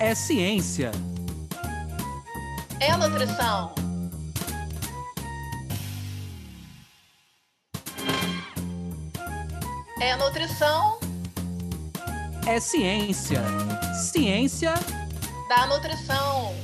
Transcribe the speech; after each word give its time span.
é 0.00 0.14
ciência. 0.14 0.92
É 2.80 2.96
nutrição. 2.96 3.74
É 10.00 10.16
nutrição. 10.16 11.00
É 12.46 12.60
ciência. 12.60 13.40
Ciência 14.12 14.72
da 15.48 15.66
nutrição. 15.66 16.54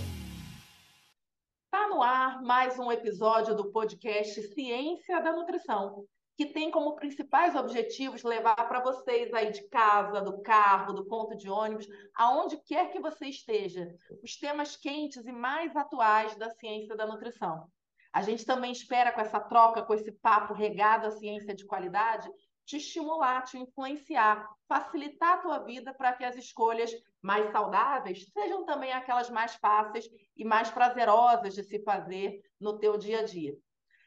Está 1.64 1.89
no 1.89 2.01
ar 2.03 2.41
mais 2.41 2.79
um 2.79 2.93
episódio 2.93 3.57
do 3.57 3.73
podcast 3.73 4.41
Ciência 4.55 5.21
da 5.21 5.32
Nutrição, 5.32 6.05
que 6.37 6.46
tem 6.46 6.71
como 6.71 6.96
principais 6.96 7.55
objetivos 7.55 8.23
levar 8.23 8.57
para 8.57 8.80
vocês 8.80 9.32
aí 9.32 9.53
de 9.53 9.69
casa, 9.69 10.21
do 10.21 10.43
carro, 10.43 10.93
do 10.93 11.07
ponto 11.07 11.37
de 11.37 11.49
ônibus, 11.49 11.87
aonde 12.14 12.57
quer 12.64 12.90
que 12.90 13.00
você 13.00 13.26
esteja, 13.26 13.89
os 14.22 14.36
temas 14.36 14.76
quentes 14.76 15.26
e 15.26 15.32
mais 15.32 15.76
atuais 15.76 16.35
da 16.36 16.50
ciência 16.50 16.96
da 16.96 17.07
nutrição. 17.07 17.68
A 18.12 18.23
gente 18.23 18.45
também 18.45 18.73
espera 18.73 19.12
com 19.12 19.21
essa 19.21 19.40
troca, 19.40 19.82
com 19.82 19.95
esse 19.95 20.12
papo 20.12 20.54
regado 20.54 21.07
à 21.07 21.11
ciência 21.11 21.54
de 21.54 21.67
qualidade, 21.67 22.29
te 22.64 22.79
estimular, 22.79 23.43
te 23.43 23.59
influenciar, 23.59 24.48
facilitar 24.68 25.35
a 25.35 25.43
tua 25.43 25.59
vida 25.59 25.93
para 25.93 26.12
que 26.12 26.25
as 26.25 26.37
escolhas 26.37 26.90
mais 27.21 27.51
saudáveis 27.53 28.26
sejam 28.32 28.64
também 28.64 28.93
aquelas 28.93 29.31
mais 29.31 29.54
fáceis 29.57 30.09
e 30.37 30.45
mais 30.45 30.71
prazerosas 30.71 31.54
de 31.54 31.62
se 31.62 31.82
fazer 31.82 32.41
no 32.61 32.78
teu 32.78 32.97
dia 32.97 33.20
a 33.20 33.25
dia. 33.25 33.55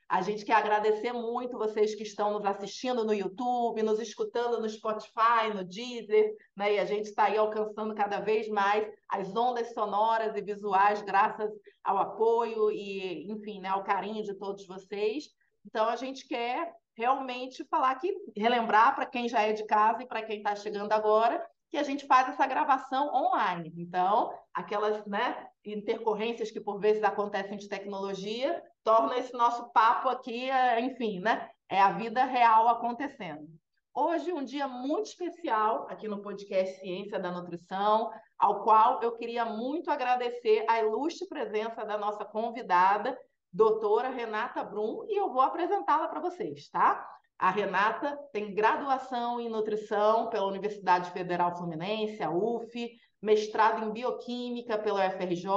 A 0.10 0.22
gente 0.22 0.46
quer 0.46 0.54
agradecer 0.54 1.12
muito 1.12 1.58
vocês 1.58 1.94
que 1.94 2.04
estão 2.04 2.32
nos 2.32 2.46
assistindo 2.46 3.04
no 3.04 3.14
YouTube, 3.14 3.84
nos 3.84 4.00
escutando 4.00 4.60
no 4.60 4.70
Spotify, 4.70 5.54
no 5.54 5.66
Deezer, 5.66 6.34
né? 6.56 6.76
E 6.76 6.80
a 6.80 6.86
gente 6.86 7.08
está 7.08 7.26
aí 7.26 7.38
alcançando 7.38 7.94
cada 7.94 8.22
vez 8.22 8.48
mais 8.48 8.90
as 9.10 9.36
ondas 9.36 9.74
sonoras 9.74 10.34
e 10.36 10.42
visuais 10.42 11.02
graças 11.02 11.52
ao 11.84 11.98
apoio 11.98 12.72
e, 12.72 13.30
enfim, 13.30 13.60
né, 13.60 13.68
ao 13.68 13.84
carinho 13.84 14.24
de 14.24 14.34
todos 14.34 14.66
vocês. 14.66 15.26
Então 15.66 15.90
a 15.90 15.98
gente 15.98 16.26
quer 16.26 16.72
realmente 16.96 17.66
falar 17.66 17.96
que 17.96 18.16
relembrar 18.36 18.96
para 18.96 19.06
quem 19.06 19.28
já 19.28 19.42
é 19.42 19.52
de 19.52 19.66
casa 19.66 20.04
e 20.04 20.08
para 20.08 20.24
quem 20.24 20.38
está 20.38 20.56
chegando 20.56 20.94
agora 20.94 21.46
que 21.70 21.78
a 21.78 21.84
gente 21.84 22.06
faz 22.06 22.30
essa 22.30 22.48
gravação 22.48 23.14
online. 23.14 23.74
Então, 23.78 24.32
aquelas 24.54 25.06
né, 25.06 25.48
intercorrências 25.66 26.52
que 26.52 26.62
por 26.62 26.80
vezes 26.80 27.04
acontecem 27.04 27.58
de 27.58 27.68
tecnologia 27.68 28.62
tornam 28.84 29.18
esse 29.18 29.34
nosso 29.34 29.72
papo 29.72 30.08
aqui, 30.08 30.50
é, 30.50 30.80
enfim, 30.80 31.20
né? 31.20 31.50
É 31.70 31.82
a 31.82 31.92
vida 31.92 32.24
real 32.24 32.70
acontecendo. 32.70 33.48
Hoje, 33.94 34.32
um 34.32 34.44
dia 34.44 34.68
muito 34.68 35.08
especial 35.08 35.88
aqui 35.90 36.08
no 36.08 36.22
podcast 36.22 36.80
Ciência 36.80 37.20
da 37.20 37.32
Nutrição, 37.32 38.12
ao 38.38 38.64
qual 38.64 39.02
eu 39.02 39.14
queria 39.18 39.44
muito 39.44 39.90
agradecer 39.90 40.64
a 40.70 40.80
ilustre 40.80 41.28
presença 41.28 41.84
da 41.84 41.98
nossa 41.98 42.24
convidada, 42.24 43.18
doutora 43.52 44.10
Renata 44.10 44.64
Brum, 44.64 45.04
e 45.10 45.20
eu 45.20 45.32
vou 45.32 45.42
apresentá-la 45.42 46.08
para 46.08 46.22
vocês, 46.22 46.70
tá? 46.70 47.06
A 47.40 47.52
Renata 47.52 48.18
tem 48.32 48.54
graduação 48.54 49.40
em 49.40 49.48
nutrição 49.48 50.30
pela 50.30 50.48
Universidade 50.48 51.12
Federal 51.12 51.56
Fluminense, 51.56 52.24
a 52.24 52.32
UF, 52.32 52.92
mestrado 53.22 53.86
em 53.86 53.92
bioquímica 53.92 54.78
pela 54.78 55.08
UFRJ, 55.08 55.48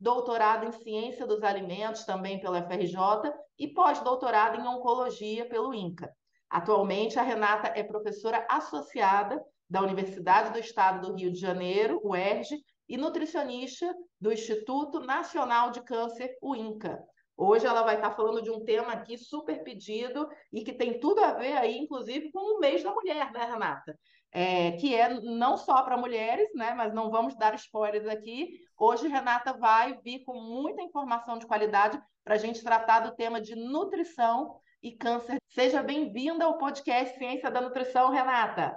doutorado 0.00 0.66
em 0.66 0.72
ciência 0.72 1.26
dos 1.26 1.42
alimentos 1.42 2.04
também 2.04 2.40
pela 2.40 2.60
UFRJ 2.60 3.32
e 3.58 3.68
pós-doutorado 3.68 4.60
em 4.60 4.66
oncologia 4.66 5.48
pelo 5.48 5.72
INCA. 5.72 6.12
Atualmente, 6.50 7.18
a 7.18 7.22
Renata 7.22 7.68
é 7.68 7.82
professora 7.82 8.44
associada 8.50 9.40
da 9.70 9.82
Universidade 9.82 10.52
do 10.52 10.58
Estado 10.58 11.06
do 11.06 11.14
Rio 11.14 11.32
de 11.32 11.38
Janeiro, 11.38 12.00
UERJ, 12.04 12.56
e 12.88 12.96
nutricionista 12.96 13.92
do 14.20 14.32
Instituto 14.32 15.00
Nacional 15.00 15.70
de 15.70 15.82
Câncer, 15.82 16.36
o 16.40 16.54
INCA. 16.54 17.02
Hoje 17.36 17.66
ela 17.66 17.82
vai 17.82 17.96
estar 17.96 18.12
falando 18.12 18.40
de 18.40 18.50
um 18.50 18.64
tema 18.64 18.92
aqui 18.92 19.18
super 19.18 19.62
pedido 19.62 20.26
e 20.50 20.64
que 20.64 20.72
tem 20.72 20.98
tudo 20.98 21.22
a 21.22 21.34
ver 21.34 21.52
aí, 21.52 21.76
inclusive, 21.76 22.30
com 22.32 22.56
o 22.56 22.60
mês 22.60 22.82
da 22.82 22.90
mulher, 22.92 23.30
né, 23.30 23.44
Renata? 23.44 23.98
É, 24.32 24.72
que 24.72 24.94
é 24.94 25.20
não 25.20 25.56
só 25.56 25.82
para 25.82 25.98
mulheres, 25.98 26.48
né? 26.54 26.72
Mas 26.74 26.94
não 26.94 27.10
vamos 27.10 27.36
dar 27.36 27.54
spoilers 27.54 28.06
aqui. 28.06 28.60
Hoje, 28.78 29.06
Renata 29.06 29.52
vai 29.52 29.98
vir 30.02 30.24
com 30.24 30.40
muita 30.40 30.82
informação 30.82 31.38
de 31.38 31.46
qualidade 31.46 32.00
para 32.24 32.34
a 32.34 32.38
gente 32.38 32.62
tratar 32.62 33.00
do 33.00 33.14
tema 33.14 33.40
de 33.40 33.54
nutrição 33.54 34.58
e 34.82 34.92
câncer. 34.92 35.36
Seja 35.48 35.82
bem-vinda 35.82 36.44
ao 36.44 36.58
podcast 36.58 37.18
Ciência 37.18 37.50
da 37.50 37.60
Nutrição, 37.60 38.10
Renata. 38.10 38.76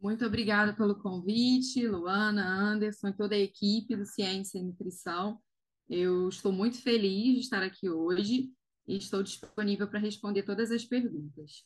Muito 0.00 0.24
obrigada 0.24 0.72
pelo 0.74 1.00
convite, 1.00 1.86
Luana, 1.86 2.46
Anderson 2.46 3.08
e 3.08 3.16
toda 3.16 3.34
a 3.34 3.38
equipe 3.38 3.96
do 3.96 4.06
Ciência 4.06 4.58
e 4.58 4.62
Nutrição. 4.62 5.40
Eu 5.88 6.28
estou 6.28 6.52
muito 6.52 6.82
feliz 6.82 7.34
de 7.34 7.40
estar 7.40 7.62
aqui 7.62 7.88
hoje 7.88 8.50
e 8.86 8.96
estou 8.96 9.22
disponível 9.22 9.88
para 9.88 9.98
responder 9.98 10.42
todas 10.42 10.70
as 10.70 10.84
perguntas. 10.84 11.64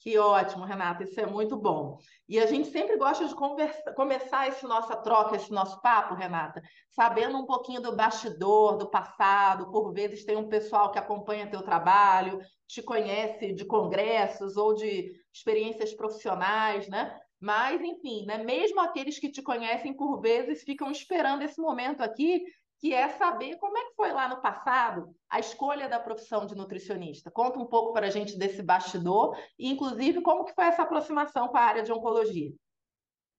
Que 0.00 0.18
ótimo, 0.18 0.64
Renata, 0.64 1.04
isso 1.04 1.18
é 1.18 1.24
muito 1.24 1.56
bom. 1.56 1.96
E 2.28 2.38
a 2.38 2.46
gente 2.46 2.68
sempre 2.68 2.96
gosta 2.98 3.26
de 3.26 3.34
conversa, 3.34 3.92
começar 3.92 4.48
essa 4.48 4.66
nossa 4.68 4.96
troca, 4.96 5.36
esse 5.36 5.50
nosso 5.50 5.80
papo, 5.80 6.14
Renata, 6.14 6.60
sabendo 6.90 7.38
um 7.38 7.46
pouquinho 7.46 7.80
do 7.80 7.96
bastidor, 7.96 8.76
do 8.76 8.90
passado. 8.90 9.70
Por 9.70 9.94
vezes 9.94 10.24
tem 10.24 10.36
um 10.36 10.48
pessoal 10.48 10.90
que 10.90 10.98
acompanha 10.98 11.48
teu 11.48 11.62
trabalho, 11.62 12.38
te 12.66 12.82
conhece 12.82 13.54
de 13.54 13.64
congressos 13.64 14.56
ou 14.56 14.74
de 14.74 15.10
experiências 15.32 15.94
profissionais, 15.94 16.86
né? 16.88 17.18
Mas, 17.40 17.80
enfim, 17.80 18.26
né? 18.26 18.38
mesmo 18.38 18.80
aqueles 18.80 19.18
que 19.18 19.30
te 19.30 19.42
conhecem, 19.42 19.94
por 19.94 20.20
vezes, 20.20 20.62
ficam 20.62 20.90
esperando 20.90 21.42
esse 21.42 21.60
momento 21.60 22.02
aqui 22.02 22.42
que 22.80 22.92
é 22.92 23.08
saber 23.10 23.56
como 23.56 23.78
é 23.78 23.84
que 23.84 23.94
foi 23.94 24.12
lá 24.12 24.28
no 24.28 24.40
passado 24.40 25.14
a 25.30 25.40
escolha 25.40 25.88
da 25.88 25.98
profissão 25.98 26.46
de 26.46 26.54
nutricionista. 26.54 27.30
Conta 27.30 27.58
um 27.58 27.66
pouco 27.66 27.92
para 27.92 28.08
a 28.08 28.10
gente 28.10 28.38
desse 28.38 28.62
bastidor 28.62 29.36
e, 29.58 29.70
inclusive, 29.70 30.20
como 30.20 30.44
que 30.44 30.54
foi 30.54 30.64
essa 30.64 30.82
aproximação 30.82 31.48
com 31.48 31.56
a 31.56 31.62
área 31.62 31.82
de 31.82 31.92
oncologia. 31.92 32.52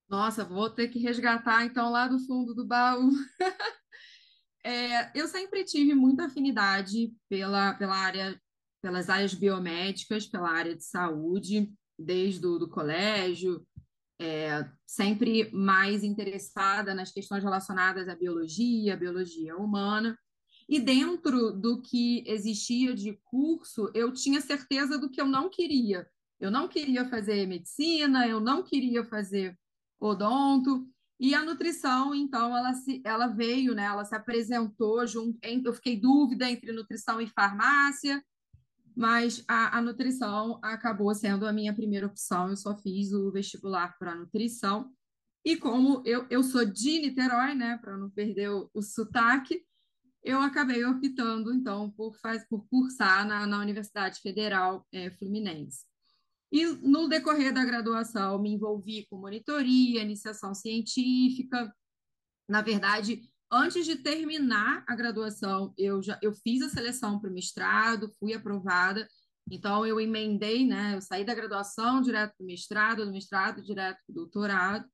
Nossa, 0.08 0.44
vou 0.44 0.70
ter 0.70 0.88
que 0.88 1.00
resgatar 1.00 1.66
então 1.66 1.92
lá 1.92 2.08
do 2.08 2.20
fundo 2.20 2.54
do 2.54 2.66
baú. 2.66 3.10
é, 4.64 5.20
eu 5.20 5.28
sempre 5.28 5.64
tive 5.64 5.94
muita 5.94 6.26
afinidade 6.26 7.12
pela, 7.28 7.74
pela 7.74 7.96
área, 7.96 8.40
pelas 8.82 9.10
áreas 9.10 9.34
biomédicas, 9.34 10.28
pela 10.28 10.50
área 10.50 10.76
de 10.76 10.84
saúde, 10.84 11.72
desde 11.98 12.46
o 12.46 12.60
do 12.60 12.70
colégio, 12.70 13.66
é, 14.20 14.70
sempre 14.86 15.52
mais 15.52 16.04
interessada 16.04 16.94
nas 16.94 17.12
questões 17.12 17.44
relacionadas 17.44 18.08
à 18.08 18.16
biologia, 18.16 18.94
à 18.94 18.98
biologia 18.98 19.56
humana. 19.58 20.18
E 20.68 20.80
dentro 20.80 21.52
do 21.52 21.82
que 21.82 22.24
existia 22.26 22.94
de 22.94 23.20
curso, 23.26 23.92
eu 23.94 24.12
tinha 24.12 24.42
certeza 24.42 24.98
do 24.98 25.10
que 25.10 25.22
eu 25.22 25.28
não 25.28 25.50
queria. 25.50 26.08
Eu 26.40 26.50
não 26.50 26.68
queria 26.68 27.08
fazer 27.08 27.46
medicina, 27.46 28.28
eu 28.28 28.40
não 28.40 28.64
queria 28.64 29.04
fazer 29.04 29.58
odonto. 30.00 30.88
E 31.20 31.34
a 31.34 31.44
nutrição, 31.44 32.14
então, 32.14 32.56
ela, 32.58 32.74
se, 32.74 33.02
ela 33.06 33.28
veio, 33.28 33.74
né? 33.74 33.84
Ela 33.84 34.04
se 34.04 34.16
apresentou 34.16 35.06
junto. 35.06 35.40
Eu 35.44 35.74
fiquei 35.74 36.00
dúvida 36.00 36.50
entre 36.50 36.72
nutrição 36.72 37.22
e 37.22 37.28
farmácia 37.28 38.22
mas 38.96 39.44
a, 39.48 39.78
a, 39.78 39.82
nutrição 39.82 40.60
acabou 40.64 41.14
sendo 41.14 41.46
a 41.46 41.52
minha 41.52 41.74
primeira 41.74 42.08
opção. 42.08 42.50
Eu 42.50 42.56
só 42.56 42.76
fiz 42.78 43.12
o 43.12 43.32
vestibular 43.32 43.98
para 44.00 44.16
nutrição. 44.16 44.90
E 45.44 45.58
como 45.58 46.02
eu, 46.06 46.26
eu 46.30 46.42
sou 46.42 46.66
de 46.66 47.00
Niterói, 47.00 47.54
né, 47.54 47.78
para 47.78 47.98
não 47.98 48.10
perder 48.10 48.50
o, 48.50 48.70
o, 48.74 48.82
sotaque, 48.82 49.64
eu 50.24 50.40
acabei 50.40 50.84
optando, 50.86 51.54
então, 51.54 51.92
por, 51.92 52.16
faz, 52.16 52.48
por 52.48 52.66
cursar 52.68 53.28
na, 53.28 53.46
na 53.46 53.60
Universidade 53.60 54.22
Federal 54.22 54.88
é, 54.92 55.12
Fluminense. 55.12 55.86
E 56.52 56.66
no 56.66 57.08
decorrer 57.08 57.54
da 57.54 57.66
graduação, 57.66 58.42
me 58.42 58.50
envolvi 58.50 59.06
com 59.08 59.18
monitoria, 59.18 60.02
iniciação 60.02 60.56
científica. 60.56 61.72
Na 62.48 62.62
verdade, 62.62 63.22
Antes 63.58 63.86
de 63.86 63.96
terminar 63.96 64.84
a 64.86 64.94
graduação, 64.98 65.74
eu 65.78 66.04
já 66.04 66.20
eu 66.22 66.34
fiz 66.34 66.62
a 66.62 66.68
seleção 66.68 67.22
para 67.22 67.30
o 67.30 67.34
mestrado, 67.34 68.12
fui 68.20 68.34
aprovada. 68.34 69.08
Então, 69.50 69.86
eu 69.86 69.98
emendei, 69.98 70.68
né? 70.68 70.94
Eu 70.94 71.02
saí 71.02 71.24
da 71.24 71.34
graduação 71.34 72.02
direto 72.02 72.36
para 72.36 72.44
o 72.44 72.46
mestrado, 72.46 73.06
do 73.06 73.14
mestrado 73.14 73.64
direto 73.64 73.98
para 74.06 74.12
o 74.12 74.16
doutorado. 74.16 74.86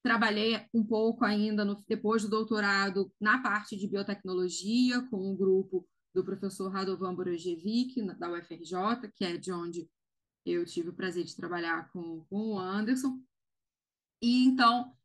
Trabalhei 0.00 0.64
um 0.72 0.86
pouco 0.86 1.24
ainda, 1.24 1.64
no, 1.64 1.82
depois 1.88 2.22
do 2.22 2.28
doutorado, 2.28 3.12
na 3.20 3.42
parte 3.42 3.76
de 3.76 3.88
biotecnologia, 3.88 5.02
com 5.10 5.16
o 5.16 5.32
um 5.32 5.36
grupo 5.36 5.84
do 6.14 6.24
professor 6.24 6.68
Radovan 6.70 7.16
Borojevic, 7.16 8.00
da 8.16 8.30
UFRJ, 8.30 9.10
que 9.12 9.24
é 9.24 9.36
de 9.36 9.50
onde 9.50 9.90
eu 10.44 10.64
tive 10.64 10.90
o 10.90 10.94
prazer 10.94 11.24
de 11.24 11.34
trabalhar 11.34 11.90
com, 11.90 12.24
com 12.30 12.52
o 12.52 12.58
Anderson. 12.60 13.20
E 14.22 14.44
então, 14.44 14.95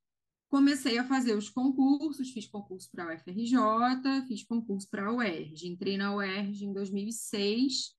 comecei 0.52 0.98
a 0.98 1.08
fazer 1.08 1.34
os 1.34 1.50
concursos, 1.50 2.30
fiz 2.30 2.46
concurso 2.46 2.90
para 2.92 3.06
a 3.06 3.16
UFRJ, 3.16 4.28
fiz 4.28 4.44
concurso 4.44 4.86
para 4.90 5.08
a 5.08 5.14
UERJ. 5.14 5.70
Entrei 5.70 5.98
na 5.98 6.14
UERJ 6.14 6.66
em 6.66 6.74
2006, 6.74 7.96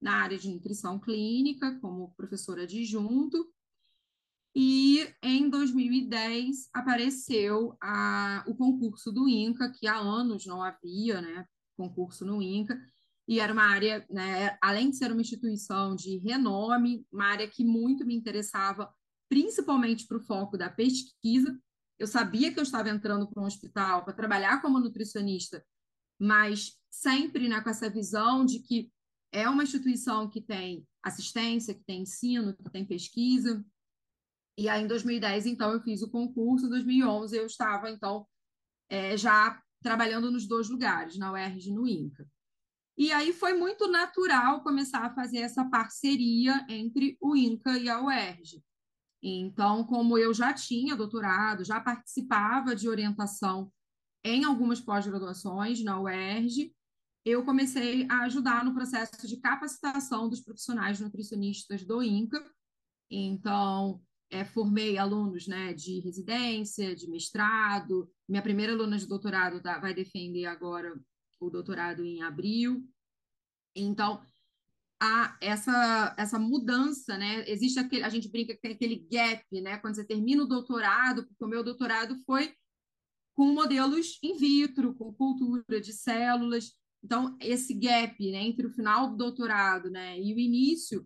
na 0.00 0.16
área 0.16 0.36
de 0.36 0.50
nutrição 0.50 0.98
clínica, 0.98 1.78
como 1.78 2.12
professora 2.16 2.64
adjunto. 2.64 3.48
E 4.52 5.08
em 5.22 5.48
2010 5.48 6.70
apareceu 6.74 7.76
a, 7.80 8.44
o 8.48 8.54
concurso 8.56 9.12
do 9.12 9.28
INCA, 9.28 9.70
que 9.70 9.86
há 9.86 9.96
anos 9.96 10.44
não 10.44 10.60
havia, 10.60 11.22
né, 11.22 11.46
concurso 11.76 12.26
no 12.26 12.42
INCA, 12.42 12.76
e 13.28 13.38
era 13.38 13.52
uma 13.52 13.62
área, 13.62 14.04
né, 14.10 14.58
além 14.60 14.90
de 14.90 14.96
ser 14.96 15.12
uma 15.12 15.20
instituição 15.20 15.94
de 15.94 16.18
renome, 16.18 17.06
uma 17.12 17.26
área 17.26 17.46
que 17.46 17.64
muito 17.64 18.04
me 18.04 18.16
interessava, 18.16 18.92
principalmente 19.28 20.04
para 20.04 20.18
o 20.18 20.24
foco 20.24 20.58
da 20.58 20.68
pesquisa. 20.68 21.56
Eu 21.98 22.06
sabia 22.06 22.52
que 22.52 22.58
eu 22.58 22.62
estava 22.62 22.88
entrando 22.88 23.28
para 23.28 23.42
um 23.42 23.46
hospital 23.46 24.04
para 24.04 24.12
trabalhar 24.12 24.60
como 24.60 24.80
nutricionista, 24.80 25.64
mas 26.18 26.78
sempre 26.90 27.48
né, 27.48 27.60
com 27.60 27.70
essa 27.70 27.88
visão 27.88 28.44
de 28.44 28.60
que 28.60 28.92
é 29.32 29.48
uma 29.48 29.62
instituição 29.62 30.28
que 30.28 30.40
tem 30.40 30.86
assistência, 31.02 31.74
que 31.74 31.84
tem 31.84 32.02
ensino, 32.02 32.54
que 32.54 32.70
tem 32.70 32.84
pesquisa. 32.84 33.64
E 34.58 34.68
aí, 34.68 34.84
em 34.84 34.86
2010, 34.86 35.46
então, 35.46 35.72
eu 35.72 35.80
fiz 35.80 36.02
o 36.02 36.10
concurso. 36.10 36.66
Em 36.66 36.68
2011, 36.68 37.36
eu 37.36 37.46
estava, 37.46 37.90
então, 37.90 38.26
é, 38.90 39.16
já 39.16 39.60
trabalhando 39.82 40.30
nos 40.30 40.46
dois 40.46 40.68
lugares, 40.68 41.16
na 41.16 41.32
UERJ 41.32 41.70
e 41.70 41.72
no 41.72 41.88
INCA. 41.88 42.28
E 42.96 43.10
aí 43.10 43.32
foi 43.32 43.54
muito 43.54 43.88
natural 43.88 44.62
começar 44.62 45.04
a 45.04 45.14
fazer 45.14 45.38
essa 45.38 45.64
parceria 45.64 46.64
entre 46.68 47.16
o 47.20 47.34
INCA 47.34 47.78
e 47.78 47.88
a 47.88 48.00
UERJ. 48.00 48.62
Então, 49.22 49.84
como 49.84 50.18
eu 50.18 50.34
já 50.34 50.52
tinha 50.52 50.96
doutorado, 50.96 51.64
já 51.64 51.80
participava 51.80 52.74
de 52.74 52.88
orientação 52.88 53.70
em 54.24 54.44
algumas 54.44 54.80
pós-graduações 54.80 55.82
na 55.82 56.00
UERJ, 56.00 56.74
eu 57.24 57.44
comecei 57.44 58.06
a 58.10 58.22
ajudar 58.22 58.64
no 58.64 58.74
processo 58.74 59.26
de 59.26 59.36
capacitação 59.36 60.28
dos 60.28 60.40
profissionais 60.40 60.98
nutricionistas 61.00 61.84
do 61.84 62.02
INCA. 62.02 62.44
Então, 63.10 64.02
é, 64.30 64.44
formei 64.44 64.98
alunos 64.98 65.46
né, 65.46 65.72
de 65.72 66.00
residência, 66.00 66.96
de 66.96 67.08
mestrado. 67.08 68.10
Minha 68.28 68.42
primeira 68.42 68.72
aluna 68.72 68.98
de 68.98 69.06
doutorado 69.06 69.60
tá, 69.60 69.78
vai 69.78 69.94
defender 69.94 70.46
agora 70.46 70.98
o 71.38 71.50
doutorado 71.50 72.04
em 72.04 72.22
abril. 72.22 72.88
Então, 73.76 74.20
a, 75.04 75.36
essa, 75.40 76.14
essa 76.16 76.38
mudança, 76.38 77.18
né? 77.18 77.42
Existe 77.50 77.80
aquele, 77.80 78.04
a 78.04 78.08
gente 78.08 78.30
brinca 78.30 78.54
que 78.54 78.60
tem 78.60 78.70
aquele 78.70 79.04
gap, 79.10 79.44
né? 79.60 79.76
Quando 79.78 79.96
você 79.96 80.04
termina 80.04 80.44
o 80.44 80.46
doutorado, 80.46 81.26
porque 81.26 81.44
o 81.44 81.48
meu 81.48 81.64
doutorado 81.64 82.16
foi 82.24 82.54
com 83.34 83.52
modelos 83.52 84.20
in 84.22 84.36
vitro, 84.38 84.94
com 84.94 85.12
cultura 85.12 85.80
de 85.80 85.92
células. 85.92 86.72
Então, 87.02 87.36
esse 87.40 87.74
gap 87.74 88.30
né, 88.30 88.44
entre 88.44 88.64
o 88.64 88.70
final 88.70 89.10
do 89.10 89.16
doutorado 89.16 89.90
né, 89.90 90.20
e 90.20 90.32
o 90.32 90.38
início 90.38 91.04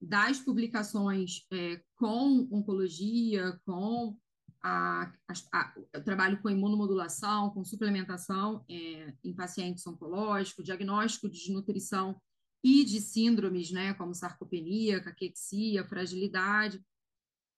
das 0.00 0.40
publicações 0.40 1.46
é, 1.52 1.80
com 1.94 2.48
oncologia, 2.50 3.56
com 3.64 4.16
a, 4.64 5.12
a, 5.52 5.74
eu 5.92 6.02
trabalho 6.02 6.42
com 6.42 6.50
imunomodulação, 6.50 7.50
com 7.50 7.64
suplementação 7.64 8.64
é, 8.68 9.14
em 9.22 9.32
pacientes 9.32 9.86
oncológicos, 9.86 10.64
diagnóstico 10.64 11.30
de 11.30 11.38
desnutrição 11.38 12.20
e 12.62 12.84
de 12.84 13.00
síndromes, 13.00 13.70
né, 13.70 13.94
como 13.94 14.14
sarcopenia, 14.14 15.02
caquexia, 15.02 15.84
fragilidade. 15.84 16.82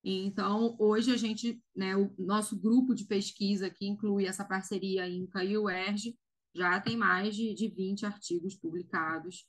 Então, 0.03 0.77
hoje 0.79 1.13
a 1.13 1.17
gente, 1.17 1.63
né, 1.75 1.97
o 1.97 2.15
nosso 2.19 2.59
grupo 2.59 2.95
de 2.95 3.05
pesquisa, 3.05 3.71
que 3.71 3.87
inclui 3.87 4.27
essa 4.27 4.45
parceria 4.45 5.09
INCA 5.09 5.45
e 5.45 5.57
UERJ, 5.57 6.17
já 6.55 6.81
tem 6.81 6.97
mais 6.97 7.35
de, 7.35 7.55
de 7.55 7.69
20 7.69 8.07
artigos 8.07 8.55
publicados. 8.55 9.47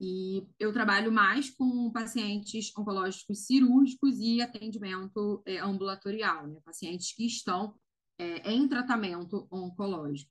E 0.00 0.46
eu 0.58 0.72
trabalho 0.72 1.10
mais 1.10 1.50
com 1.50 1.90
pacientes 1.90 2.72
oncológicos 2.76 3.46
cirúrgicos 3.46 4.18
e 4.20 4.40
atendimento 4.40 5.42
é, 5.44 5.58
ambulatorial, 5.58 6.46
né? 6.46 6.60
pacientes 6.64 7.12
que 7.12 7.26
estão 7.26 7.74
é, 8.18 8.50
em 8.50 8.68
tratamento 8.68 9.48
oncológico. 9.50 10.30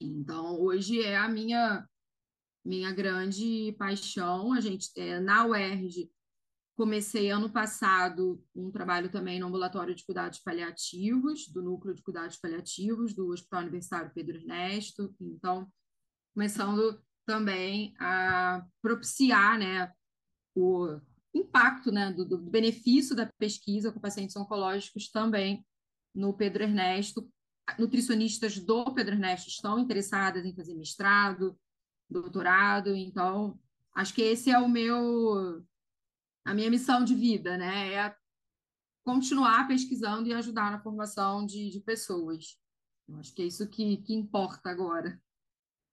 Então, 0.00 0.60
hoje 0.60 1.02
é 1.02 1.16
a 1.16 1.28
minha, 1.28 1.88
minha 2.68 2.92
grande 2.92 3.74
paixão. 3.78 4.52
A 4.52 4.60
gente, 4.60 4.90
é, 4.96 5.18
na 5.18 5.46
UERJ, 5.46 6.10
Comecei 6.78 7.28
ano 7.28 7.50
passado 7.50 8.40
um 8.54 8.70
trabalho 8.70 9.10
também 9.10 9.40
no 9.40 9.48
ambulatório 9.48 9.96
de 9.96 10.06
cuidados 10.06 10.38
paliativos, 10.38 11.48
do 11.48 11.60
núcleo 11.60 11.92
de 11.92 12.00
cuidados 12.00 12.36
paliativos 12.36 13.12
do 13.12 13.30
Hospital 13.32 13.62
Universitário 13.62 14.12
Pedro 14.14 14.36
Ernesto. 14.36 15.12
Então, 15.20 15.68
começando 16.32 17.02
também 17.26 17.96
a 17.98 18.64
propiciar, 18.80 19.58
né, 19.58 19.92
o 20.54 21.00
impacto, 21.34 21.90
né, 21.90 22.12
do, 22.12 22.24
do 22.24 22.38
benefício 22.38 23.16
da 23.16 23.26
pesquisa 23.26 23.90
com 23.90 23.98
pacientes 23.98 24.36
oncológicos 24.36 25.10
também 25.10 25.66
no 26.14 26.32
Pedro 26.32 26.62
Ernesto. 26.62 27.28
Nutricionistas 27.76 28.56
do 28.56 28.94
Pedro 28.94 29.16
Ernesto 29.16 29.48
estão 29.48 29.80
interessadas 29.80 30.44
em 30.44 30.54
fazer 30.54 30.76
mestrado, 30.76 31.58
doutorado, 32.08 32.94
então 32.94 33.58
acho 33.94 34.14
que 34.14 34.22
esse 34.22 34.50
é 34.50 34.58
o 34.58 34.68
meu 34.68 35.62
a 36.44 36.54
minha 36.54 36.70
missão 36.70 37.04
de 37.04 37.14
vida, 37.14 37.56
né? 37.58 37.92
É 37.92 38.16
continuar 39.04 39.66
pesquisando 39.66 40.28
e 40.28 40.34
ajudar 40.34 40.70
na 40.70 40.80
formação 40.80 41.44
de, 41.44 41.70
de 41.70 41.80
pessoas. 41.80 42.58
Eu 43.08 43.18
acho 43.18 43.34
que 43.34 43.42
é 43.42 43.46
isso 43.46 43.68
que, 43.68 43.98
que 43.98 44.14
importa 44.14 44.70
agora. 44.70 45.18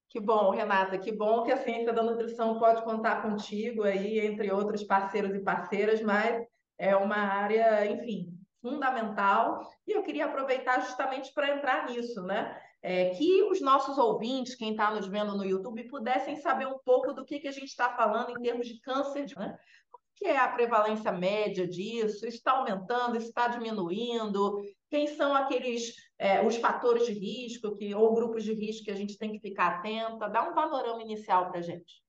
Que 0.09 0.19
bom, 0.19 0.51
Renata, 0.51 0.97
que 0.97 1.11
bom 1.11 1.43
que 1.43 1.51
a 1.51 1.57
ciência 1.57 1.91
da 1.91 2.01
nutrição 2.01 2.57
pode 2.57 2.83
contar 2.83 3.21
contigo 3.21 3.83
aí, 3.83 4.19
entre 4.19 4.49
outros 4.51 4.83
parceiros 4.83 5.35
e 5.35 5.39
parceiras, 5.39 6.01
mas 6.01 6.45
é 6.77 6.95
uma 6.95 7.17
área, 7.17 7.85
enfim, 7.91 8.37
fundamental. 8.61 9.59
E 9.85 9.91
eu 9.91 10.03
queria 10.03 10.25
aproveitar 10.25 10.79
justamente 10.81 11.33
para 11.33 11.55
entrar 11.55 11.85
nisso, 11.89 12.21
né? 12.21 12.57
É, 12.87 13.09
que 13.15 13.41
os 13.45 13.59
nossos 13.61 13.97
ouvintes, 13.97 14.53
quem 14.53 14.69
está 14.69 14.93
nos 14.93 15.07
vendo 15.07 15.35
no 15.35 15.43
YouTube, 15.43 15.89
pudessem 15.89 16.35
saber 16.35 16.67
um 16.67 16.77
pouco 16.85 17.13
do 17.13 17.25
que, 17.25 17.39
que 17.39 17.47
a 17.47 17.51
gente 17.51 17.69
está 17.69 17.95
falando 17.95 18.29
em 18.29 18.39
termos 18.43 18.67
de 18.67 18.79
câncer, 18.79 19.25
né? 19.35 19.57
que 20.15 20.25
é 20.25 20.37
a 20.37 20.47
prevalência 20.47 21.11
média 21.11 21.67
disso? 21.67 22.27
Está 22.27 22.51
aumentando, 22.51 23.17
está 23.17 23.47
diminuindo? 23.47 24.61
Quem 24.87 25.07
são 25.07 25.33
aqueles 25.33 25.95
é, 26.19 26.45
os 26.45 26.57
fatores 26.57 27.07
de 27.07 27.13
risco 27.13 27.75
que, 27.75 27.95
ou 27.95 28.13
grupos 28.13 28.43
de 28.43 28.53
risco 28.53 28.85
que 28.85 28.91
a 28.91 28.95
gente 28.95 29.17
tem 29.17 29.31
que 29.31 29.39
ficar 29.39 29.79
atenta? 29.79 30.29
Dá 30.29 30.47
um 30.47 30.53
panorama 30.53 31.01
inicial 31.01 31.49
para 31.49 31.61
a 31.61 31.63
gente. 31.63 32.03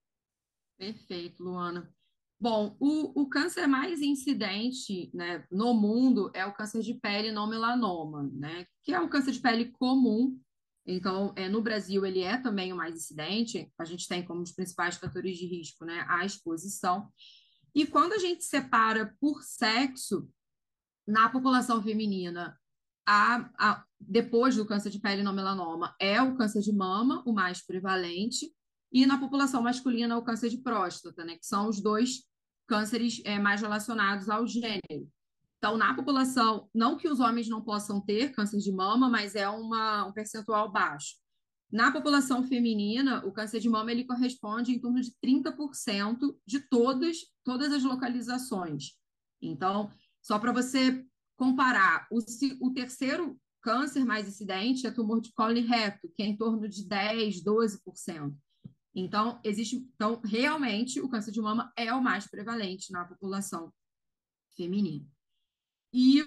Perfeito, 0.77 1.43
Luana. 1.43 1.91
Bom, 2.39 2.77
o, 2.79 3.23
o 3.23 3.29
câncer 3.31 3.67
mais 3.67 4.03
incidente 4.03 5.11
né, 5.15 5.43
no 5.51 5.73
mundo 5.73 6.31
é 6.35 6.45
o 6.45 6.53
câncer 6.53 6.83
de 6.83 6.93
pele 6.93 7.33
não 7.33 7.49
melanoma, 7.49 8.31
né, 8.35 8.67
que 8.83 8.93
é 8.93 9.01
um 9.01 9.09
câncer 9.09 9.33
de 9.33 9.41
pele 9.41 9.71
comum. 9.73 10.39
Então, 10.87 11.33
é, 11.35 11.49
no 11.49 11.61
Brasil, 11.61 12.07
ele 12.07 12.21
é 12.21 12.37
também 12.37 12.73
o 12.73 12.77
mais 12.77 12.95
incidente. 12.95 13.71
A 13.77 13.85
gente 13.85 14.07
tem 14.07 14.25
como 14.25 14.43
os 14.43 14.53
principais 14.53 14.97
fatores 14.97 15.37
de 15.37 15.47
risco 15.47 15.85
né, 15.85 16.05
a 16.09 16.25
exposição. 16.25 17.11
E 17.75 17.85
quando 17.87 18.13
a 18.13 18.19
gente 18.19 18.45
separa 18.45 19.15
por 19.21 19.43
sexo, 19.43 20.29
na 21.07 21.29
população 21.29 21.83
feminina, 21.83 22.59
a, 23.07 23.51
a, 23.59 23.85
depois 24.01 24.57
do 24.57 24.67
câncer 24.67 24.91
de 24.91 25.01
pele 25.01 25.23
não 25.23 25.33
melanoma, 25.33 25.95
é 26.01 26.23
o 26.23 26.37
câncer 26.37 26.61
de 26.61 26.73
mama 26.73 27.23
o 27.27 27.33
mais 27.33 27.65
prevalente, 27.65 28.53
e 28.93 29.05
na 29.05 29.19
população 29.19 29.63
masculina, 29.63 30.17
o 30.17 30.23
câncer 30.23 30.49
de 30.49 30.59
próstata, 30.59 31.25
né, 31.25 31.37
que 31.37 31.47
são 31.47 31.69
os 31.69 31.81
dois 31.81 32.25
cânceres 32.67 33.21
é, 33.25 33.39
mais 33.39 33.61
relacionados 33.61 34.29
ao 34.29 34.47
gênero. 34.47 35.11
Então, 35.67 35.77
na 35.77 35.95
população, 35.95 36.71
não 36.73 36.97
que 36.97 37.09
os 37.09 37.19
homens 37.19 37.49
não 37.49 37.61
possam 37.61 38.01
ter 38.01 38.31
câncer 38.31 38.59
de 38.59 38.71
mama, 38.71 39.09
mas 39.09 39.35
é 39.35 39.49
uma, 39.49 40.07
um 40.07 40.13
percentual 40.13 40.71
baixo. 40.71 41.17
Na 41.73 41.91
população 41.91 42.45
feminina, 42.45 43.27
o 43.27 43.33
câncer 43.33 43.59
de 43.59 43.69
mama 43.69 43.91
ele 43.91 44.05
corresponde 44.05 44.71
em 44.71 44.79
torno 44.79 45.01
de 45.01 45.11
30% 45.21 46.39
de 46.47 46.61
todas, 46.61 47.17
todas 47.43 47.73
as 47.73 47.83
localizações. 47.83 48.93
Então, 49.43 49.91
só 50.23 50.39
para 50.39 50.53
você 50.53 51.05
comparar, 51.37 52.07
o, 52.13 52.21
o 52.61 52.73
terceiro 52.73 53.37
câncer 53.61 54.05
mais 54.05 54.29
incidente 54.29 54.87
é 54.87 54.93
tumor 54.93 55.21
de 55.21 55.33
colo 55.33 55.61
reto, 55.67 56.09
que 56.15 56.23
é 56.23 56.27
em 56.27 56.37
torno 56.37 56.69
de 56.69 56.87
10, 56.87 57.43
12%. 57.43 58.33
Então, 58.95 59.41
existe, 59.43 59.85
então, 59.97 60.21
realmente, 60.25 61.01
o 61.01 61.09
câncer 61.09 61.33
de 61.33 61.41
mama 61.41 61.73
é 61.77 61.93
o 61.93 62.01
mais 62.01 62.29
prevalente 62.29 62.93
na 62.93 63.05
população 63.05 63.73
feminina. 64.57 65.16
E 65.99 66.23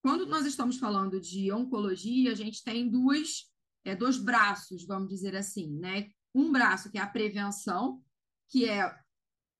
quando 0.00 0.24
nós 0.24 0.46
estamos 0.46 0.78
falando 0.78 1.20
de 1.20 1.52
oncologia, 1.52 2.32
a 2.32 2.34
gente 2.34 2.64
tem 2.64 2.88
duas 2.88 3.52
é, 3.84 3.94
dois 3.94 4.16
braços, 4.16 4.86
vamos 4.86 5.10
dizer 5.10 5.36
assim, 5.36 5.78
né? 5.78 6.08
Um 6.34 6.50
braço 6.50 6.90
que 6.90 6.96
é 6.96 7.02
a 7.02 7.06
prevenção, 7.06 8.02
que 8.48 8.66
é 8.66 8.90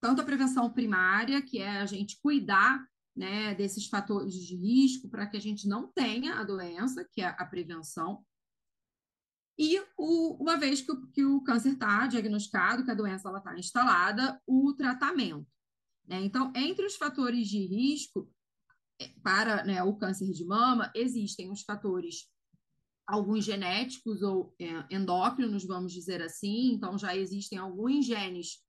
tanto 0.00 0.22
a 0.22 0.24
prevenção 0.24 0.72
primária, 0.72 1.42
que 1.42 1.58
é 1.58 1.78
a 1.78 1.84
gente 1.84 2.18
cuidar 2.22 2.82
né, 3.14 3.54
desses 3.54 3.86
fatores 3.86 4.32
de 4.32 4.56
risco 4.56 5.10
para 5.10 5.26
que 5.26 5.36
a 5.36 5.40
gente 5.40 5.68
não 5.68 5.92
tenha 5.92 6.36
a 6.36 6.44
doença, 6.44 7.06
que 7.12 7.20
é 7.20 7.26
a 7.26 7.44
prevenção. 7.44 8.24
E 9.58 9.78
o, 9.98 10.42
uma 10.42 10.56
vez 10.56 10.80
que 10.80 10.90
o, 10.90 11.06
que 11.08 11.24
o 11.24 11.42
câncer 11.42 11.72
está 11.72 12.06
diagnosticado, 12.06 12.82
que 12.82 12.90
a 12.90 12.94
doença 12.94 13.30
está 13.36 13.58
instalada, 13.58 14.40
o 14.46 14.72
tratamento. 14.72 15.46
Né? 16.06 16.24
Então, 16.24 16.50
entre 16.56 16.86
os 16.86 16.96
fatores 16.96 17.46
de 17.46 17.58
risco, 17.66 18.32
para 19.22 19.64
né, 19.64 19.82
o 19.82 19.94
câncer 19.96 20.30
de 20.32 20.44
mama, 20.44 20.90
existem 20.94 21.50
os 21.50 21.62
fatores, 21.62 22.28
alguns 23.06 23.44
genéticos 23.44 24.22
ou 24.22 24.54
é, 24.60 24.94
endócrinos, 24.94 25.64
vamos 25.64 25.92
dizer 25.92 26.22
assim, 26.22 26.72
então 26.72 26.98
já 26.98 27.16
existem 27.16 27.58
alguns 27.58 28.04
genes 28.04 28.62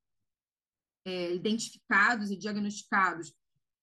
é, 1.05 1.33
identificados 1.33 2.31
e 2.31 2.37
diagnosticados 2.37 3.33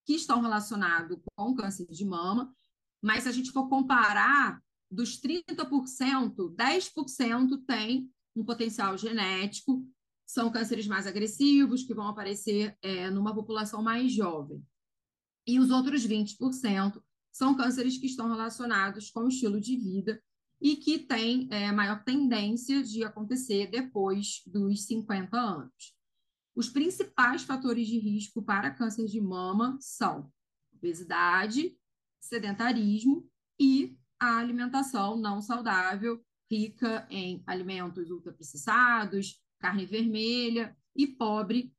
que 0.05 0.15
estão 0.15 0.41
relacionados 0.41 1.19
com 1.35 1.55
câncer 1.55 1.87
de 1.87 2.05
mama, 2.05 2.55
mas 3.03 3.25
se 3.25 3.29
a 3.29 3.33
gente 3.33 3.51
for 3.51 3.69
comparar, 3.69 4.63
dos 4.91 5.21
30%, 5.21 6.55
10% 6.55 7.65
tem 7.67 8.09
um 8.35 8.45
potencial 8.45 8.97
genético, 8.97 9.85
são 10.27 10.51
cânceres 10.51 10.87
mais 10.87 11.07
agressivos, 11.07 11.85
que 11.85 11.95
vão 11.95 12.09
aparecer 12.09 12.77
é, 12.83 13.11
numa 13.11 13.35
população 13.35 13.83
mais 13.83 14.13
jovem. 14.13 14.63
E 15.47 15.59
os 15.61 15.71
outros 15.71 16.07
20% 16.07 17.03
são 17.33 17.55
cânceres 17.55 17.99
que 17.99 18.07
estão 18.07 18.29
relacionados 18.29 19.11
com 19.11 19.21
o 19.21 19.29
estilo 19.29 19.61
de 19.61 19.77
vida 19.77 20.23
e 20.61 20.77
que 20.77 20.99
têm 20.99 21.49
é, 21.51 21.71
maior 21.71 22.03
tendência 22.03 22.83
de 22.83 23.05
acontecer 23.05 23.71
depois 23.71 24.43
dos 24.47 24.87
50 24.87 25.37
anos. 25.39 25.95
Os 26.55 26.71
principais 26.71 27.43
fatores 27.43 27.87
de 27.87 27.99
risco 27.99 28.43
para 28.43 28.71
câncer 28.71 29.07
de 29.07 29.21
mama 29.21 29.77
são 29.81 30.33
obesidade, 30.73 31.77
sedentarismo 32.19 33.29
e 33.61 33.99
a 34.19 34.39
alimentação 34.39 35.17
não 35.17 35.43
saudável, 35.43 36.25
rica 36.51 37.07
em 37.11 37.43
alimentos 37.47 38.11
ultraprocessados, 38.11 39.39
carne 39.59 39.85
vermelha 39.85 40.75
e 40.95 41.07
pobre 41.07 41.76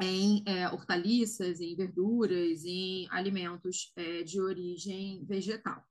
em 0.00 0.42
é, 0.46 0.68
hortaliças, 0.68 1.60
em 1.60 1.74
verduras, 1.74 2.64
em 2.64 3.06
alimentos 3.10 3.92
é, 3.96 4.22
de 4.22 4.40
origem 4.40 5.24
vegetal. 5.24 5.84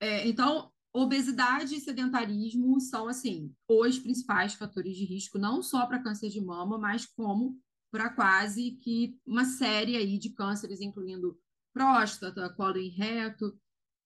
É, 0.00 0.26
então, 0.26 0.72
obesidade 0.92 1.74
e 1.74 1.80
sedentarismo 1.80 2.80
são, 2.80 3.08
assim, 3.08 3.54
os 3.68 3.98
principais 3.98 4.54
fatores 4.54 4.96
de 4.96 5.04
risco, 5.04 5.38
não 5.38 5.62
só 5.62 5.86
para 5.86 6.02
câncer 6.02 6.28
de 6.28 6.40
mama, 6.40 6.78
mas 6.78 7.06
como 7.06 7.60
para 7.90 8.10
quase 8.10 8.72
que 8.72 9.18
uma 9.26 9.44
série 9.44 9.96
aí 9.96 10.18
de 10.18 10.30
cânceres, 10.30 10.80
incluindo 10.80 11.38
próstata, 11.72 12.52
colo 12.54 12.78
e 12.78 12.88
reto. 12.88 13.58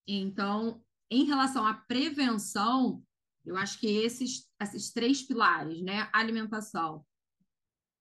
Então, 0.06 0.82
em 1.10 1.24
relação 1.24 1.66
à 1.66 1.74
prevenção, 1.74 3.02
eu 3.44 3.56
acho 3.56 3.78
que 3.78 3.86
esses, 3.86 4.48
esses 4.60 4.92
três 4.92 5.22
pilares, 5.22 5.82
né? 5.82 6.08
Alimentação, 6.12 7.04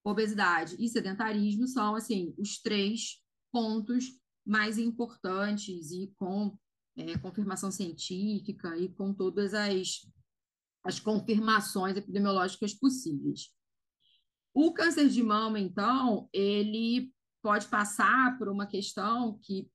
obesidade 0.04 0.76
e 0.80 0.88
sedentarismo 0.90 1.68
são, 1.68 1.96
assim, 1.96 2.34
os 2.38 2.60
três 2.62 3.22
pontos 3.52 4.06
mais 4.46 4.78
importantes 4.78 5.92
e 5.92 6.12
com 6.16 6.58
é, 6.98 7.18
confirmação 7.18 7.72
científica 7.72 8.78
e 8.78 8.90
com 8.90 9.14
todas 9.14 9.54
as, 9.54 10.08
as 10.84 11.00
confirmações 11.00 11.96
epidemiológicas 11.96 12.74
possíveis. 12.74 13.54
O 14.54 14.74
câncer 14.74 15.08
de 15.08 15.24
mama, 15.24 15.60
então, 15.60 16.28
ele 16.34 17.14
pode 17.42 17.68
passar 17.68 18.38
por 18.38 18.50
uma 18.50 18.68
questão 18.68 19.40
que 19.42 19.70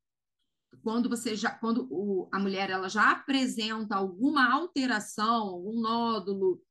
quando 0.82 1.08
você 1.08 1.34
já 1.34 1.50
quando 1.50 1.88
o, 1.90 2.28
a 2.30 2.38
mulher 2.38 2.70
ela 2.70 2.88
já 2.88 3.10
apresenta 3.10 3.96
alguma 3.96 4.52
alteração, 4.52 5.48
algum 5.48 5.80
nódulo 5.80 6.62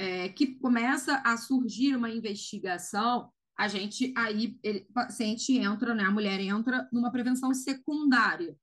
é, 0.00 0.30
que 0.30 0.54
começa 0.54 1.16
a 1.16 1.36
surgir 1.36 1.94
uma 1.94 2.08
investigação, 2.08 3.30
a 3.54 3.68
gente 3.68 4.14
aí 4.16 4.58
ele, 4.62 4.86
paciente 4.94 5.58
entra, 5.58 5.94
né, 5.94 6.04
a 6.04 6.10
mulher 6.10 6.40
entra 6.40 6.88
numa 6.90 7.12
prevenção 7.12 7.52
secundária. 7.52 8.56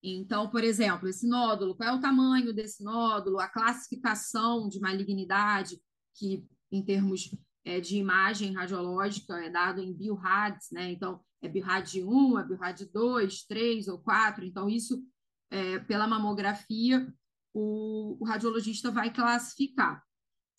Então, 0.00 0.48
por 0.48 0.62
exemplo, 0.62 1.08
esse 1.08 1.26
nódulo, 1.26 1.74
qual 1.74 1.88
é 1.88 1.92
o 1.92 2.00
tamanho 2.00 2.54
desse 2.54 2.84
nódulo, 2.84 3.40
a 3.40 3.48
classificação 3.48 4.68
de 4.68 4.78
malignidade, 4.78 5.76
que 6.14 6.46
em 6.70 6.84
termos 6.84 7.36
é, 7.64 7.80
de 7.80 7.96
imagem 7.96 8.54
radiológica 8.54 9.44
é 9.44 9.50
dado 9.50 9.82
em 9.82 9.92
BioRads, 9.92 10.70
né? 10.70 10.92
Então, 10.92 11.20
é 11.42 11.48
BioRad 11.48 11.96
1, 11.96 12.38
é 12.38 12.44
BioRad 12.44 12.80
2, 12.92 13.42
3 13.42 13.88
ou 13.88 13.98
4. 13.98 14.44
Então, 14.44 14.68
isso, 14.68 15.04
é, 15.50 15.80
pela 15.80 16.06
mamografia, 16.06 17.12
o, 17.52 18.16
o, 18.20 18.24
radiologista 18.24 18.92
vai 18.92 19.12
classificar. 19.12 20.00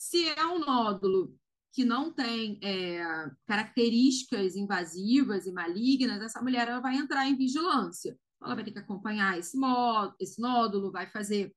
Se 0.01 0.27
é 0.29 0.43
um 0.47 0.57
nódulo 0.57 1.37
que 1.71 1.85
não 1.85 2.11
tem 2.11 2.59
é, 2.63 3.29
características 3.45 4.55
invasivas 4.55 5.45
e 5.45 5.51
malignas, 5.51 6.23
essa 6.23 6.41
mulher 6.41 6.67
ela 6.67 6.79
vai 6.79 6.95
entrar 6.95 7.27
em 7.27 7.37
vigilância. 7.37 8.17
Ela 8.41 8.55
vai 8.55 8.63
ter 8.63 8.71
que 8.71 8.79
acompanhar 8.79 9.37
esse, 9.37 9.55
esse 10.19 10.41
nódulo, 10.41 10.91
vai 10.91 11.05
fazer 11.05 11.55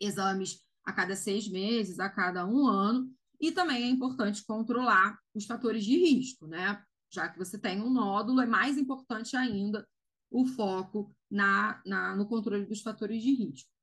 exames 0.00 0.64
a 0.84 0.92
cada 0.92 1.16
seis 1.16 1.48
meses, 1.48 1.98
a 1.98 2.08
cada 2.08 2.46
um 2.46 2.68
ano, 2.68 3.12
e 3.40 3.50
também 3.50 3.82
é 3.82 3.90
importante 3.90 4.46
controlar 4.46 5.18
os 5.34 5.44
fatores 5.44 5.84
de 5.84 5.96
risco, 5.98 6.46
né? 6.46 6.80
Já 7.12 7.28
que 7.28 7.36
você 7.36 7.58
tem 7.58 7.82
um 7.82 7.90
nódulo, 7.90 8.40
é 8.40 8.46
mais 8.46 8.78
importante 8.78 9.36
ainda 9.36 9.84
o 10.30 10.46
foco 10.46 11.12
na, 11.28 11.82
na, 11.84 12.14
no 12.14 12.28
controle 12.28 12.64
dos 12.64 12.80
fatores 12.80 13.20
de 13.20 13.34
risco. 13.34 13.75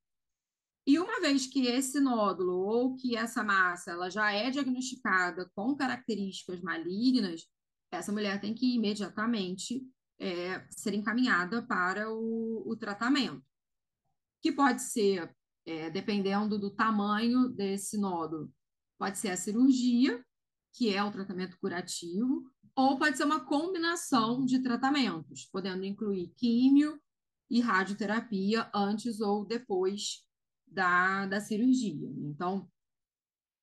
E 0.85 0.99
uma 0.99 1.21
vez 1.21 1.47
que 1.47 1.67
esse 1.67 1.99
nódulo 1.99 2.57
ou 2.57 2.95
que 2.95 3.15
essa 3.15 3.43
massa 3.43 3.91
ela 3.91 4.09
já 4.09 4.31
é 4.31 4.49
diagnosticada 4.49 5.49
com 5.55 5.75
características 5.75 6.61
malignas, 6.61 7.47
essa 7.91 8.11
mulher 8.11 8.41
tem 8.41 8.53
que 8.53 8.75
imediatamente 8.75 9.87
é, 10.19 10.67
ser 10.69 10.93
encaminhada 10.93 11.61
para 11.65 12.11
o, 12.11 12.63
o 12.65 12.75
tratamento, 12.75 13.43
que 14.41 14.51
pode 14.51 14.81
ser, 14.81 15.33
é, 15.65 15.89
dependendo 15.89 16.59
do 16.59 16.69
tamanho 16.69 17.49
desse 17.49 17.97
nódulo, 17.97 18.51
Pode 19.03 19.17
ser 19.17 19.31
a 19.31 19.35
cirurgia, 19.35 20.23
que 20.73 20.93
é 20.93 21.03
o 21.03 21.11
tratamento 21.11 21.57
curativo, 21.59 22.49
ou 22.73 22.97
pode 22.97 23.17
ser 23.17 23.25
uma 23.25 23.43
combinação 23.43 24.45
de 24.45 24.63
tratamentos, 24.63 25.45
podendo 25.51 25.83
incluir 25.83 26.33
químio 26.37 26.97
e 27.49 27.59
radioterapia 27.59 28.71
antes 28.73 29.19
ou 29.19 29.45
depois 29.45 30.23
da, 30.73 31.25
da 31.27 31.39
cirurgia. 31.39 32.09
Então, 32.23 32.69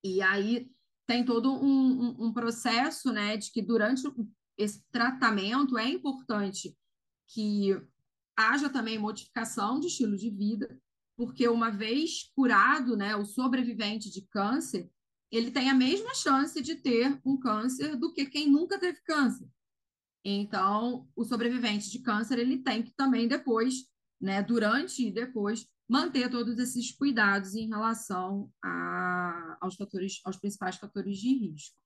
e 0.05 0.23
aí 0.23 0.71
tem 1.07 1.25
todo 1.25 1.53
um, 1.53 2.03
um, 2.03 2.27
um 2.27 2.33
processo, 2.33 3.13
né, 3.13 3.37
de 3.37 3.51
que 3.51 3.61
durante 3.61 4.03
esse 4.57 4.85
tratamento 4.91 5.77
é 5.77 5.89
importante 5.89 6.77
que 7.27 7.71
haja 8.37 8.71
também 8.71 8.99
modificação 8.99 9.81
de 9.81 9.89
estilo 9.89 10.17
de 10.17 10.31
vida, 10.31 10.81
porque 11.17 11.49
uma 11.49 11.71
vez 11.71 12.31
curado, 12.35 12.97
né, 12.97 13.17
o 13.17 13.25
sobrevivente 13.25 14.11
de 14.11 14.23
câncer, 14.23 14.91
ele 15.31 15.51
tem 15.51 15.69
a 15.69 15.75
mesma 15.75 16.15
chance 16.15 16.61
de 16.63 16.77
ter 16.77 17.21
um 17.25 17.39
câncer 17.39 17.97
do 17.97 18.13
que 18.13 18.27
quem 18.27 18.51
nunca 18.51 18.79
teve 18.79 19.01
câncer. 19.03 19.49
Então, 20.25 21.09
o 21.17 21.25
sobrevivente 21.25 21.91
de 21.91 22.01
câncer, 22.01 22.39
ele 22.39 22.59
tem 22.59 22.83
que 22.83 22.93
também 22.93 23.27
depois, 23.27 23.87
né, 24.21 24.43
durante 24.43 25.07
e 25.07 25.11
depois, 25.11 25.67
manter 25.91 26.31
todos 26.31 26.57
esses 26.57 26.93
cuidados 26.93 27.57
em 27.57 27.69
relação 27.69 28.49
a, 28.65 29.59
aos 29.61 29.75
fatores, 29.75 30.21
aos 30.25 30.37
principais 30.37 30.77
fatores 30.77 31.19
de 31.19 31.35
risco. 31.35 31.77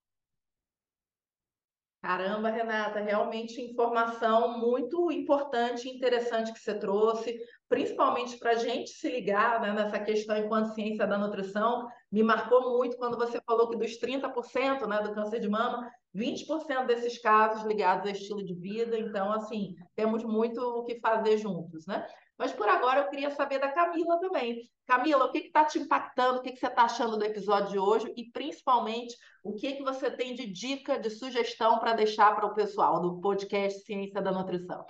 Caramba, 2.03 2.51
Renata, 2.51 3.01
realmente 3.01 3.63
informação 3.63 4.59
muito 4.59 5.11
importante 5.11 5.89
e 5.89 5.97
interessante 5.97 6.53
que 6.53 6.61
você 6.61 6.79
trouxe, 6.79 7.41
principalmente 7.67 8.37
para 8.37 8.51
a 8.51 8.57
gente 8.57 8.91
se 8.91 9.09
ligar 9.09 9.59
né, 9.63 9.73
nessa 9.73 9.99
questão 9.99 10.37
enquanto 10.37 10.75
ciência 10.75 11.07
da 11.07 11.17
nutrição. 11.17 11.89
Me 12.13 12.23
marcou 12.23 12.77
muito 12.77 12.99
quando 12.99 13.17
você 13.17 13.41
falou 13.47 13.71
que 13.71 13.79
dos 13.79 13.99
30% 13.99 14.87
né, 14.87 15.01
do 15.01 15.15
câncer 15.15 15.41
de 15.41 15.49
mama, 15.49 15.91
20% 16.15 16.85
desses 16.85 17.17
casos 17.23 17.65
ligados 17.65 18.07
a 18.07 18.13
estilo 18.13 18.45
de 18.45 18.53
vida. 18.53 18.99
Então, 18.99 19.33
assim, 19.33 19.75
temos 19.97 20.23
muito 20.23 20.61
o 20.61 20.85
que 20.85 21.01
fazer 21.01 21.39
juntos, 21.39 21.87
né? 21.87 22.07
Mas 22.39 22.53
por 22.53 22.69
agora 22.69 23.01
eu 23.01 23.09
queria 23.09 23.31
saber 23.31 23.61
da 23.61 23.71
Camila 23.71 24.19
também. 24.19 24.69
Camila, 24.87 25.27
o 25.27 25.31
que 25.31 25.39
está 25.39 25.65
te 25.65 25.79
impactando? 25.79 26.39
O 26.39 26.43
que, 26.43 26.53
que 26.53 26.59
você 26.59 26.67
está 26.67 26.83
achando 26.83 27.17
do 27.17 27.25
episódio 27.25 27.71
de 27.71 27.79
hoje? 27.79 28.13
E 28.17 28.25
principalmente, 28.25 29.17
o 29.43 29.55
que, 29.55 29.75
que 29.75 29.83
você 29.85 30.11
tem 30.11 30.35
de 30.35 30.47
dica, 30.47 30.99
de 30.99 31.11
sugestão 31.11 31.79
para 31.79 31.93
deixar 31.93 32.35
para 32.35 32.47
o 32.47 32.55
pessoal 32.55 33.01
do 33.01 33.21
podcast 33.21 33.85
Ciência 33.85 34.21
da 34.21 34.33
Nutrição? 34.33 34.85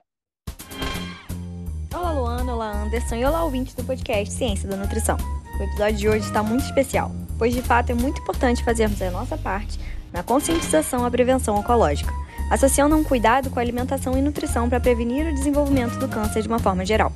Olá, 1.95 2.13
Luana, 2.13 2.55
olá, 2.55 2.83
Anderson 2.83 3.17
e 3.17 3.25
olá, 3.25 3.45
ouvintes 3.45 3.75
do 3.75 3.85
podcast 3.85 4.35
Ciência 4.35 4.69
da 4.69 4.77
Nutrição. 4.77 5.17
O 5.61 5.63
episódio 5.63 5.97
de 5.97 6.09
hoje 6.09 6.27
está 6.27 6.43
muito 6.43 6.65
especial, 6.65 7.11
pois 7.39 7.53
de 7.53 7.63
fato 7.63 7.91
é 7.91 7.95
muito 7.95 8.21
importante 8.21 8.65
fazermos 8.65 9.01
a 9.03 9.11
nossa 9.11 9.37
parte 9.37 9.79
na 10.13 10.23
conscientização 10.23 11.05
à 11.05 11.11
prevenção 11.11 11.57
oncológica, 11.57 12.11
associando 12.51 12.97
um 12.97 13.05
cuidado 13.05 13.51
com 13.51 13.59
a 13.59 13.63
alimentação 13.63 14.17
e 14.17 14.23
nutrição 14.23 14.69
para 14.69 14.81
prevenir 14.81 15.27
o 15.27 15.35
desenvolvimento 15.35 15.99
do 15.99 16.09
câncer 16.09 16.43
de 16.43 16.49
uma 16.49 16.59
forma 16.59 16.85
geral. 16.85 17.13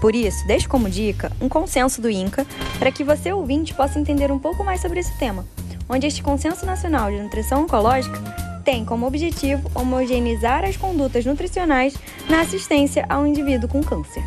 Por 0.00 0.14
isso, 0.14 0.46
deixo 0.46 0.68
como 0.68 0.88
dica 0.88 1.32
um 1.40 1.48
consenso 1.48 2.00
do 2.00 2.08
INCA 2.08 2.46
para 2.78 2.92
que 2.92 3.02
você, 3.02 3.32
ouvinte, 3.32 3.74
possa 3.74 3.98
entender 3.98 4.30
um 4.30 4.38
pouco 4.38 4.62
mais 4.62 4.80
sobre 4.80 5.00
esse 5.00 5.12
tema, 5.18 5.44
onde 5.88 6.06
este 6.06 6.22
Consenso 6.22 6.64
Nacional 6.64 7.10
de 7.10 7.20
Nutrição 7.20 7.62
Oncológica 7.62 8.16
tem 8.64 8.84
como 8.84 9.04
objetivo 9.06 9.68
homogeneizar 9.74 10.64
as 10.64 10.76
condutas 10.76 11.24
nutricionais 11.24 11.96
na 12.28 12.42
assistência 12.42 13.04
ao 13.08 13.26
indivíduo 13.26 13.68
com 13.68 13.82
câncer. 13.82 14.22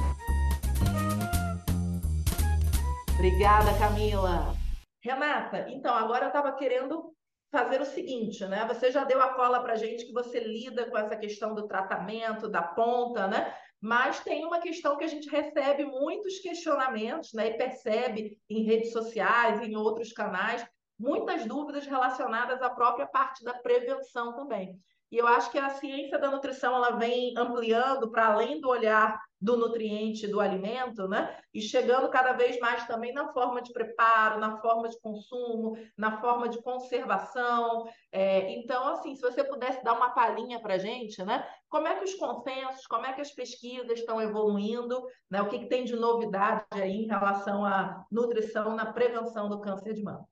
Obrigada, 3.15 3.77
Camila. 3.79 4.55
Renata, 5.03 5.67
então 5.71 5.95
agora 5.95 6.27
eu 6.27 6.29
estava 6.29 6.53
querendo 6.53 7.13
fazer 7.51 7.81
o 7.81 7.85
seguinte, 7.85 8.45
né? 8.47 8.65
Você 8.67 8.91
já 8.91 9.05
deu 9.05 9.21
a 9.21 9.35
cola 9.35 9.61
para 9.61 9.77
gente 9.77 10.05
que 10.07 10.13
você 10.13 10.39
lida 10.39 10.89
com 10.91 10.99
essa 10.99 11.17
questão 11.17 11.55
do 11.55 11.67
tratamento, 11.67 12.49
da 12.49 12.63
ponta, 12.63 13.27
né? 13.27 13.53
Mas 13.81 14.21
tem 14.21 14.45
uma 14.45 14.61
questão 14.61 14.97
que 14.97 15.05
a 15.05 15.09
gente 15.09 15.31
recebe 15.31 15.85
muitos 15.85 16.39
questionamentos, 16.41 17.33
né? 17.33 17.49
E 17.49 17.57
percebe 17.57 18.39
em 18.51 18.65
redes 18.65 18.93
sociais, 18.93 19.63
em 19.63 19.77
outros 19.77 20.13
canais, 20.13 20.67
muitas 20.99 21.47
dúvidas 21.47 21.87
relacionadas 21.87 22.61
à 22.63 22.71
própria 22.71 23.07
parte 23.07 23.45
da 23.45 23.55
prevenção 23.55 24.35
também. 24.35 24.79
E 25.11 25.17
eu 25.17 25.27
acho 25.27 25.51
que 25.51 25.59
a 25.59 25.71
ciência 25.71 26.19
da 26.19 26.31
nutrição 26.31 26.77
ela 26.77 26.91
vem 26.91 27.33
ampliando 27.37 28.11
para 28.11 28.27
além 28.27 28.61
do 28.61 28.69
olhar 28.69 29.19
do 29.41 29.57
nutriente 29.57 30.27
do 30.27 30.41
alimento, 30.41 31.07
né? 31.09 31.39
E 31.55 31.63
chegando 31.63 32.11
cada 32.11 32.33
vez 32.33 32.59
mais 32.59 32.87
também 32.87 33.13
na 33.13 33.33
forma 33.33 33.63
de 33.63 33.73
preparo, 33.73 34.41
na 34.41 34.61
forma 34.61 34.89
de 34.89 35.01
consumo, 35.01 35.79
na 35.97 36.21
forma 36.21 36.49
de 36.49 36.61
conservação. 36.61 37.87
É, 38.11 38.51
então, 38.53 38.87
assim, 38.89 39.15
se 39.15 39.23
você 39.23 39.45
pudesse 39.45 39.83
dar 39.83 39.95
uma 39.95 40.11
palhinha 40.11 40.61
para 40.61 40.77
gente, 40.77 41.23
né? 41.25 41.49
Como 41.69 41.87
é 41.87 41.95
que 41.95 42.05
os 42.05 42.15
consensos, 42.15 42.87
como 42.87 43.07
é 43.07 43.13
que 43.13 43.21
as 43.21 43.31
pesquisas 43.31 43.99
estão 43.99 44.21
evoluindo, 44.21 45.03
né? 45.31 45.41
O 45.41 45.49
que, 45.49 45.61
que 45.61 45.69
tem 45.69 45.85
de 45.85 45.97
novidade 45.97 46.65
aí 46.71 47.05
em 47.05 47.07
relação 47.07 47.65
à 47.65 48.05
nutrição 48.11 48.75
na 48.75 48.93
prevenção 48.93 49.49
do 49.49 49.61
câncer 49.61 49.95
de 49.95 50.03
mama? 50.03 50.27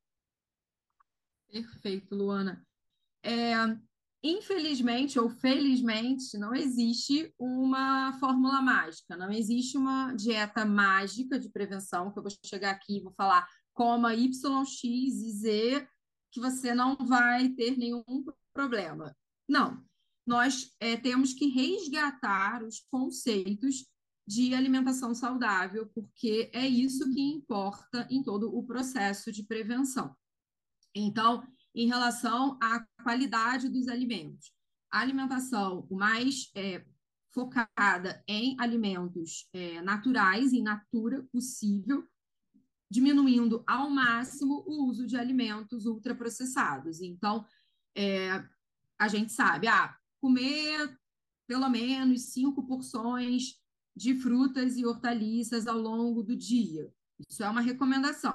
Perfeito, 1.50 2.14
Luana. 2.14 2.64
É, 3.22 3.54
infelizmente 4.22 5.18
ou 5.18 5.28
felizmente, 5.28 6.36
não 6.38 6.54
existe 6.54 7.32
uma 7.38 8.12
fórmula 8.18 8.60
mágica, 8.60 9.16
não 9.16 9.30
existe 9.30 9.76
uma 9.76 10.12
dieta 10.12 10.64
mágica 10.64 11.38
de 11.38 11.48
prevenção, 11.50 12.12
que 12.12 12.18
eu 12.18 12.22
vou 12.22 12.32
chegar 12.44 12.70
aqui 12.70 12.98
e 12.98 13.02
vou 13.02 13.12
falar 13.12 13.48
coma 13.72 14.14
Y, 14.14 14.64
X 14.64 14.82
e 14.82 15.32
Z, 15.32 15.88
que 16.32 16.40
você 16.40 16.74
não 16.74 16.96
vai 16.96 17.50
ter 17.50 17.76
nenhum 17.76 18.04
problema. 18.52 19.14
Não, 19.48 19.84
nós 20.26 20.74
é, 20.80 20.96
temos 20.96 21.32
que 21.32 21.46
resgatar 21.46 22.64
os 22.64 22.80
conceitos 22.90 23.86
de 24.26 24.54
alimentação 24.54 25.14
saudável, 25.14 25.88
porque 25.94 26.50
é 26.52 26.66
isso 26.66 27.08
que 27.12 27.20
importa 27.20 28.08
em 28.10 28.22
todo 28.22 28.54
o 28.54 28.66
processo 28.66 29.30
de 29.30 29.44
prevenção. 29.44 30.16
Então, 30.98 31.46
em 31.74 31.86
relação 31.86 32.58
à 32.62 32.80
qualidade 33.02 33.68
dos 33.68 33.86
alimentos. 33.86 34.50
A 34.90 35.00
alimentação 35.00 35.86
mais 35.90 36.50
é, 36.54 36.84
focada 37.30 38.24
em 38.26 38.56
alimentos 38.58 39.46
é, 39.52 39.82
naturais, 39.82 40.54
em 40.54 40.62
natura 40.62 41.22
possível, 41.30 42.08
diminuindo 42.90 43.62
ao 43.66 43.90
máximo 43.90 44.64
o 44.66 44.86
uso 44.88 45.06
de 45.06 45.18
alimentos 45.18 45.84
ultraprocessados. 45.84 47.02
Então, 47.02 47.44
é, 47.94 48.42
a 48.98 49.06
gente 49.06 49.32
sabe, 49.32 49.68
ah, 49.68 49.94
comer 50.18 50.98
pelo 51.46 51.68
menos 51.68 52.32
cinco 52.32 52.66
porções 52.66 53.60
de 53.94 54.14
frutas 54.14 54.78
e 54.78 54.86
hortaliças 54.86 55.66
ao 55.66 55.78
longo 55.78 56.22
do 56.22 56.34
dia. 56.34 56.90
Isso 57.28 57.44
é 57.44 57.48
uma 57.48 57.60
recomendação. 57.60 58.34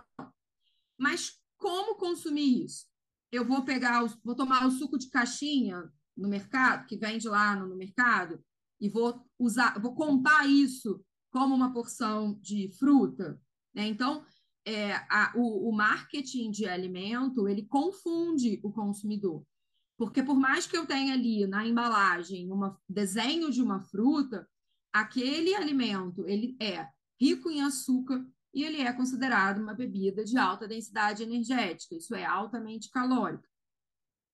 Mas 0.98 1.40
como 1.62 1.95
consumir 1.95 2.65
isso? 2.65 2.91
eu 3.32 3.45
vou 3.45 3.63
pegar, 3.63 4.04
vou 4.24 4.36
tomar 4.36 4.67
o 4.67 4.71
suco 4.71 4.97
de 4.97 5.10
caixinha 5.10 5.89
no 6.17 6.28
mercado, 6.28 6.86
que 6.86 6.97
vende 6.97 7.28
lá 7.30 7.56
no, 7.56 7.67
no 7.67 7.76
mercado, 7.76 8.43
e 8.80 8.89
vou 8.89 9.26
usar, 9.39 9.80
vou 9.80 9.95
contar 9.95 10.45
isso 10.45 11.04
como 11.32 11.56
uma 11.56 11.71
porção 11.71 12.38
de 12.41 12.69
fruta. 12.78 13.39
Né? 13.74 13.88
Então, 13.88 14.26
é, 14.65 14.93
a, 15.10 15.32
o, 15.36 15.69
o 15.69 15.71
marketing 15.71 16.52
de 16.52 16.67
alimento 16.67 17.47
ele 17.47 17.65
confunde 17.65 18.60
o 18.63 18.71
consumidor. 18.71 19.45
Porque 19.97 20.21
por 20.21 20.38
mais 20.38 20.67
que 20.67 20.76
eu 20.76 20.86
tenha 20.86 21.13
ali 21.13 21.47
na 21.47 21.65
embalagem 21.65 22.52
um 22.52 22.76
desenho 22.89 23.50
de 23.50 23.62
uma 23.62 23.82
fruta, 23.82 24.47
aquele 24.91 25.56
alimento 25.56 26.28
ele 26.28 26.58
é 26.60 26.88
rico 27.19 27.50
em 27.50 27.62
açúcar, 27.62 28.28
e 28.54 28.64
ele 28.64 28.82
é 28.82 28.92
considerado 28.92 29.60
uma 29.60 29.74
bebida 29.74 30.24
de 30.24 30.38
alta 30.38 30.68
densidade 30.68 31.24
energética, 31.24 31.96
isso 31.96 32.14
é 32.14 32.26
altamente 32.26 32.90
calórico. 32.90 33.48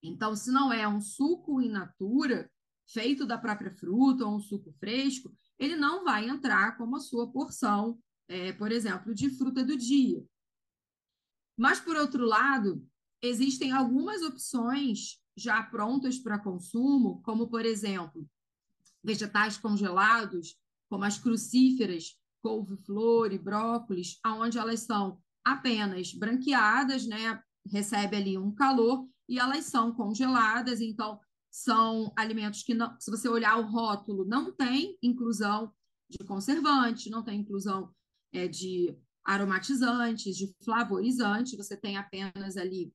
Então, 0.02 0.36
se 0.36 0.52
não 0.52 0.72
é 0.72 0.88
um 0.88 1.02
suco 1.02 1.62
in 1.62 1.70
natura, 1.70 2.50
feito 2.88 3.26
da 3.26 3.38
própria 3.38 3.72
fruta 3.72 4.26
ou 4.26 4.36
um 4.36 4.40
suco 4.40 4.72
fresco, 4.80 5.36
ele 5.60 5.76
não 5.76 6.04
vai 6.04 6.28
entrar 6.28 6.78
como 6.78 6.96
a 6.96 7.00
sua 7.00 7.32
porção, 7.32 8.00
é, 8.28 8.54
por 8.54 8.72
exemplo, 8.72 9.14
de 9.14 9.30
fruta 9.30 9.64
do 9.64 9.76
dia. 9.76 10.24
Mas, 11.58 11.80
por 11.80 11.96
outro 11.96 12.26
lado, 12.26 12.88
existem 13.22 13.72
algumas 13.72 14.22
opções 14.22 15.20
já 15.36 15.62
prontas 15.64 16.18
para 16.18 16.40
consumo, 16.40 17.22
como, 17.24 17.48
por 17.48 17.66
exemplo, 17.66 18.28
vegetais 19.04 19.58
congelados, 19.58 20.56
como 20.90 21.04
as 21.04 21.18
crucíferas, 21.18 22.18
couve-flor 22.48 23.34
e 23.34 23.38
brócolis, 23.38 24.20
aonde 24.24 24.58
elas 24.58 24.82
são 24.82 25.22
apenas 25.44 26.14
branqueadas, 26.14 27.06
né? 27.06 27.42
Recebe 27.70 28.16
ali 28.16 28.38
um 28.38 28.54
calor 28.54 29.06
e 29.28 29.38
elas 29.38 29.66
são 29.66 29.94
congeladas, 29.94 30.80
então 30.80 31.20
são 31.52 32.14
alimentos 32.16 32.64
que 32.64 32.74
não, 32.74 32.98
se 33.00 33.12
você 33.12 33.28
olhar 33.28 33.58
o 33.58 33.70
rótulo, 33.70 34.24
não 34.24 34.52
tem 34.52 34.98
inclusão 35.04 35.74
de 36.10 36.20
conservante, 36.20 37.10
não 37.10 37.22
tem 37.22 37.42
inclusão 37.42 37.94
é, 38.32 38.48
de 38.48 38.98
aromatizantes, 39.26 40.38
de 40.38 40.56
flavorizantes, 40.64 41.58
você 41.58 41.76
tem 41.76 41.98
apenas 41.98 42.56
ali 42.56 42.94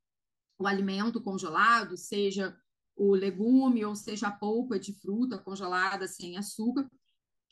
o 0.59 0.67
alimento 0.67 1.21
congelado, 1.21 1.97
seja 1.99 2.57
o 2.97 3.15
legume 3.15 3.85
ou 3.85 3.95
seja 3.95 4.29
a 4.29 4.33
polpa 4.33 4.79
de 4.79 4.95
fruta 4.95 5.37
congelada 5.37 6.09
sem 6.09 6.39
açúcar, 6.39 6.89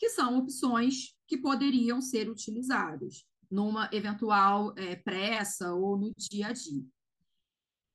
que 0.00 0.08
são 0.08 0.38
opções 0.38 1.14
que 1.28 1.36
poderiam 1.36 2.00
ser 2.00 2.30
utilizadas 2.30 3.26
numa 3.50 3.90
eventual 3.92 4.72
é, 4.74 4.96
pressa 4.96 5.74
ou 5.74 5.98
no 5.98 6.10
dia 6.16 6.48
a 6.48 6.52
dia. 6.52 6.82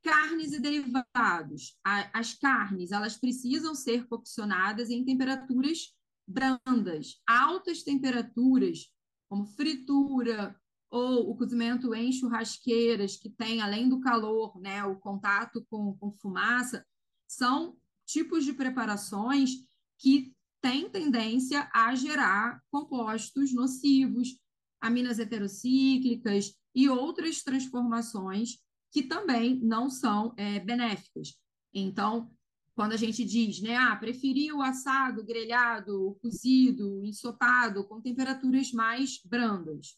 Carnes 0.03 0.53
e 0.53 0.59
derivados. 0.59 1.75
A, 1.83 2.19
as 2.19 2.35
carnes, 2.35 2.91
elas 2.91 3.17
precisam 3.17 3.73
ser 3.73 4.07
coccionadas 4.07 4.91
em 4.91 5.03
temperaturas 5.03 5.95
brandas. 6.27 7.19
Altas 7.25 7.81
temperaturas, 7.81 8.93
como 9.27 9.47
fritura 9.47 10.55
ou 10.91 11.31
o 11.31 11.35
cozimento 11.35 11.95
em 11.95 12.11
churrasqueiras, 12.11 13.17
que 13.17 13.31
tem, 13.31 13.61
além 13.61 13.89
do 13.89 13.99
calor, 13.99 14.61
né, 14.61 14.83
o 14.83 14.95
contato 14.99 15.65
com, 15.71 15.97
com 15.97 16.11
fumaça, 16.11 16.85
são 17.27 17.75
tipos 18.05 18.45
de 18.45 18.53
preparações 18.53 19.49
que 19.97 20.35
tem 20.65 20.89
tendência 20.89 21.69
a 21.71 21.93
gerar 21.93 22.59
compostos 22.71 23.53
nocivos, 23.53 24.35
aminas 24.81 25.19
heterocíclicas 25.19 26.55
e 26.73 26.89
outras 26.89 27.43
transformações 27.43 28.57
que 28.91 29.03
também 29.03 29.59
não 29.59 29.91
são 29.91 30.33
é, 30.35 30.59
benéficas. 30.59 31.35
Então, 31.71 32.31
quando 32.73 32.93
a 32.93 32.97
gente 32.97 33.23
diz, 33.23 33.61
né, 33.61 33.77
ah, 33.77 33.95
preferir 33.95 34.55
o 34.55 34.63
assado, 34.63 35.23
grelhado, 35.23 36.17
cozido, 36.19 37.05
ensopado, 37.05 37.87
com 37.87 38.01
temperaturas 38.01 38.71
mais 38.71 39.21
brandas. 39.23 39.95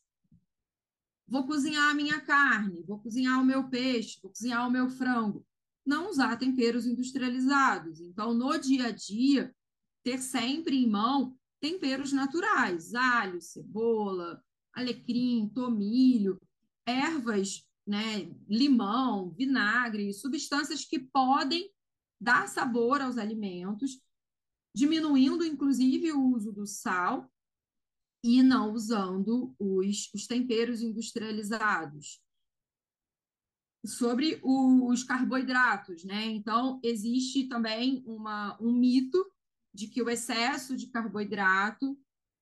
Vou 1.25 1.47
cozinhar 1.47 1.91
a 1.91 1.95
minha 1.95 2.19
carne, 2.19 2.83
vou 2.85 2.99
cozinhar 2.99 3.41
o 3.41 3.45
meu 3.45 3.69
peixe, 3.69 4.19
vou 4.21 4.31
cozinhar 4.31 4.67
o 4.67 4.71
meu 4.71 4.89
frango. 4.89 5.45
Não 5.85 6.09
usar 6.09 6.35
temperos 6.35 6.85
industrializados. 6.85 8.01
Então, 8.01 8.33
no 8.33 8.57
dia 8.57 8.87
a 8.87 8.91
dia, 8.91 9.55
ter 10.07 10.19
sempre 10.19 10.77
em 10.77 10.89
mão 10.89 11.37
temperos 11.59 12.13
naturais, 12.13 12.95
alho, 12.95 13.41
cebola, 13.41 14.41
alecrim, 14.71 15.51
tomilho, 15.53 16.39
ervas, 16.85 17.67
né, 17.85 18.33
limão, 18.47 19.31
vinagre, 19.31 20.13
substâncias 20.13 20.85
que 20.85 20.97
podem 20.97 21.69
dar 22.21 22.47
sabor 22.47 23.01
aos 23.01 23.17
alimentos, 23.17 24.01
diminuindo 24.73 25.43
inclusive 25.43 26.13
o 26.13 26.23
uso 26.33 26.53
do 26.53 26.65
sal 26.65 27.29
e 28.23 28.41
não 28.41 28.71
usando 28.71 29.53
os, 29.59 30.09
os 30.13 30.25
temperos 30.25 30.81
industrializados. 30.81 32.21
Sobre 33.85 34.39
os 34.41 35.03
carboidratos, 35.03 36.05
né? 36.05 36.25
Então, 36.27 36.79
existe 36.81 37.47
também 37.49 38.03
uma, 38.05 38.57
um 38.61 38.71
mito 38.71 39.29
de 39.77 39.87
que 39.87 40.01
o 40.01 40.09
excesso 40.09 40.75
de 40.75 40.87
carboidrato 40.87 41.95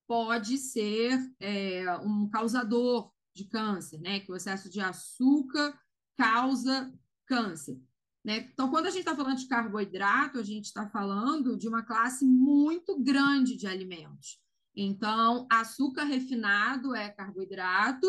pode 0.08 0.58
ser 0.58 1.20
é, 1.38 1.98
um 1.98 2.30
causador 2.30 3.12
de 3.36 3.44
câncer, 3.44 4.00
né? 4.00 4.22
Que 4.22 4.32
o 4.32 4.36
excesso 4.38 4.70
de 4.70 4.80
açúcar 4.80 5.78
causa 6.16 6.94
câncer. 7.28 7.78
Né? 8.24 8.50
Então, 8.54 8.70
quando 8.70 8.86
a 8.86 8.90
gente 8.90 9.02
está 9.02 9.14
falando 9.14 9.38
de 9.38 9.50
carboidrato, 9.50 10.40
a 10.40 10.44
gente 10.44 10.66
está 10.66 10.88
falando 10.88 11.58
de 11.58 11.68
uma 11.68 11.84
classe 11.84 12.26
muito 12.26 12.98
grande 13.04 13.58
de 13.58 13.68
alimentos. 13.68 14.40
Então, 14.74 15.46
açúcar 15.52 16.06
refinado 16.06 16.96
é 16.96 17.10
carboidrato, 17.10 18.08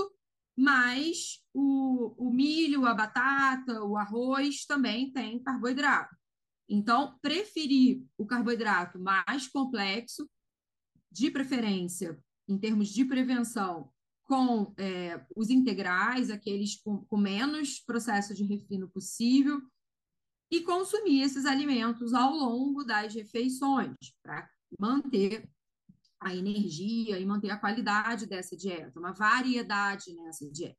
mas 0.57 1.41
o, 1.53 2.15
o 2.17 2.31
milho, 2.31 2.87
a 2.87 2.95
batata, 2.95 3.83
o 3.83 3.97
arroz 3.97 4.65
também 4.67 5.13
tem 5.13 5.43
carboidrato. 5.43 6.15
Então, 6.69 7.19
preferir 7.21 8.05
o 8.19 8.27
carboidrato 8.27 8.99
mais 8.99 9.47
complexo, 9.47 10.29
de 11.11 11.31
preferência, 11.31 12.19
em 12.49 12.59
termos 12.59 12.89
de 12.89 13.05
prevenção, 13.05 13.91
com 14.25 14.75
é, 14.77 15.25
os 15.37 15.51
integrais, 15.51 16.31
aqueles 16.31 16.77
com, 16.83 17.05
com 17.05 17.17
menos 17.17 17.81
processo 17.81 18.35
de 18.35 18.45
refino 18.45 18.89
possível, 18.89 19.63
e 20.51 20.61
consumir 20.61 21.23
esses 21.23 21.45
alimentos 21.45 22.13
ao 22.13 22.33
longo 22.33 22.85
das 22.85 23.15
refeições, 23.15 23.97
para 24.23 24.49
manter 24.79 25.49
a 26.21 26.35
energia 26.35 27.19
e 27.19 27.27
manter 27.27 27.51
a 27.51 27.59
qualidade 27.59 28.27
dessa 28.27 28.57
dieta, 28.57 28.99
uma 28.99 29.13
variedade 29.13 30.13
nessa 30.15 30.49
dieta. 30.51 30.79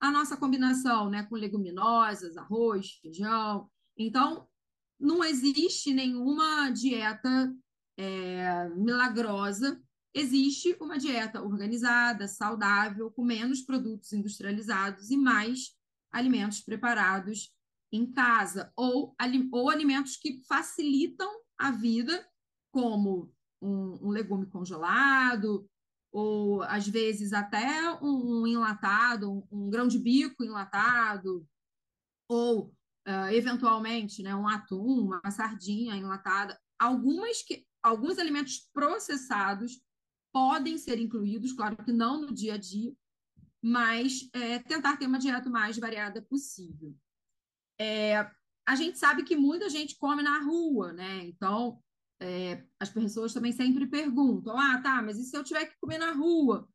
A 0.00 0.10
nossa 0.10 0.36
combinação 0.36 1.08
né, 1.08 1.22
com 1.24 1.36
leguminosas, 1.36 2.36
arroz, 2.36 2.98
feijão. 3.00 3.70
Então, 3.96 4.48
não 4.98 5.24
existe 5.24 5.92
nenhuma 5.92 6.70
dieta 6.70 7.54
é, 7.96 8.68
milagrosa, 8.70 9.80
existe 10.14 10.76
uma 10.80 10.98
dieta 10.98 11.42
organizada, 11.42 12.28
saudável, 12.28 13.10
com 13.10 13.24
menos 13.24 13.62
produtos 13.62 14.12
industrializados 14.12 15.10
e 15.10 15.16
mais 15.16 15.74
alimentos 16.12 16.60
preparados 16.60 17.52
em 17.92 18.10
casa, 18.10 18.72
ou, 18.76 19.14
ou 19.52 19.70
alimentos 19.70 20.16
que 20.16 20.42
facilitam 20.48 21.30
a 21.58 21.70
vida, 21.70 22.26
como 22.72 23.32
um, 23.62 24.08
um 24.08 24.10
legume 24.10 24.46
congelado, 24.46 25.68
ou 26.12 26.62
às 26.62 26.86
vezes 26.86 27.32
até 27.32 27.90
um, 28.02 28.42
um 28.42 28.46
enlatado, 28.46 29.30
um, 29.30 29.46
um, 29.50 29.70
grão 29.70 29.86
de 29.86 29.98
bico 29.98 30.44
enlatado, 30.44 31.46
ou 32.28 32.73
uh, 33.06 33.32
eventualmente 33.32 34.22
né, 34.22 34.34
um 34.34 34.48
atum, 34.48 35.06
uma 35.06 35.30
sardinha 35.30 35.96
enlatada. 35.96 36.58
Algumas 36.78 37.42
que, 37.42 37.66
alguns 37.82 38.18
alimentos 38.18 38.68
processados 38.72 39.80
podem 40.32 40.76
ser 40.76 40.98
incluídos, 40.98 41.52
claro 41.52 41.76
que 41.76 41.92
não 41.92 42.20
no 42.20 42.34
dia 42.34 42.54
a 42.54 42.58
dia, 42.58 42.92
mas 43.62 44.28
é, 44.32 44.58
tentar 44.58 44.96
ter 44.96 45.06
uma 45.06 45.18
dieta 45.18 45.48
mais 45.48 45.78
variada 45.78 46.20
possível. 46.20 46.94
É, 47.80 48.30
a 48.66 48.74
gente 48.76 48.98
sabe 48.98 49.22
que 49.22 49.36
muita 49.36 49.70
gente 49.70 49.96
come 49.96 50.22
na 50.22 50.38
rua, 50.40 50.92
né? 50.92 51.24
Então, 51.24 51.80
é, 52.20 52.64
as 52.80 52.90
pessoas 52.90 53.32
também 53.32 53.52
sempre 53.52 53.86
perguntam: 53.86 54.58
ah, 54.58 54.80
tá, 54.82 55.02
mas 55.02 55.18
e 55.18 55.24
se 55.24 55.36
eu 55.36 55.44
tiver 55.44 55.66
que 55.66 55.78
comer 55.80 55.98
na 55.98 56.12
rua? 56.12 56.68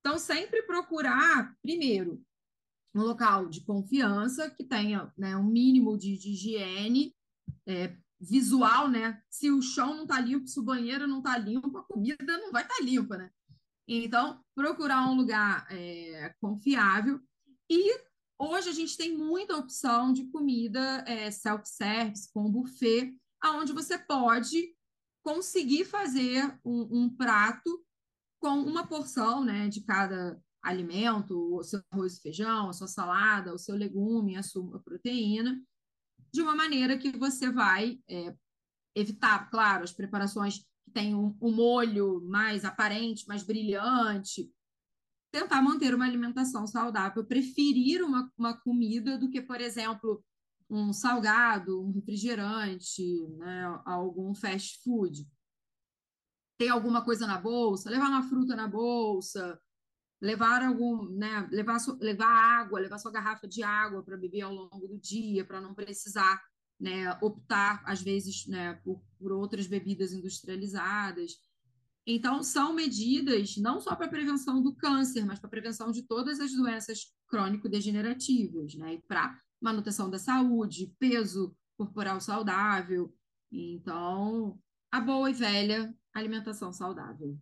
Então, 0.00 0.18
sempre 0.18 0.62
procurar, 0.62 1.54
primeiro, 1.60 2.22
um 2.94 3.02
local 3.02 3.48
de 3.48 3.60
confiança 3.62 4.50
que 4.50 4.64
tenha 4.64 5.12
né, 5.16 5.36
um 5.36 5.44
mínimo 5.44 5.96
de, 5.96 6.18
de 6.18 6.30
higiene 6.30 7.14
é, 7.66 7.96
visual, 8.20 8.88
né? 8.88 9.22
Se 9.30 9.50
o 9.50 9.62
chão 9.62 9.94
não 9.94 10.02
está 10.02 10.20
limpo, 10.20 10.48
se 10.48 10.58
o 10.58 10.64
banheiro 10.64 11.06
não 11.06 11.18
está 11.18 11.38
limpo, 11.38 11.78
a 11.78 11.84
comida 11.84 12.38
não 12.38 12.52
vai 12.52 12.62
estar 12.62 12.76
tá 12.76 12.84
limpa, 12.84 13.16
né? 13.16 13.30
Então, 13.88 14.42
procurar 14.54 15.08
um 15.08 15.14
lugar 15.14 15.66
é, 15.70 16.34
confiável 16.40 17.20
e 17.68 18.10
Hoje 18.42 18.70
a 18.70 18.72
gente 18.72 18.96
tem 18.96 19.14
muita 19.14 19.54
opção 19.54 20.14
de 20.14 20.24
comida 20.28 21.04
é, 21.06 21.30
self-service, 21.30 22.32
com 22.32 22.50
buffet, 22.50 23.14
aonde 23.38 23.70
você 23.70 23.98
pode 23.98 24.74
conseguir 25.22 25.84
fazer 25.84 26.58
um, 26.64 27.02
um, 27.02 27.14
prato 27.14 27.84
com 28.40 28.62
uma 28.62 28.86
porção 28.86 29.44
né, 29.44 29.68
de 29.68 29.82
cada 29.82 30.42
alimento, 30.62 31.56
o 31.56 31.62
seu 31.62 31.82
arroz 31.90 32.16
e 32.16 32.20
feijão, 32.20 32.68
a 32.68 32.72
sua 32.72 32.88
salada, 32.88 33.54
o 33.54 33.58
seu 33.58 33.74
legume, 33.74 34.36
a 34.36 34.42
sua 34.42 34.78
proteína, 34.80 35.60
de 36.32 36.42
uma 36.42 36.54
maneira 36.54 36.98
que 36.98 37.10
você 37.16 37.50
vai 37.50 37.98
é, 38.08 38.34
evitar, 38.94 39.50
claro, 39.50 39.84
as 39.84 39.92
preparações 39.92 40.58
que 40.58 40.90
têm 40.92 41.14
um, 41.14 41.36
um 41.40 41.52
molho 41.52 42.20
mais 42.22 42.64
aparente, 42.64 43.26
mais 43.26 43.42
brilhante, 43.42 44.52
tentar 45.32 45.62
manter 45.62 45.94
uma 45.94 46.04
alimentação 46.04 46.66
saudável, 46.66 47.24
preferir 47.24 48.02
uma, 48.02 48.30
uma 48.36 48.56
comida 48.56 49.16
do 49.16 49.30
que, 49.30 49.40
por 49.40 49.60
exemplo, 49.60 50.22
um 50.68 50.92
salgado, 50.92 51.82
um 51.82 51.90
refrigerante, 51.90 53.02
né, 53.38 53.82
algum 53.84 54.34
fast 54.34 54.80
food. 54.82 55.26
Ter 56.58 56.68
alguma 56.68 57.04
coisa 57.04 57.26
na 57.26 57.38
bolsa, 57.38 57.90
levar 57.90 58.08
uma 58.08 58.22
fruta 58.22 58.54
na 58.54 58.68
bolsa, 58.68 59.58
levar 60.20 60.62
algum, 60.62 61.08
né, 61.08 61.48
levar, 61.50 61.78
levar 61.98 62.28
água, 62.28 62.80
levar 62.80 62.98
sua 62.98 63.10
garrafa 63.10 63.48
de 63.48 63.62
água 63.62 64.02
para 64.02 64.16
beber 64.16 64.42
ao 64.42 64.54
longo 64.54 64.86
do 64.86 64.98
dia, 64.98 65.44
para 65.44 65.60
não 65.60 65.74
precisar, 65.74 66.42
né, 66.78 67.10
optar 67.22 67.82
às 67.86 68.02
vezes, 68.02 68.46
né, 68.46 68.74
por, 68.84 69.02
por 69.18 69.32
outras 69.32 69.66
bebidas 69.66 70.12
industrializadas. 70.12 71.32
Então, 72.06 72.42
são 72.42 72.72
medidas 72.72 73.56
não 73.56 73.80
só 73.80 73.94
para 73.94 74.08
prevenção 74.08 74.62
do 74.62 74.74
câncer, 74.74 75.24
mas 75.24 75.38
para 75.38 75.50
prevenção 75.50 75.90
de 75.90 76.02
todas 76.02 76.40
as 76.40 76.52
doenças 76.52 77.14
crônico-degenerativas, 77.28 78.74
né? 78.74 78.94
E 78.94 79.02
para 79.02 79.38
manutenção 79.60 80.10
da 80.10 80.18
saúde, 80.18 80.94
peso 80.98 81.54
corporal 81.76 82.20
saudável. 82.20 83.14
Então, 83.52 84.58
a 84.90 85.00
boa 85.00 85.30
e 85.30 85.34
velha 85.34 85.94
alimentação 86.12 86.72
saudável. 86.72 87.38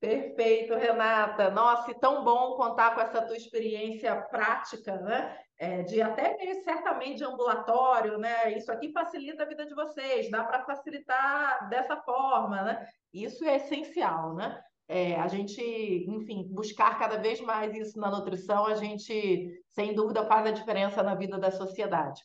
Perfeito, 0.00 0.74
Renata. 0.74 1.50
Nossa, 1.50 1.90
e 1.90 1.98
tão 1.98 2.22
bom 2.22 2.56
contar 2.56 2.94
com 2.94 3.00
essa 3.00 3.20
tua 3.22 3.36
experiência 3.36 4.14
prática, 4.30 4.96
né? 5.00 5.36
É, 5.58 5.82
de 5.82 6.00
até 6.00 6.36
mesmo, 6.36 6.62
certamente 6.62 7.16
de 7.16 7.24
ambulatório, 7.24 8.16
né? 8.16 8.56
Isso 8.56 8.70
aqui 8.70 8.92
facilita 8.92 9.42
a 9.42 9.46
vida 9.46 9.66
de 9.66 9.74
vocês, 9.74 10.30
dá 10.30 10.44
para 10.44 10.64
facilitar 10.64 11.68
dessa 11.68 11.96
forma, 12.02 12.62
né? 12.62 12.86
Isso 13.12 13.44
é 13.44 13.56
essencial, 13.56 14.34
né? 14.34 14.62
É, 14.86 15.16
a 15.16 15.26
gente, 15.26 15.60
enfim, 16.08 16.46
buscar 16.48 16.96
cada 16.96 17.18
vez 17.18 17.40
mais 17.40 17.74
isso 17.74 17.98
na 17.98 18.08
nutrição, 18.08 18.66
a 18.66 18.74
gente, 18.76 19.60
sem 19.72 19.94
dúvida, 19.94 20.24
faz 20.26 20.46
a 20.46 20.52
diferença 20.52 21.02
na 21.02 21.16
vida 21.16 21.38
da 21.38 21.50
sociedade. 21.50 22.22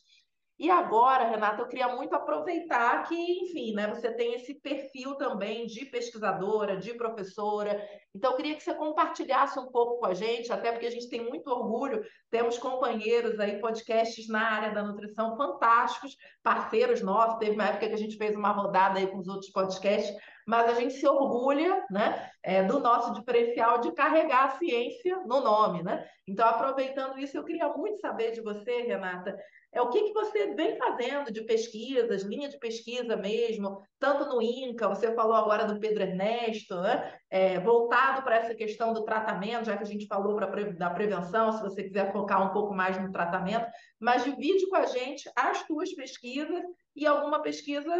E 0.56 0.70
agora, 0.70 1.24
Renata, 1.24 1.62
eu 1.62 1.66
queria 1.66 1.88
muito 1.88 2.14
aproveitar 2.14 3.02
que, 3.08 3.14
enfim, 3.14 3.74
né, 3.74 3.88
você 3.88 4.12
tem 4.12 4.34
esse 4.34 4.54
perfil 4.54 5.16
também 5.16 5.66
de 5.66 5.84
pesquisadora, 5.84 6.76
de 6.76 6.94
professora. 6.94 7.84
Então, 8.14 8.30
eu 8.30 8.36
queria 8.36 8.54
que 8.54 8.62
você 8.62 8.72
compartilhasse 8.72 9.58
um 9.58 9.66
pouco 9.66 9.98
com 9.98 10.06
a 10.06 10.14
gente, 10.14 10.52
até 10.52 10.70
porque 10.70 10.86
a 10.86 10.90
gente 10.90 11.10
tem 11.10 11.24
muito 11.24 11.48
orgulho, 11.50 12.04
temos 12.30 12.56
companheiros 12.56 13.40
aí, 13.40 13.58
podcasts 13.60 14.28
na 14.28 14.48
área 14.48 14.72
da 14.72 14.84
nutrição 14.84 15.36
fantásticos, 15.36 16.16
parceiros 16.40 17.02
nossos. 17.02 17.38
Teve 17.38 17.52
uma 17.52 17.66
época 17.66 17.88
que 17.88 17.94
a 17.94 17.98
gente 17.98 18.16
fez 18.16 18.36
uma 18.36 18.52
rodada 18.52 19.00
aí 19.00 19.08
com 19.08 19.18
os 19.18 19.26
outros 19.26 19.50
podcasts, 19.50 20.14
mas 20.46 20.70
a 20.70 20.74
gente 20.74 20.94
se 20.94 21.06
orgulha 21.08 21.84
né, 21.90 22.30
é, 22.44 22.62
do 22.62 22.78
nosso 22.78 23.12
diferencial 23.14 23.80
de 23.80 23.92
carregar 23.92 24.44
a 24.44 24.58
ciência 24.58 25.16
no 25.26 25.40
nome. 25.40 25.82
Né? 25.82 26.06
Então, 26.28 26.46
aproveitando 26.46 27.18
isso, 27.18 27.36
eu 27.36 27.44
queria 27.44 27.68
muito 27.70 27.98
saber 27.98 28.30
de 28.30 28.40
você, 28.40 28.82
Renata, 28.82 29.36
é 29.74 29.82
o 29.82 29.90
que, 29.90 30.02
que 30.04 30.12
você 30.12 30.54
vem 30.54 30.78
fazendo 30.78 31.32
de 31.32 31.42
pesquisas, 31.42 32.22
linha 32.22 32.48
de 32.48 32.58
pesquisa 32.58 33.16
mesmo, 33.16 33.82
tanto 33.98 34.24
no 34.28 34.40
INCA, 34.40 34.88
você 34.88 35.12
falou 35.14 35.34
agora 35.34 35.64
do 35.64 35.80
Pedro 35.80 36.04
Ernesto, 36.04 36.80
né? 36.80 37.18
É, 37.28 37.58
voltado 37.58 38.22
para 38.22 38.36
essa 38.36 38.54
questão 38.54 38.92
do 38.92 39.04
tratamento, 39.04 39.66
já 39.66 39.76
que 39.76 39.82
a 39.82 39.86
gente 39.86 40.06
falou 40.06 40.36
pra, 40.36 40.46
da 40.46 40.90
prevenção, 40.90 41.50
se 41.50 41.60
você 41.60 41.82
quiser 41.82 42.12
focar 42.12 42.48
um 42.48 42.52
pouco 42.52 42.72
mais 42.72 42.96
no 43.02 43.10
tratamento, 43.10 43.66
mas 43.98 44.22
divide 44.22 44.68
com 44.68 44.76
a 44.76 44.86
gente 44.86 45.28
as 45.34 45.66
tuas 45.66 45.92
pesquisas 45.92 46.62
e 46.94 47.04
alguma 47.04 47.42
pesquisa 47.42 47.92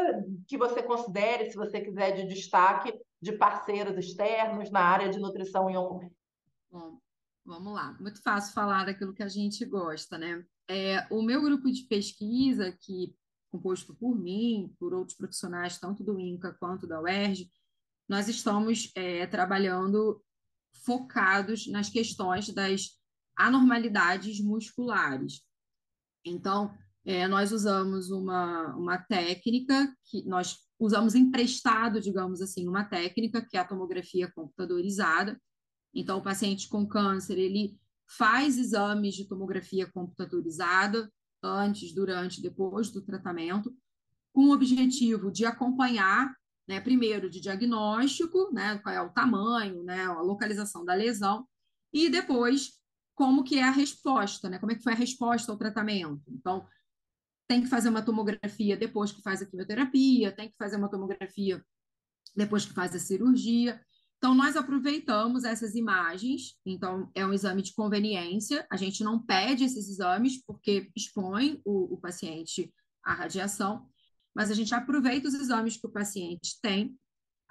que 0.47 0.57
você 0.57 0.81
considere, 0.81 1.51
se 1.51 1.57
você 1.57 1.81
quiser, 1.81 2.13
de 2.13 2.29
destaque 2.29 2.95
de 3.21 3.33
parceiros 3.33 3.99
externos 3.99 4.71
na 4.71 4.81
área 4.81 5.09
de 5.09 5.19
nutrição 5.19 5.69
e 5.69 5.75
Bom, 6.71 6.99
vamos 7.45 7.75
lá. 7.75 7.97
Muito 7.99 8.23
fácil 8.23 8.55
falar 8.55 8.85
daquilo 8.85 9.13
que 9.13 9.23
a 9.25 9.29
gente 9.29 9.65
gosta, 9.65 10.17
né? 10.17 10.45
É, 10.69 11.07
o 11.11 11.23
meu 11.23 11.43
grupo 11.43 11.71
de 11.71 11.83
pesquisa, 11.85 12.73
que 12.73 13.15
composto 13.51 13.95
por 13.95 14.17
mim, 14.17 14.75
por 14.79 14.93
outros 14.93 15.17
profissionais, 15.17 15.79
tanto 15.79 16.03
do 16.03 16.19
INCA 16.19 16.57
quanto 16.59 16.87
da 16.87 17.01
UERJ, 17.01 17.51
nós 18.09 18.29
estamos 18.29 18.91
é, 18.95 19.27
trabalhando 19.27 20.23
focados 20.85 21.67
nas 21.67 21.89
questões 21.89 22.49
das 22.53 22.99
anormalidades 23.37 24.41
musculares. 24.41 25.43
Então, 26.25 26.73
É, 27.07 27.29
nós 27.29 27.53
usamos 27.53 28.11
uma, 28.11 28.75
uma 28.77 28.97
técnica 28.97 29.95
que 30.07 30.25
nós 30.27 30.57
usamos 30.81 31.15
emprestado, 31.15 32.01
digamos 32.01 32.41
assim, 32.41 32.67
uma 32.67 32.83
técnica 32.83 33.45
que 33.47 33.59
é 33.59 33.61
a 33.61 33.69
tomografia 33.69 34.33
computadorizada. 34.35 35.39
Então, 35.93 36.17
o 36.17 36.23
paciente 36.23 36.67
com 36.67 36.89
câncer, 36.89 37.37
ele 37.37 37.79
faz 38.07 38.59
exames 38.59 39.15
de 39.15 39.27
tomografia 39.27 39.91
computadorizada 39.91 41.11
antes, 41.43 41.95
durante, 41.95 42.41
depois 42.41 42.91
do 42.91 43.03
tratamento, 43.03 43.75
com 44.33 44.47
o 44.47 44.53
objetivo 44.53 45.31
de 45.31 45.45
acompanhar, 45.45 46.35
né, 46.67 46.81
primeiro 46.81 47.29
de 47.29 47.41
diagnóstico, 47.41 48.51
né, 48.53 48.79
qual 48.79 48.95
é 48.95 49.01
o 49.01 49.13
tamanho, 49.13 49.83
né, 49.85 50.05
a 50.07 50.21
localização 50.21 50.85
da 50.85 50.95
lesão, 50.95 51.47
e 51.93 52.09
depois 52.09 52.73
como 53.15 53.45
que 53.45 53.59
é 53.59 53.63
a 53.63 53.71
resposta, 53.71 54.49
né, 54.49 54.59
como 54.59 54.73
é 54.73 54.75
que 54.75 54.83
foi 54.83 54.93
a 54.93 54.97
resposta 54.97 55.53
ao 55.53 55.59
tratamento. 55.59 56.23
Então, 56.29 56.67
tem 57.47 57.63
que 57.63 57.69
fazer 57.69 57.91
uma 57.91 58.03
tomografia 58.03 58.77
depois 58.77 59.13
que 59.13 59.23
faz 59.23 59.43
a 59.43 59.47
quimioterapia, 59.47 60.33
tem 60.33 60.49
que 60.49 60.57
fazer 60.59 60.77
uma 60.77 60.91
tomografia 60.91 61.65
depois 62.35 62.65
que 62.65 62.73
faz 62.73 62.95
a 62.95 62.99
cirurgia. 62.99 63.81
Então, 64.25 64.35
nós 64.35 64.57
aproveitamos 64.57 65.45
essas 65.45 65.75
imagens, 65.75 66.57
então 66.65 67.11
é 67.15 67.27
um 67.27 67.33
exame 67.35 67.61
de 67.61 67.75
conveniência, 67.75 68.67
a 68.71 68.77
gente 68.79 69.05
não 69.05 69.23
pede 69.23 69.65
esses 69.65 69.87
exames 69.87 70.43
porque 70.47 70.91
expõe 70.97 71.61
o, 71.63 71.93
o 71.93 72.01
paciente 72.01 72.73
à 73.05 73.13
radiação, 73.13 73.87
mas 74.35 74.51
a 74.51 74.55
gente 74.55 74.75
aproveita 74.75 75.29
os 75.29 75.35
exames 75.35 75.77
que 75.77 75.87
o 75.87 75.93
paciente 75.93 76.59
tem, 76.63 76.99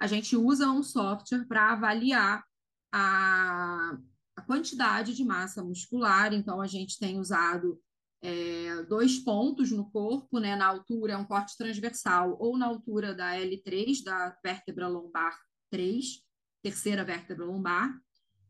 a 0.01 0.07
gente 0.07 0.35
usa 0.35 0.67
um 0.67 0.81
software 0.81 1.45
para 1.47 1.73
avaliar 1.73 2.43
a, 2.91 3.95
a 4.35 4.41
quantidade 4.41 5.13
de 5.13 5.23
massa 5.23 5.63
muscular, 5.63 6.33
então 6.33 6.59
a 6.59 6.65
gente 6.65 6.97
tem 6.97 7.19
usado 7.19 7.79
é, 8.19 8.81
dois 8.85 9.19
pontos 9.19 9.69
no 9.69 9.91
corpo, 9.91 10.39
né, 10.39 10.55
na 10.55 10.65
altura, 10.65 11.13
é 11.13 11.17
um 11.17 11.25
corte 11.25 11.55
transversal, 11.55 12.35
ou 12.39 12.57
na 12.57 12.65
altura 12.65 13.13
da 13.13 13.35
L3, 13.35 14.03
da 14.03 14.35
vértebra 14.43 14.87
lombar 14.87 15.37
3, 15.69 16.23
terceira 16.63 17.03
vértebra 17.03 17.45
lombar, 17.45 17.93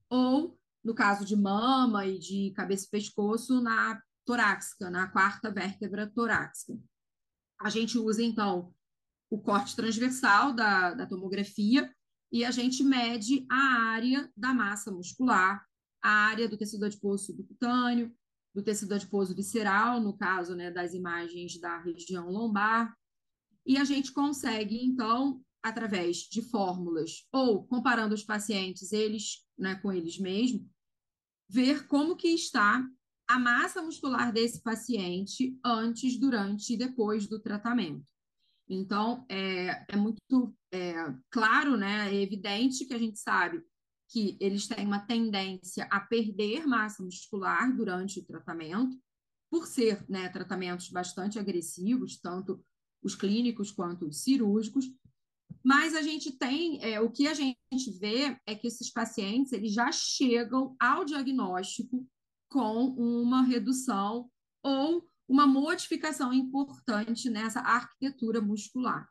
ou, 0.09 0.57
no 0.83 0.93
caso 0.93 1.25
de 1.25 1.35
mama 1.35 2.05
e 2.05 2.19
de 2.19 2.51
cabeça 2.55 2.85
e 2.85 2.89
pescoço, 2.89 3.59
na 3.59 4.01
torácica, 4.25 4.89
na 4.89 5.07
quarta 5.07 5.51
vértebra 5.51 6.07
torácica. 6.07 6.79
A 7.59 7.69
gente 7.69 7.97
usa, 7.97 8.23
então, 8.23 8.73
o 9.29 9.39
corte 9.39 9.75
transversal 9.75 10.53
da, 10.53 10.93
da 10.93 11.07
tomografia 11.07 11.91
e 12.31 12.45
a 12.45 12.51
gente 12.51 12.83
mede 12.83 13.45
a 13.49 13.91
área 13.91 14.31
da 14.37 14.53
massa 14.53 14.91
muscular, 14.91 15.65
a 16.01 16.09
área 16.09 16.47
do 16.47 16.57
tecido 16.57 16.85
adiposo 16.85 17.25
subcutâneo, 17.25 18.15
do 18.53 18.61
tecido 18.61 18.93
adiposo 18.93 19.35
visceral, 19.35 19.99
no 19.99 20.15
caso 20.15 20.55
né, 20.55 20.69
das 20.69 20.93
imagens 20.93 21.59
da 21.59 21.79
região 21.79 22.29
lombar, 22.29 22.95
e 23.65 23.77
a 23.77 23.83
gente 23.83 24.11
consegue, 24.11 24.85
então, 24.85 25.41
através 25.63 26.17
de 26.17 26.41
fórmulas 26.41 27.25
ou 27.31 27.65
comparando 27.65 28.13
os 28.13 28.23
pacientes 28.23 28.91
eles 28.91 29.45
né, 29.57 29.75
com 29.75 29.91
eles 29.91 30.19
mesmos, 30.19 30.67
ver 31.49 31.87
como 31.87 32.15
que 32.15 32.27
está 32.27 32.85
a 33.27 33.39
massa 33.39 33.81
muscular 33.81 34.33
desse 34.33 34.61
paciente 34.61 35.57
antes, 35.63 36.19
durante 36.19 36.73
e 36.73 36.77
depois 36.77 37.25
do 37.27 37.39
tratamento. 37.39 38.11
Então, 38.67 39.25
é, 39.29 39.85
é 39.87 39.95
muito 39.95 40.55
é, 40.71 40.93
claro, 41.29 41.77
né, 41.77 42.13
é 42.13 42.21
evidente 42.21 42.85
que 42.85 42.93
a 42.93 42.99
gente 42.99 43.19
sabe 43.19 43.63
que 44.09 44.37
eles 44.39 44.67
têm 44.67 44.85
uma 44.85 44.99
tendência 44.99 45.85
a 45.89 45.99
perder 45.99 46.67
massa 46.67 47.01
muscular 47.03 47.75
durante 47.75 48.19
o 48.19 48.25
tratamento, 48.25 48.97
por 49.49 49.67
ser 49.67 50.03
né, 50.09 50.29
tratamentos 50.29 50.89
bastante 50.89 51.39
agressivos, 51.39 52.19
tanto 52.19 52.63
os 53.03 53.15
clínicos 53.15 53.71
quanto 53.71 54.07
os 54.07 54.23
cirúrgicos, 54.23 54.85
mas 55.63 55.95
a 55.95 56.01
gente 56.01 56.31
tem, 56.31 56.83
é, 56.83 56.99
o 56.99 57.09
que 57.09 57.27
a 57.27 57.33
gente 57.33 57.57
vê 57.99 58.37
é 58.45 58.53
que 58.53 58.67
esses 58.67 58.91
pacientes 58.91 59.53
eles 59.53 59.73
já 59.73 59.91
chegam 59.91 60.75
ao 60.79 61.05
diagnóstico 61.05 62.05
com 62.49 62.87
uma 62.87 63.43
redução 63.43 64.29
ou 64.61 65.07
uma 65.27 65.47
modificação 65.47 66.33
importante 66.33 67.29
nessa 67.29 67.61
arquitetura 67.61 68.41
muscular. 68.41 69.09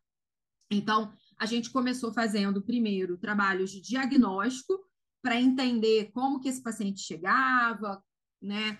Então, 0.71 1.13
a 1.39 1.47
gente 1.47 1.71
começou 1.71 2.13
fazendo 2.13 2.63
primeiro 2.63 3.19
trabalhos 3.19 3.71
de 3.71 3.81
diagnóstico 3.81 4.79
para 5.23 5.41
entender 5.41 6.11
como 6.13 6.41
que 6.41 6.49
esse 6.49 6.63
paciente 6.63 7.01
chegava, 7.01 8.03
né? 8.41 8.79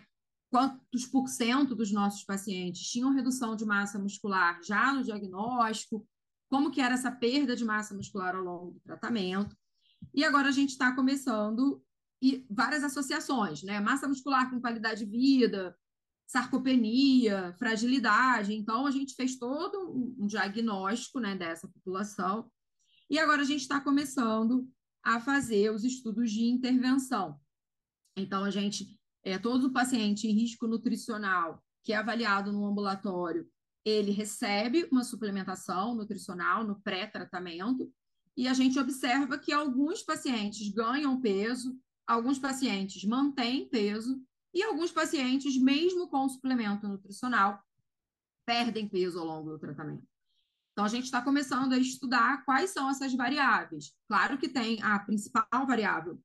Quantos 0.51 1.07
por 1.07 1.29
cento 1.29 1.75
dos 1.75 1.91
nossos 1.91 2.25
pacientes 2.25 2.87
tinham 2.91 3.13
redução 3.13 3.57
de 3.57 3.65
massa 3.65 3.99
muscular 3.99 4.61
já 4.63 4.93
no 4.93 5.03
diagnóstico, 5.03 6.07
como 6.53 6.71
que 6.71 6.83
era 6.83 6.93
essa 6.93 7.11
perda 7.11 7.57
de 7.57 7.65
massa 7.65 7.95
muscular 7.95 8.37
ao 8.37 8.45
longo 8.45 8.73
do 8.73 8.81
tratamento. 8.81 9.57
E 10.13 10.23
agora 10.23 10.49
a 10.49 10.53
gente 10.53 10.69
está 10.69 10.95
começando 10.95 11.83
e 12.21 12.47
várias 12.51 12.85
associações, 12.85 13.63
né? 13.63 13.81
Massa 13.81 14.07
muscular 14.07 14.51
com 14.51 14.61
qualidade 14.61 15.07
de 15.07 15.11
vida, 15.11 15.75
sarcopenia, 16.27 17.55
fragilidade. 17.59 18.53
Então, 18.53 18.87
a 18.87 18.91
gente 18.91 19.15
fez 19.15 19.39
todo 19.39 20.15
um 20.19 20.27
diagnóstico 20.27 21.21
né, 21.21 21.35
dessa 21.35 21.67
população. 21.67 22.51
E 23.09 23.19
agora 23.19 23.41
a 23.41 23.47
gente 23.47 23.63
está 23.63 23.81
começando 23.81 24.69
a 25.03 25.19
fazer 25.21 25.73
os 25.73 25.85
estudos 25.85 26.31
de 26.31 26.45
intervenção. 26.45 27.41
Então, 28.15 28.45
a 28.45 28.51
gente, 28.51 29.01
é, 29.25 29.39
todo 29.39 29.73
paciente 29.73 30.29
em 30.29 30.35
risco 30.35 30.67
nutricional 30.67 31.65
que 31.83 31.95
é 31.95 31.97
avaliado 31.97 32.53
no 32.53 32.67
ambulatório, 32.67 33.49
ele 33.85 34.11
recebe 34.13 34.89
uma 34.91 35.05
suplementação 35.05 35.95
nutricional 35.95 36.65
no 36.65 36.81
pré-tratamento, 36.81 37.93
e 38.37 38.49
a 38.49 38.55
gente 38.55 38.79
observa 38.79 39.39
que 39.39 39.53
alguns 39.53 40.03
pacientes 40.03 40.69
ganham 40.69 41.21
peso, 41.21 41.79
alguns 42.07 42.39
pacientes 42.39 43.05
mantêm 43.05 43.69
peso, 43.69 44.23
e 44.55 44.63
alguns 44.63 44.91
pacientes, 44.91 45.57
mesmo 45.57 46.09
com 46.09 46.29
suplemento 46.29 46.87
nutricional, 46.87 47.63
perdem 48.47 48.89
peso 48.89 49.19
ao 49.19 49.27
longo 49.27 49.51
do 49.51 49.59
tratamento. 49.59 50.07
Então, 50.73 50.85
a 50.85 50.89
gente 50.89 51.05
está 51.05 51.21
começando 51.21 51.73
a 51.73 51.79
estudar 51.79 52.45
quais 52.45 52.71
são 52.71 52.89
essas 52.89 53.15
variáveis. 53.15 53.93
Claro 54.09 54.39
que 54.39 54.49
tem 54.49 54.83
a 54.83 54.99
principal 54.99 55.67
variável, 55.67 56.19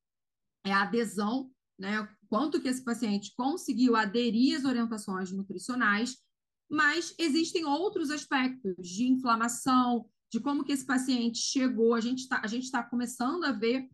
é 0.64 0.72
a 0.72 0.82
adesão, 0.82 1.50
né? 1.78 2.08
Quanto 2.28 2.60
que 2.60 2.68
esse 2.68 2.82
paciente 2.82 3.32
conseguiu 3.36 3.94
aderir 3.94 4.56
às 4.56 4.64
orientações 4.64 5.30
nutricionais, 5.30 6.16
mas 6.70 7.14
existem 7.18 7.64
outros 7.64 8.10
aspectos 8.10 8.74
de 8.86 9.06
inflamação, 9.06 10.08
de 10.30 10.40
como 10.40 10.64
que 10.64 10.72
esse 10.72 10.84
paciente 10.84 11.38
chegou. 11.38 11.94
A 11.94 12.00
gente 12.00 12.24
está 12.24 12.42
tá 12.72 12.82
começando 12.82 13.44
a 13.44 13.52
ver 13.52 13.88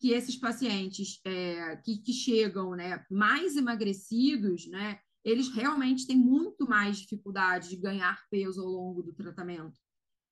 que 0.00 0.10
esses 0.10 0.36
pacientes 0.36 1.20
é, 1.24 1.76
que, 1.76 1.98
que 1.98 2.12
chegam 2.12 2.72
né, 2.72 3.04
mais 3.10 3.56
emagrecidos, 3.56 4.66
né, 4.66 4.98
eles 5.24 5.48
realmente 5.48 6.06
têm 6.06 6.16
muito 6.16 6.68
mais 6.68 6.98
dificuldade 6.98 7.68
de 7.68 7.76
ganhar 7.76 8.22
peso 8.30 8.60
ao 8.60 8.68
longo 8.68 9.02
do 9.02 9.12
tratamento, 9.12 9.76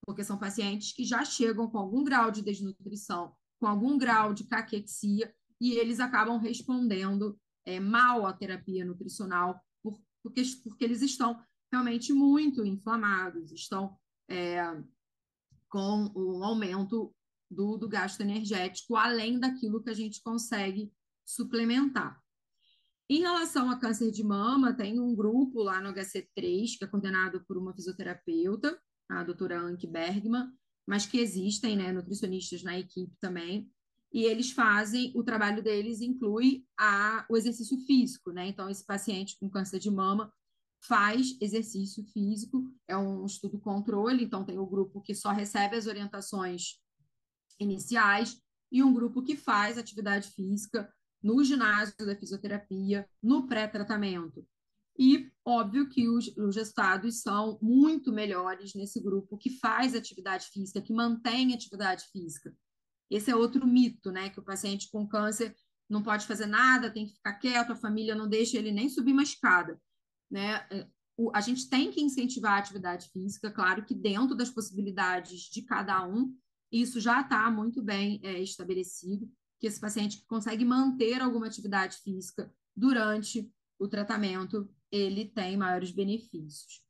porque 0.06 0.22
são 0.22 0.38
pacientes 0.38 0.92
que 0.92 1.04
já 1.04 1.24
chegam 1.24 1.68
com 1.68 1.78
algum 1.78 2.04
grau 2.04 2.30
de 2.30 2.42
desnutrição, 2.42 3.34
com 3.58 3.66
algum 3.66 3.96
grau 3.96 4.34
de 4.34 4.44
caquexia, 4.44 5.34
e 5.60 5.72
eles 5.72 5.98
acabam 5.98 6.38
respondendo 6.38 7.38
é, 7.64 7.80
mal 7.80 8.26
à 8.26 8.32
terapia 8.32 8.84
nutricional, 8.84 9.60
por, 9.82 9.98
porque, 10.22 10.42
porque 10.62 10.84
eles 10.84 11.00
estão 11.00 11.40
realmente 11.74 12.12
muito 12.12 12.64
inflamados, 12.64 13.50
estão 13.50 13.96
é, 14.28 14.62
com 15.68 16.12
um 16.14 16.44
aumento 16.44 17.12
do, 17.50 17.76
do 17.76 17.88
gasto 17.88 18.20
energético, 18.20 18.96
além 18.96 19.40
daquilo 19.40 19.82
que 19.82 19.90
a 19.90 19.94
gente 19.94 20.22
consegue 20.22 20.92
suplementar. 21.26 22.22
Em 23.10 23.20
relação 23.20 23.68
a 23.70 23.78
câncer 23.78 24.10
de 24.12 24.22
mama, 24.22 24.72
tem 24.72 25.00
um 25.00 25.14
grupo 25.14 25.62
lá 25.62 25.80
no 25.80 25.92
HC3, 25.92 26.78
que 26.78 26.84
é 26.84 26.86
coordenado 26.86 27.44
por 27.44 27.58
uma 27.58 27.74
fisioterapeuta, 27.74 28.80
a 29.10 29.24
doutora 29.24 29.60
Anke 29.60 29.86
Bergman, 29.86 30.48
mas 30.86 31.06
que 31.06 31.18
existem 31.18 31.76
né, 31.76 31.92
nutricionistas 31.92 32.62
na 32.62 32.78
equipe 32.78 33.14
também, 33.20 33.68
e 34.12 34.24
eles 34.24 34.52
fazem, 34.52 35.12
o 35.16 35.24
trabalho 35.24 35.60
deles 35.60 36.00
inclui 36.00 36.64
a, 36.78 37.26
o 37.28 37.36
exercício 37.36 37.76
físico, 37.84 38.30
né? 38.30 38.46
Então, 38.46 38.70
esse 38.70 38.86
paciente 38.86 39.36
com 39.40 39.50
câncer 39.50 39.80
de 39.80 39.90
mama 39.90 40.32
faz 40.86 41.36
exercício 41.40 42.04
físico, 42.04 42.64
é 42.86 42.96
um 42.96 43.24
estudo 43.24 43.58
controle, 43.58 44.24
então 44.24 44.44
tem 44.44 44.58
o 44.58 44.66
grupo 44.66 45.00
que 45.00 45.14
só 45.14 45.30
recebe 45.30 45.76
as 45.76 45.86
orientações 45.86 46.80
iniciais 47.58 48.40
e 48.70 48.82
um 48.82 48.92
grupo 48.92 49.22
que 49.22 49.36
faz 49.36 49.78
atividade 49.78 50.30
física 50.30 50.92
no 51.22 51.42
ginásio 51.42 51.94
da 51.98 52.14
fisioterapia, 52.14 53.08
no 53.22 53.46
pré-tratamento. 53.46 54.46
E 54.98 55.32
óbvio 55.44 55.88
que 55.88 56.08
os, 56.08 56.28
os 56.36 56.54
resultados 56.54 57.22
são 57.22 57.58
muito 57.60 58.12
melhores 58.12 58.74
nesse 58.74 59.00
grupo 59.00 59.38
que 59.38 59.58
faz 59.58 59.94
atividade 59.94 60.46
física, 60.46 60.82
que 60.82 60.92
mantém 60.92 61.52
atividade 61.52 62.04
física. 62.12 62.54
Esse 63.10 63.30
é 63.30 63.36
outro 63.36 63.66
mito, 63.66 64.12
né? 64.12 64.30
Que 64.30 64.38
o 64.38 64.44
paciente 64.44 64.88
com 64.90 65.06
câncer 65.06 65.54
não 65.88 66.02
pode 66.02 66.26
fazer 66.26 66.46
nada, 66.46 66.90
tem 66.90 67.06
que 67.06 67.14
ficar 67.14 67.34
quieto, 67.34 67.72
a 67.72 67.76
família 67.76 68.14
não 68.14 68.28
deixa 68.28 68.56
ele 68.56 68.70
nem 68.70 68.88
subir 68.88 69.12
uma 69.12 69.22
escada. 69.22 69.80
Né? 70.34 70.66
o, 71.16 71.30
a 71.32 71.40
gente 71.40 71.68
tem 71.68 71.92
que 71.92 72.00
incentivar 72.00 72.54
a 72.54 72.58
atividade 72.58 73.08
física, 73.10 73.52
claro 73.52 73.84
que 73.84 73.94
dentro 73.94 74.34
das 74.34 74.50
possibilidades 74.50 75.42
de 75.42 75.62
cada 75.62 76.04
um, 76.04 76.36
isso 76.72 77.00
já 77.00 77.20
está 77.20 77.48
muito 77.52 77.80
bem 77.80 78.20
é, 78.24 78.40
estabelecido, 78.42 79.30
que 79.60 79.68
esse 79.68 79.80
paciente 79.80 80.24
consegue 80.26 80.64
manter 80.64 81.22
alguma 81.22 81.46
atividade 81.46 81.98
física 81.98 82.52
durante 82.74 83.48
o 83.78 83.86
tratamento, 83.86 84.68
ele 84.90 85.26
tem 85.26 85.56
maiores 85.56 85.92
benefícios. 85.92 86.82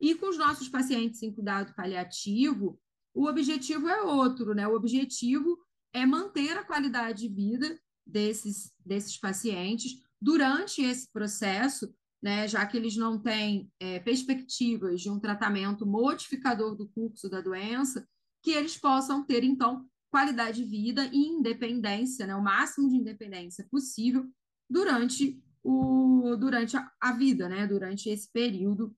E 0.00 0.14
com 0.14 0.30
os 0.30 0.38
nossos 0.38 0.70
pacientes 0.70 1.22
em 1.22 1.30
cuidado 1.30 1.74
paliativo, 1.74 2.80
o 3.14 3.26
objetivo 3.26 3.88
é 3.88 4.02
outro, 4.02 4.54
né? 4.54 4.66
O 4.66 4.74
objetivo 4.74 5.58
é 5.92 6.06
manter 6.06 6.56
a 6.56 6.64
qualidade 6.64 7.28
de 7.28 7.34
vida 7.34 7.78
desses, 8.06 8.72
desses 8.84 9.18
pacientes 9.18 10.02
durante 10.20 10.82
esse 10.82 11.10
processo, 11.12 11.94
né? 12.22 12.48
Já 12.48 12.66
que 12.66 12.76
eles 12.76 12.96
não 12.96 13.18
têm 13.20 13.70
é, 13.78 13.98
perspectivas 14.00 15.00
de 15.00 15.10
um 15.10 15.20
tratamento 15.20 15.86
modificador 15.86 16.74
do 16.74 16.88
curso 16.88 17.28
da 17.28 17.40
doença, 17.40 18.06
que 18.42 18.50
eles 18.50 18.76
possam 18.76 19.24
ter, 19.24 19.44
então, 19.44 19.86
qualidade 20.10 20.62
de 20.62 20.70
vida 20.70 21.08
e 21.12 21.16
independência, 21.16 22.26
né? 22.26 22.34
O 22.34 22.42
máximo 22.42 22.88
de 22.88 22.96
independência 22.96 23.66
possível 23.70 24.26
durante 24.68 25.42
o, 25.62 26.36
durante 26.36 26.76
a, 26.76 26.90
a 27.00 27.12
vida, 27.12 27.48
né? 27.48 27.66
Durante 27.66 28.08
esse 28.08 28.30
período 28.32 28.94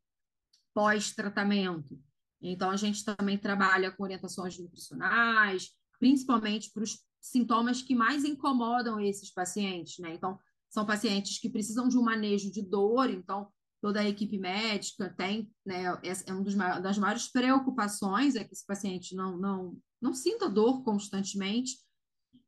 pós-tratamento. 0.74 1.98
Então, 2.40 2.70
a 2.70 2.76
gente 2.76 3.04
também 3.04 3.36
trabalha 3.36 3.90
com 3.90 4.04
orientações 4.04 4.58
nutricionais, 4.58 5.70
principalmente 5.98 6.70
para 6.72 6.84
os 6.84 7.04
sintomas 7.20 7.82
que 7.82 7.94
mais 7.94 8.24
incomodam 8.24 9.00
esses 9.00 9.32
pacientes, 9.32 9.98
né? 9.98 10.14
Então, 10.14 10.38
são 10.70 10.84
pacientes 10.86 11.38
que 11.38 11.50
precisam 11.50 11.88
de 11.88 11.98
um 11.98 12.02
manejo 12.02 12.50
de 12.50 12.62
dor, 12.62 13.10
então 13.10 13.48
toda 13.80 14.00
a 14.00 14.08
equipe 14.08 14.38
médica 14.38 15.14
tem, 15.16 15.50
né, 15.64 15.84
é 16.04 16.32
uma 16.32 16.80
das 16.80 16.98
maiores 16.98 17.30
preocupações 17.30 18.34
é 18.34 18.44
que 18.44 18.52
esse 18.52 18.66
paciente 18.66 19.14
não, 19.14 19.36
não, 19.36 19.78
não 20.00 20.12
sinta 20.12 20.48
dor 20.48 20.82
constantemente, 20.82 21.78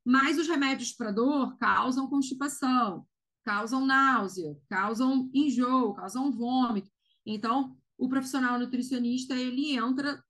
mas 0.04 0.38
os 0.38 0.48
remédios 0.48 0.92
para 0.92 1.12
dor 1.12 1.56
causam 1.59 2.09
constipação, 2.09 3.06
causam 3.44 3.87
náusea, 3.87 4.56
causam 4.68 5.30
enjoo, 5.33 5.94
causam 5.94 6.33
vômito. 6.33 6.90
Então, 7.24 7.76
o 7.96 8.09
profissional 8.09 8.59
nutricionista 8.59 9.35
ele 9.35 9.76
entra 9.76 10.22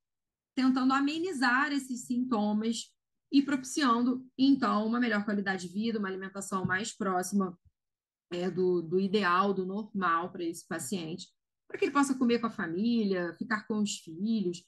tentando 0.54 0.92
amenizar 0.92 1.72
esses 1.72 2.06
sintomas 2.06 2.92
e 3.32 3.40
propiciando, 3.40 4.26
então, 4.36 4.84
uma 4.86 4.98
melhor 4.98 5.24
qualidade 5.24 5.68
de 5.68 5.72
vida, 5.72 5.98
uma 5.98 6.08
alimentação 6.08 6.66
mais 6.66 6.94
próxima 6.94 7.56
é, 8.30 8.50
do, 8.50 8.82
do 8.82 9.00
ideal, 9.00 9.52
do 9.52 9.66
normal 9.66 10.30
para 10.30 10.44
esse 10.44 10.66
paciente, 10.66 11.28
para 11.68 11.78
que 11.78 11.84
ele 11.84 11.92
possa 11.92 12.14
comer 12.14 12.38
com 12.38 12.46
a 12.46 12.50
família, 12.50 13.34
ficar 13.38 13.66
com 13.66 13.80
os 13.80 13.98
filhos. 13.98 14.64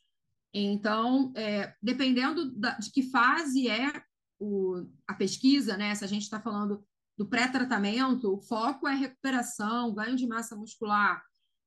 Então, 0.55 1.33
é, 1.37 1.75
dependendo 1.83 2.51
da, 2.53 2.79
de 2.79 2.90
que 2.90 3.03
fase 3.11 3.68
é 3.68 4.03
o, 4.38 4.87
a 5.07 5.14
pesquisa, 5.14 5.77
né? 5.77 5.94
Se 5.94 6.05
a 6.05 6.09
gente 6.09 6.22
está 6.22 6.40
falando 6.40 6.85
do 7.16 7.29
pré-tratamento, 7.29 8.33
o 8.33 8.40
foco 8.40 8.87
é 8.88 8.94
recuperação, 8.94 9.94
ganho 9.94 10.16
de 10.16 10.27
massa 10.27 10.57
muscular, 10.57 11.22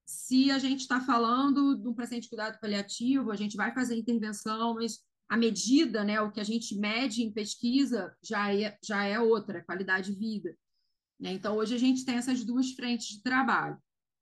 se 0.06 0.52
a 0.52 0.60
gente 0.60 0.82
está 0.82 1.02
falando 1.02 1.76
de 1.76 1.88
um 1.88 1.94
paciente 1.94 2.24
de 2.24 2.30
cuidado 2.30 2.60
paliativo, 2.60 3.32
a 3.32 3.36
gente 3.36 3.58
vai 3.58 3.74
fazer 3.74 3.96
intervenção, 3.96 4.76
mas 4.76 5.00
a 5.28 5.36
medida, 5.36 6.04
né, 6.04 6.22
o 6.22 6.32
que 6.32 6.40
a 6.40 6.44
gente 6.44 6.78
mede 6.78 7.24
em 7.24 7.34
pesquisa 7.34 8.16
já 8.24 8.54
é, 8.54 8.78
já 8.84 9.04
é 9.04 9.20
outra, 9.20 9.64
qualidade 9.64 10.14
de 10.14 10.20
vida. 10.20 10.56
Né? 11.20 11.34
Então, 11.34 11.56
hoje 11.56 11.76
a 11.76 11.78
gente 11.78 12.06
tem 12.06 12.16
essas 12.16 12.44
duas 12.44 12.72
frentes 12.72 13.08
de 13.08 13.24
trabalho. 13.24 13.78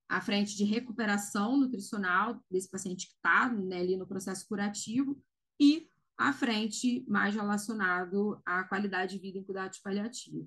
A 0.08 0.20
frente 0.20 0.56
de 0.56 0.64
recuperação 0.64 1.56
nutricional 1.56 2.40
desse 2.50 2.70
paciente 2.70 3.06
que 3.06 3.14
está 3.14 3.48
né, 3.48 3.80
ali 3.80 3.96
no 3.96 4.06
processo 4.06 4.46
curativo 4.46 5.20
e 5.58 5.88
a 6.16 6.32
frente 6.32 7.04
mais 7.08 7.34
relacionado 7.34 8.40
à 8.44 8.64
qualidade 8.64 9.14
de 9.14 9.20
vida 9.20 9.38
em 9.38 9.44
cuidados 9.44 9.78
paliativos. 9.78 10.46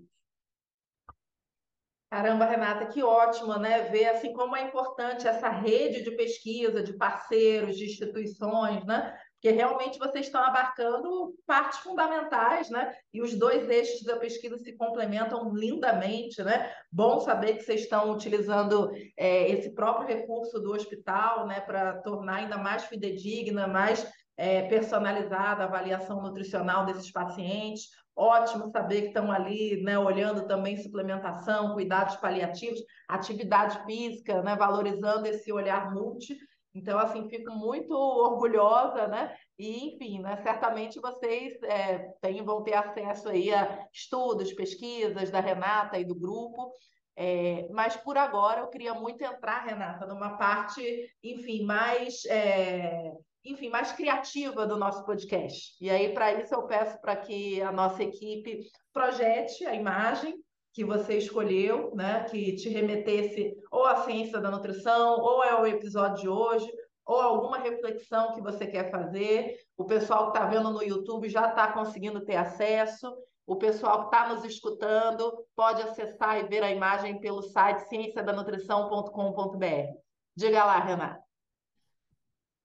Caramba, 2.10 2.46
Renata, 2.46 2.86
que 2.86 3.04
ótimo, 3.04 3.58
né? 3.58 3.84
Ver 3.90 4.06
assim 4.08 4.32
como 4.32 4.56
é 4.56 4.62
importante 4.62 5.28
essa 5.28 5.50
rede 5.50 6.04
de 6.04 6.12
pesquisa, 6.12 6.82
de 6.82 6.94
parceiros, 6.94 7.78
de 7.78 7.86
instituições, 7.86 8.86
né? 8.86 9.20
Porque 9.40 9.56
realmente 9.56 10.00
vocês 10.00 10.26
estão 10.26 10.44
abarcando 10.44 11.36
partes 11.46 11.78
fundamentais, 11.80 12.72
né? 12.72 12.92
E 13.14 13.22
os 13.22 13.36
dois 13.36 13.70
eixos 13.70 14.04
da 14.04 14.18
pesquisa 14.18 14.58
se 14.58 14.76
complementam 14.76 15.54
lindamente, 15.54 16.42
né? 16.44 16.74
Bom 16.92 17.20
saber 17.20 17.54
que 17.54 17.64
vocês 17.64 17.82
estão 17.82 18.12
utilizando 18.12 18.92
é, 19.16 19.50
esse 19.52 19.76
próprio 19.76 20.08
recurso 20.08 20.60
do 20.60 20.74
hospital, 20.74 21.46
né, 21.46 21.62
para 21.62 22.02
tornar 22.02 22.38
ainda 22.38 22.58
mais 22.58 22.86
fidedigna, 22.86 23.68
mais 23.68 24.12
é, 24.36 24.64
personalizada 24.64 25.64
a 25.64 25.68
avaliação 25.68 26.22
nutricional 26.22 26.86
desses 26.86 27.12
pacientes. 27.12 27.90
Ótimo 28.16 28.72
saber 28.72 29.02
que 29.02 29.08
estão 29.10 29.32
ali, 29.32 29.84
né, 29.84 30.00
olhando 30.00 30.48
também 30.48 30.82
suplementação, 30.82 31.74
cuidados 31.74 32.16
paliativos, 32.16 32.80
atividade 33.08 33.86
física, 33.86 34.42
né, 34.42 34.56
valorizando 34.56 35.28
esse 35.28 35.52
olhar 35.52 35.94
multi. 35.94 36.36
Então, 36.78 37.00
assim, 37.00 37.28
fico 37.30 37.52
muito 37.52 37.94
orgulhosa, 37.94 39.08
né? 39.08 39.36
E, 39.58 39.88
enfim, 39.88 40.20
né, 40.20 40.38
certamente 40.38 41.00
vocês 41.00 41.62
é, 41.64 42.10
têm, 42.22 42.44
vão 42.44 42.64
ter 42.64 42.76
acesso 42.76 43.30
aí 43.30 43.54
a 43.54 43.88
estudos, 43.92 44.54
pesquisas 44.54 45.32
da 45.32 45.40
Renata 45.40 45.98
e 45.98 46.06
do 46.06 46.16
grupo. 46.16 46.72
É, 47.16 47.68
mas 47.72 47.98
por 47.98 48.16
agora 48.16 48.62
eu 48.62 48.70
queria 48.70 48.94
muito 48.94 49.24
entrar, 49.24 49.66
Renata, 49.66 50.06
numa 50.06 50.38
parte, 50.38 51.10
enfim, 51.24 51.64
mais 51.64 52.24
é, 52.26 53.12
enfim, 53.44 53.70
mais 53.70 53.92
criativa 53.92 54.68
do 54.68 54.78
nosso 54.78 55.04
podcast. 55.06 55.76
E 55.82 55.90
aí, 55.90 56.14
para 56.14 56.34
isso, 56.34 56.54
eu 56.54 56.68
peço 56.68 57.00
para 57.02 57.16
que 57.16 57.62
a 57.62 57.72
nossa 57.72 58.04
equipe 58.04 58.60
projete 58.94 59.66
a 59.66 59.74
imagem 59.74 60.38
que 60.78 60.86
você 60.86 61.18
escolheu, 61.18 61.92
né, 61.96 62.24
que 62.26 62.56
te 62.56 62.70
remetesse 62.70 63.58
ou 63.72 63.84
à 63.84 64.04
ciência 64.04 64.40
da 64.40 64.52
nutrição, 64.52 65.20
ou 65.20 65.42
ao 65.42 65.66
episódio 65.66 66.22
de 66.22 66.30
hoje, 66.30 66.72
ou 67.04 67.20
alguma 67.20 67.58
reflexão 67.58 68.36
que 68.36 68.42
você 68.42 68.68
quer 68.68 68.92
fazer. 68.92 69.58
O 69.76 69.86
pessoal 69.86 70.32
que 70.32 70.38
está 70.38 70.48
vendo 70.48 70.70
no 70.70 70.84
YouTube 70.84 71.28
já 71.30 71.50
está 71.50 71.72
conseguindo 71.72 72.24
ter 72.24 72.36
acesso. 72.36 73.12
O 73.48 73.56
pessoal 73.56 74.02
que 74.02 74.16
está 74.16 74.32
nos 74.32 74.46
escutando 74.46 75.48
pode 75.56 75.82
acessar 75.82 76.38
e 76.38 76.48
ver 76.48 76.62
a 76.62 76.70
imagem 76.70 77.20
pelo 77.20 77.42
site 77.42 77.80
cienciadanutrição.com.br. 77.90 80.00
Diga 80.36 80.64
lá, 80.64 80.80
Renata. 80.80 81.20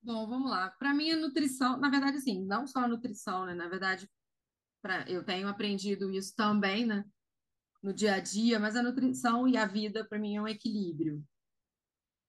Bom, 0.03 0.29
vamos 0.29 0.51
lá. 0.51 0.71
Para 0.79 0.93
mim, 0.93 1.13
a 1.13 1.17
nutrição, 1.17 1.79
na 1.79 1.89
verdade, 1.89 2.19
assim, 2.19 2.45
não 2.45 2.67
só 2.67 2.81
a 2.81 2.89
nutrição, 2.89 3.47
né? 3.47 3.55
Na 3.55 3.69
verdade, 3.69 4.07
pra, 4.83 5.09
eu 5.09 5.25
tenho 5.25 5.49
aprendido 5.49 6.11
isso 6.11 6.35
também, 6.37 6.85
né? 6.85 7.07
No 7.83 7.93
dia 7.93 8.15
a 8.15 8.21
dia, 8.21 8.61
mas 8.61 8.77
a 8.77 8.83
nutrição 8.83 9.49
e 9.49 9.57
a 9.57 9.67
vida, 9.67 10.05
para 10.05 10.19
mim, 10.19 10.37
é 10.37 10.43
um 10.43 10.49
equilíbrio. 10.49 11.25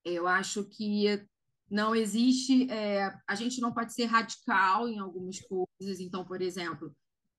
Eu 0.04 0.28
acho 0.28 0.66
que 0.66 1.26
não 1.70 1.96
existe, 1.96 2.70
é, 2.72 3.16
a 3.28 3.36
gente 3.36 3.62
não 3.62 3.74
pode 3.74 3.94
ser 3.94 4.06
radical 4.06 4.88
em 4.88 5.00
algumas 5.00 5.40
coisas. 5.40 6.00
Então, 6.00 6.26
por 6.26 6.42
exemplo, 6.42 6.96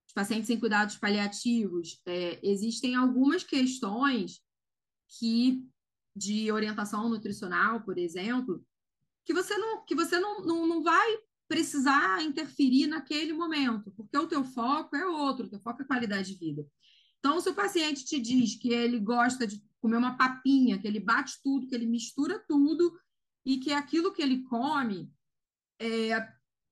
os 0.07 0.13
pacientes 0.13 0.51
em 0.51 0.59
cuidados 0.59 0.97
paliativos, 0.97 2.01
é, 2.07 2.39
existem 2.43 2.95
algumas 2.95 3.43
questões 3.43 4.41
que 5.19 5.65
de 6.17 6.51
orientação 6.53 7.09
nutricional, 7.09 7.83
por 7.83 7.99
exemplo, 7.99 8.65
que 9.25 9.35
você 9.35 9.57
não, 9.59 9.85
que 9.85 9.95
você 9.95 10.19
não, 10.19 10.45
não, 10.45 10.67
não 10.67 10.83
vai 10.83 11.19
precisar 11.49 12.23
interferir 12.23 12.87
naquele 12.87 13.33
momento, 13.33 13.91
porque 13.93 14.17
o 14.17 14.27
teu 14.27 14.45
foco 14.45 14.97
é 14.97 15.07
outro, 15.07 15.47
o 15.47 15.51
teu 15.51 15.61
foco 15.61 15.83
é 15.83 15.87
qualidade 15.87 16.33
de 16.33 16.39
vida. 16.39 16.67
Então, 17.25 17.41
se 17.41 17.49
o 17.49 17.55
paciente 17.55 18.05
te 18.05 18.21
diz 18.21 18.55
que 18.55 18.69
ele 18.69 19.01
gosta 19.01 19.47
de 19.47 19.59
comer 19.81 19.97
uma 19.97 20.15
papinha, 20.15 20.79
que 20.79 20.87
ele 20.87 21.01
bate 21.01 21.41
tudo, 21.43 21.67
que 21.67 21.75
ele 21.75 21.87
mistura 21.87 22.39
tudo, 22.47 23.01
e 23.47 23.57
que 23.57 23.73
aquilo 23.73 24.13
que 24.13 24.21
ele 24.21 24.43
come 24.43 25.11
é 25.81 26.19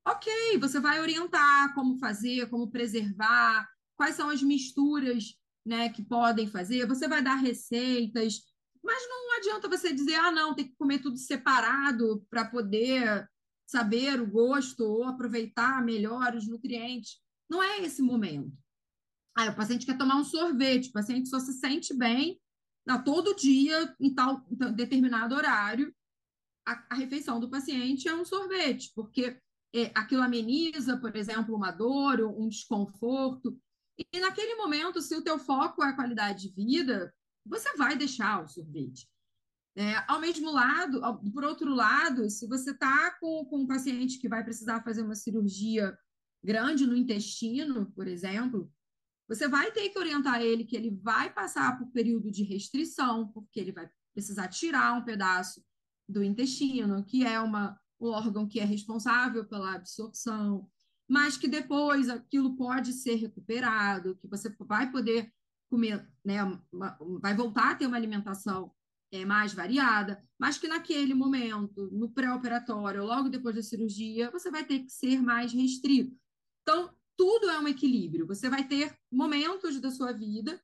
ok, 0.07 0.59
você 0.59 0.79
vai 0.79 1.01
orientar 1.01 1.73
como 1.75 1.97
fazer, 1.97 2.51
como 2.51 2.71
preservar, 2.71 3.67
quais 3.97 4.15
são 4.15 4.29
as 4.29 4.43
misturas 4.43 5.35
né, 5.65 5.89
que 5.89 6.03
podem 6.03 6.47
fazer, 6.47 6.87
você 6.87 7.09
vai 7.09 7.23
dar 7.23 7.37
receitas, 7.37 8.43
mas 8.85 9.09
não 9.09 9.39
adianta 9.39 9.71
você 9.71 9.91
dizer, 9.91 10.17
ah, 10.17 10.31
não, 10.31 10.55
tem 10.55 10.69
que 10.69 10.77
comer 10.77 10.99
tudo 10.99 11.17
separado 11.17 12.27
para 12.29 12.45
poder 12.45 13.27
saber 13.67 14.21
o 14.21 14.31
gosto 14.31 14.85
ou 14.85 15.05
aproveitar 15.05 15.83
melhor 15.83 16.35
os 16.35 16.47
nutrientes. 16.47 17.23
Não 17.49 17.63
é 17.63 17.81
esse 17.81 18.03
momento. 18.03 18.53
O 19.37 19.57
paciente 19.57 19.87
quer 19.87 19.97
tomar 19.97 20.17
um 20.17 20.25
sorvete, 20.25 20.89
o 20.89 20.93
paciente 20.93 21.29
só 21.29 21.41
se 21.41 21.55
sente 21.55 21.95
bem 21.95 22.41
não, 22.85 23.03
todo 23.03 23.37
dia, 23.37 23.95
em 24.01 24.13
tal 24.13 24.45
em 24.51 24.73
determinado 24.75 25.35
horário, 25.35 25.95
a, 26.67 26.87
a, 26.91 26.95
refeição 26.95 27.39
do 27.41 27.49
paciente 27.49 28.09
é 28.09 28.15
um 28.15 28.25
sorvete, 28.25 28.93
porque 28.95 29.39
é, 29.75 29.91
aquilo 29.95 30.23
ameniza, 30.23 30.97
por 30.97 31.15
exemplo, 31.17 31.55
uma 31.55 31.71
dor, 31.71 32.21
um 32.21 32.49
desconforto. 32.49 33.59
E 33.99 34.21
naquele 34.21 34.57
momento, 34.57 35.01
se 35.01 35.15
o 35.15 35.23
teu 35.23 35.39
foco 35.39 35.83
é 35.83 35.89
a 35.89 35.95
qualidade 35.95 36.49
de 36.49 36.55
vida, 36.55 37.15
você 37.45 37.75
vai 37.77 37.97
deixar 37.97 38.45
o 38.45 38.49
sorvete. 38.49 39.09
É, 39.75 40.05
ao 40.07 40.21
mesmo 40.21 40.51
lado, 40.51 41.05
ao, 41.05 41.19
por 41.19 41.45
outro 41.45 41.75
lado, 41.75 42.29
se 42.29 42.47
você 42.47 42.73
está 42.73 43.13
com, 43.19 43.45
com 43.47 43.61
um 43.61 43.67
paciente 43.67 44.19
que 44.19 44.29
vai 44.29 44.45
precisar 44.45 44.83
fazer 44.83 45.03
uma 45.03 45.15
cirurgia 45.15 45.97
grande 46.45 46.85
no 46.85 46.97
intestino, 46.97 47.91
por 47.93 48.07
exemplo, 48.07 48.71
você 49.29 49.49
vai 49.49 49.71
ter 49.73 49.89
que 49.89 49.99
orientar 49.99 50.43
ele 50.43 50.65
que 50.65 50.77
ele 50.77 50.91
vai 50.91 51.33
passar 51.33 51.79
por 51.79 51.87
período 51.91 52.31
de 52.31 52.43
restrição, 52.43 53.29
porque 53.29 53.61
ele 53.61 53.73
vai 53.73 53.89
precisar 54.13 54.49
tirar 54.49 54.95
um 54.95 55.05
pedaço 55.05 55.65
do 56.09 56.23
intestino, 56.23 57.05
que 57.05 57.25
é 57.25 57.41
uma, 57.41 57.79
um 58.01 58.09
órgão 58.09 58.47
que 58.47 58.61
é 58.61 58.65
responsável 58.65 59.45
pela 59.47 59.75
absorção, 59.75 60.69
mas 61.09 61.37
que 61.37 61.49
depois 61.49 62.09
aquilo 62.09 62.57
pode 62.57 62.93
ser 62.93 63.15
recuperado, 63.17 64.17
que 64.17 64.29
você 64.29 64.55
vai 64.61 64.91
poder 64.91 65.33
comer, 65.71 66.07
né, 66.25 66.43
uma, 66.71 66.99
vai 67.21 67.35
voltar 67.35 67.71
a 67.71 67.75
ter 67.75 67.87
uma 67.87 67.97
alimentação 67.97 68.73
é, 69.11 69.25
mais 69.25 69.53
variada, 69.53 70.23
mas 70.39 70.59
que 70.59 70.69
naquele 70.69 71.15
momento, 71.15 71.91
no 71.91 72.11
pré-operatório, 72.11 73.05
logo 73.05 73.29
depois 73.29 73.55
da 73.55 73.63
cirurgia, 73.63 74.31
você 74.31 74.51
vai 74.51 74.65
ter 74.65 74.81
que 74.81 74.91
ser 74.91 75.21
mais 75.21 75.53
restrito. 75.53 76.17
Então, 76.63 76.95
tudo 77.23 77.49
é 77.49 77.57
um 77.61 77.69
equilíbrio. 77.69 78.27
Você 78.27 78.51
vai 78.51 78.67
ter 78.67 78.99
momentos 79.09 79.79
da 79.79 79.93
sua 79.93 80.11
vida 80.11 80.61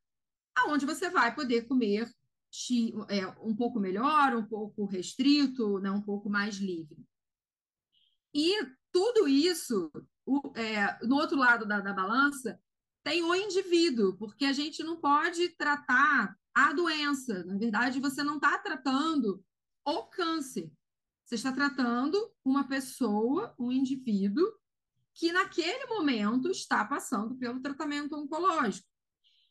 onde 0.67 0.85
você 0.85 1.09
vai 1.09 1.33
poder 1.33 1.69
comer 1.69 2.13
é, 3.09 3.29
um 3.41 3.55
pouco 3.55 3.79
melhor, 3.79 4.35
um 4.35 4.45
pouco 4.45 4.85
restrito, 4.85 5.79
né, 5.79 5.89
um 5.89 6.03
pouco 6.03 6.29
mais 6.29 6.57
livre. 6.57 7.07
E 8.35 8.57
tudo 8.91 9.29
isso, 9.29 9.89
o, 10.27 10.53
é, 10.57 10.99
no 11.07 11.15
outro 11.15 11.39
lado 11.39 11.65
da, 11.65 11.79
da 11.79 11.93
balança, 11.93 12.61
tem 13.05 13.23
o 13.23 13.37
indivíduo, 13.37 14.17
porque 14.17 14.45
a 14.45 14.53
gente 14.53 14.83
não 14.83 14.97
pode 14.97 15.51
tratar 15.51 16.37
a 16.53 16.73
doença. 16.73 17.45
Na 17.45 17.57
verdade, 17.57 18.01
você 18.01 18.25
não 18.25 18.35
está 18.35 18.59
tratando 18.59 19.45
o 19.87 20.03
câncer. 20.09 20.73
Você 21.25 21.37
está 21.37 21.53
tratando 21.53 22.33
uma 22.45 22.67
pessoa, 22.67 23.55
um 23.57 23.71
indivíduo, 23.71 24.45
que 25.19 25.33
naquele 25.33 25.85
momento 25.87 26.49
está 26.49 26.85
passando 26.85 27.35
pelo 27.35 27.61
tratamento 27.61 28.15
oncológico. 28.15 28.87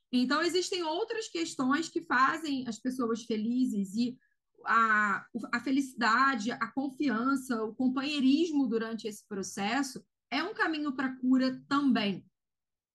Então, 0.09 0.41
existem 0.41 0.81
outras 0.81 1.27
questões 1.27 1.89
que 1.89 2.01
fazem 2.05 2.65
as 2.65 2.79
pessoas 2.79 3.23
felizes 3.25 3.93
e 3.93 4.17
a, 4.65 5.25
a 5.51 5.59
felicidade, 5.59 6.51
a 6.51 6.71
confiança, 6.71 7.61
o 7.61 7.75
companheirismo 7.75 8.65
durante 8.65 9.09
esse 9.09 9.27
processo 9.27 10.01
é 10.31 10.41
um 10.41 10.53
caminho 10.53 10.93
para 10.93 11.17
cura 11.17 11.61
também. 11.67 12.25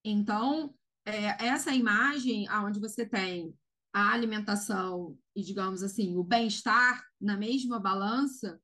Então, 0.02 0.74
é, 1.04 1.44
essa 1.46 1.74
imagem 1.74 2.48
onde 2.50 2.80
você 2.80 3.04
tem 3.04 3.54
a 3.92 4.12
alimentação 4.12 5.18
e, 5.36 5.42
digamos 5.42 5.82
assim, 5.82 6.16
o 6.16 6.24
bem-estar 6.24 7.04
na 7.20 7.36
mesma 7.36 7.78
balança, 7.78 8.58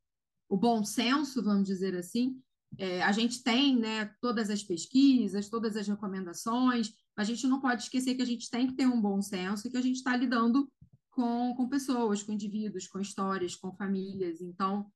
o 0.48 0.56
bom 0.56 0.82
senso, 0.82 1.42
vamos 1.42 1.68
dizer 1.68 1.94
assim, 1.94 2.42
é, 2.76 3.02
a 3.02 3.12
gente 3.12 3.42
tem 3.42 3.76
né, 3.76 4.14
todas 4.20 4.50
as 4.50 4.62
pesquisas, 4.62 5.48
todas 5.48 5.76
as 5.76 5.88
recomendações, 5.88 6.92
a 7.16 7.24
gente 7.24 7.46
não 7.46 7.60
pode 7.60 7.82
esquecer 7.82 8.14
que 8.14 8.22
a 8.22 8.26
gente 8.26 8.50
tem 8.50 8.66
que 8.66 8.74
ter 8.74 8.86
um 8.86 9.00
bom 9.00 9.20
senso 9.22 9.66
e 9.66 9.70
que 9.70 9.76
a 9.76 9.82
gente 9.82 9.96
está 9.96 10.16
lidando 10.16 10.70
com, 11.10 11.54
com 11.56 11.68
pessoas, 11.68 12.22
com 12.22 12.32
indivíduos, 12.32 12.86
com 12.86 13.00
histórias, 13.00 13.56
com 13.56 13.74
famílias. 13.74 14.40
Então, 14.40 14.90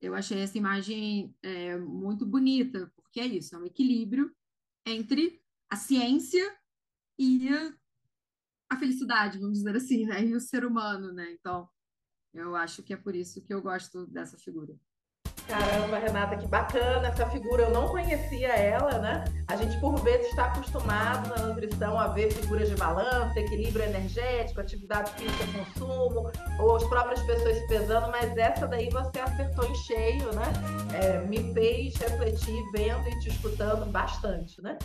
eu 0.00 0.14
achei 0.14 0.38
essa 0.38 0.56
imagem 0.56 1.34
é, 1.42 1.76
muito 1.76 2.24
bonita, 2.24 2.90
porque 2.96 3.20
é 3.20 3.26
isso, 3.26 3.54
é 3.54 3.58
um 3.58 3.66
equilíbrio 3.66 4.34
entre 4.86 5.42
a 5.68 5.76
ciência 5.76 6.56
e 7.18 7.48
a 8.70 8.76
felicidade, 8.76 9.38
vamos 9.38 9.58
dizer 9.58 9.76
assim, 9.76 10.06
né? 10.06 10.24
E 10.24 10.34
o 10.34 10.40
ser 10.40 10.64
humano, 10.64 11.12
né? 11.12 11.30
Então, 11.32 11.68
eu 12.32 12.54
acho 12.54 12.82
que 12.82 12.92
é 12.92 12.96
por 12.96 13.14
isso 13.14 13.42
que 13.42 13.52
eu 13.52 13.62
gosto 13.62 14.06
dessa 14.06 14.38
figura. 14.38 14.78
Caramba, 15.48 15.98
Renata, 15.98 16.36
que 16.36 16.46
bacana 16.46 17.06
essa 17.08 17.26
figura. 17.26 17.62
Eu 17.62 17.70
não 17.70 17.88
conhecia 17.88 18.48
ela, 18.48 18.98
né? 18.98 19.24
A 19.46 19.54
gente, 19.54 19.78
por 19.80 19.96
vezes, 20.00 20.26
está 20.28 20.46
acostumado 20.46 21.28
na 21.28 21.46
nutrição 21.46 21.98
a 21.98 22.08
ver 22.08 22.32
figuras 22.32 22.68
de 22.68 22.74
balanço, 22.74 23.38
equilíbrio 23.38 23.84
energético, 23.84 24.60
atividade 24.60 25.12
física, 25.12 25.44
consumo, 25.56 26.32
ou 26.58 26.76
as 26.76 26.84
próprias 26.84 27.20
pessoas 27.22 27.56
se 27.58 27.66
pesando, 27.68 28.10
mas 28.10 28.36
essa 28.36 28.66
daí 28.66 28.88
você 28.90 29.20
acertou 29.20 29.64
em 29.66 29.74
cheio, 29.76 30.34
né? 30.34 30.52
É, 30.94 31.18
me 31.18 31.54
fez 31.54 31.94
refletir, 31.94 32.62
vendo 32.72 33.08
e 33.08 33.18
te 33.20 33.28
escutando 33.28 33.86
bastante, 33.86 34.60
né? 34.60 34.76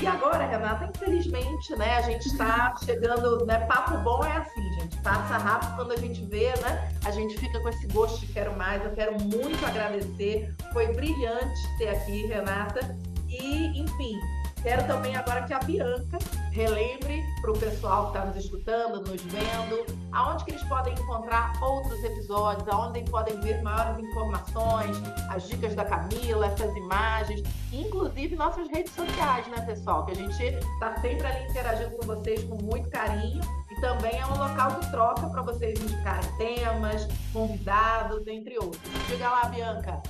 E 0.00 0.06
agora, 0.06 0.46
Renata, 0.46 0.90
infelizmente, 0.94 1.76
né? 1.76 1.98
A 1.98 2.02
gente 2.02 2.26
está 2.26 2.74
chegando, 2.82 3.44
né? 3.44 3.66
Papo 3.66 3.98
bom 3.98 4.24
é 4.24 4.38
assim, 4.38 4.75
gente. 4.86 4.96
Passa 5.02 5.36
rápido 5.36 5.76
quando 5.76 5.92
a 5.92 5.96
gente 5.96 6.24
vê, 6.26 6.48
né? 6.60 6.90
A 7.04 7.10
gente 7.10 7.36
fica 7.38 7.60
com 7.60 7.68
esse 7.68 7.86
gosto 7.88 8.20
de 8.20 8.32
quero 8.32 8.56
mais. 8.56 8.84
Eu 8.84 8.92
quero 8.92 9.20
muito 9.20 9.64
agradecer. 9.66 10.54
Foi 10.72 10.92
brilhante 10.94 11.60
ter 11.78 11.88
aqui, 11.88 12.26
Renata. 12.26 12.96
E, 13.28 13.80
enfim, 13.80 14.18
quero 14.62 14.86
também 14.86 15.16
agora 15.16 15.42
que 15.42 15.52
a 15.52 15.58
Bianca 15.58 16.18
relembre 16.52 17.22
para 17.42 17.50
o 17.50 17.58
pessoal 17.58 18.10
que 18.10 18.16
está 18.16 18.24
nos 18.24 18.36
escutando, 18.36 19.00
nos 19.00 19.20
vendo, 19.22 19.84
aonde 20.12 20.44
que 20.44 20.52
eles 20.52 20.62
podem 20.64 20.94
encontrar 20.94 21.52
outros 21.60 22.02
episódios, 22.02 22.66
aonde 22.68 23.02
podem 23.10 23.38
ver 23.40 23.60
maiores 23.62 24.02
informações, 24.02 24.96
as 25.28 25.46
dicas 25.48 25.74
da 25.74 25.84
Camila, 25.84 26.46
essas 26.46 26.74
imagens, 26.76 27.42
inclusive 27.72 28.36
nossas 28.36 28.68
redes 28.68 28.92
sociais, 28.94 29.46
né, 29.48 29.60
pessoal? 29.66 30.06
Que 30.06 30.12
a 30.12 30.14
gente 30.14 30.42
está 30.42 30.96
sempre 31.00 31.26
ali 31.26 31.46
interagindo 31.50 31.96
com 31.96 32.06
vocês 32.06 32.42
com 32.44 32.56
muito 32.62 32.88
carinho 32.88 33.42
também 33.80 34.18
é 34.18 34.26
um 34.26 34.36
local 34.36 34.80
de 34.80 34.90
troca 34.90 35.28
para 35.28 35.42
vocês 35.42 35.78
indicarem 35.80 36.30
temas, 36.38 37.06
convidados, 37.32 38.26
entre 38.26 38.58
outros. 38.58 38.80
Diga 39.08 39.28
lá, 39.28 39.44
Bianca. 39.46 40.02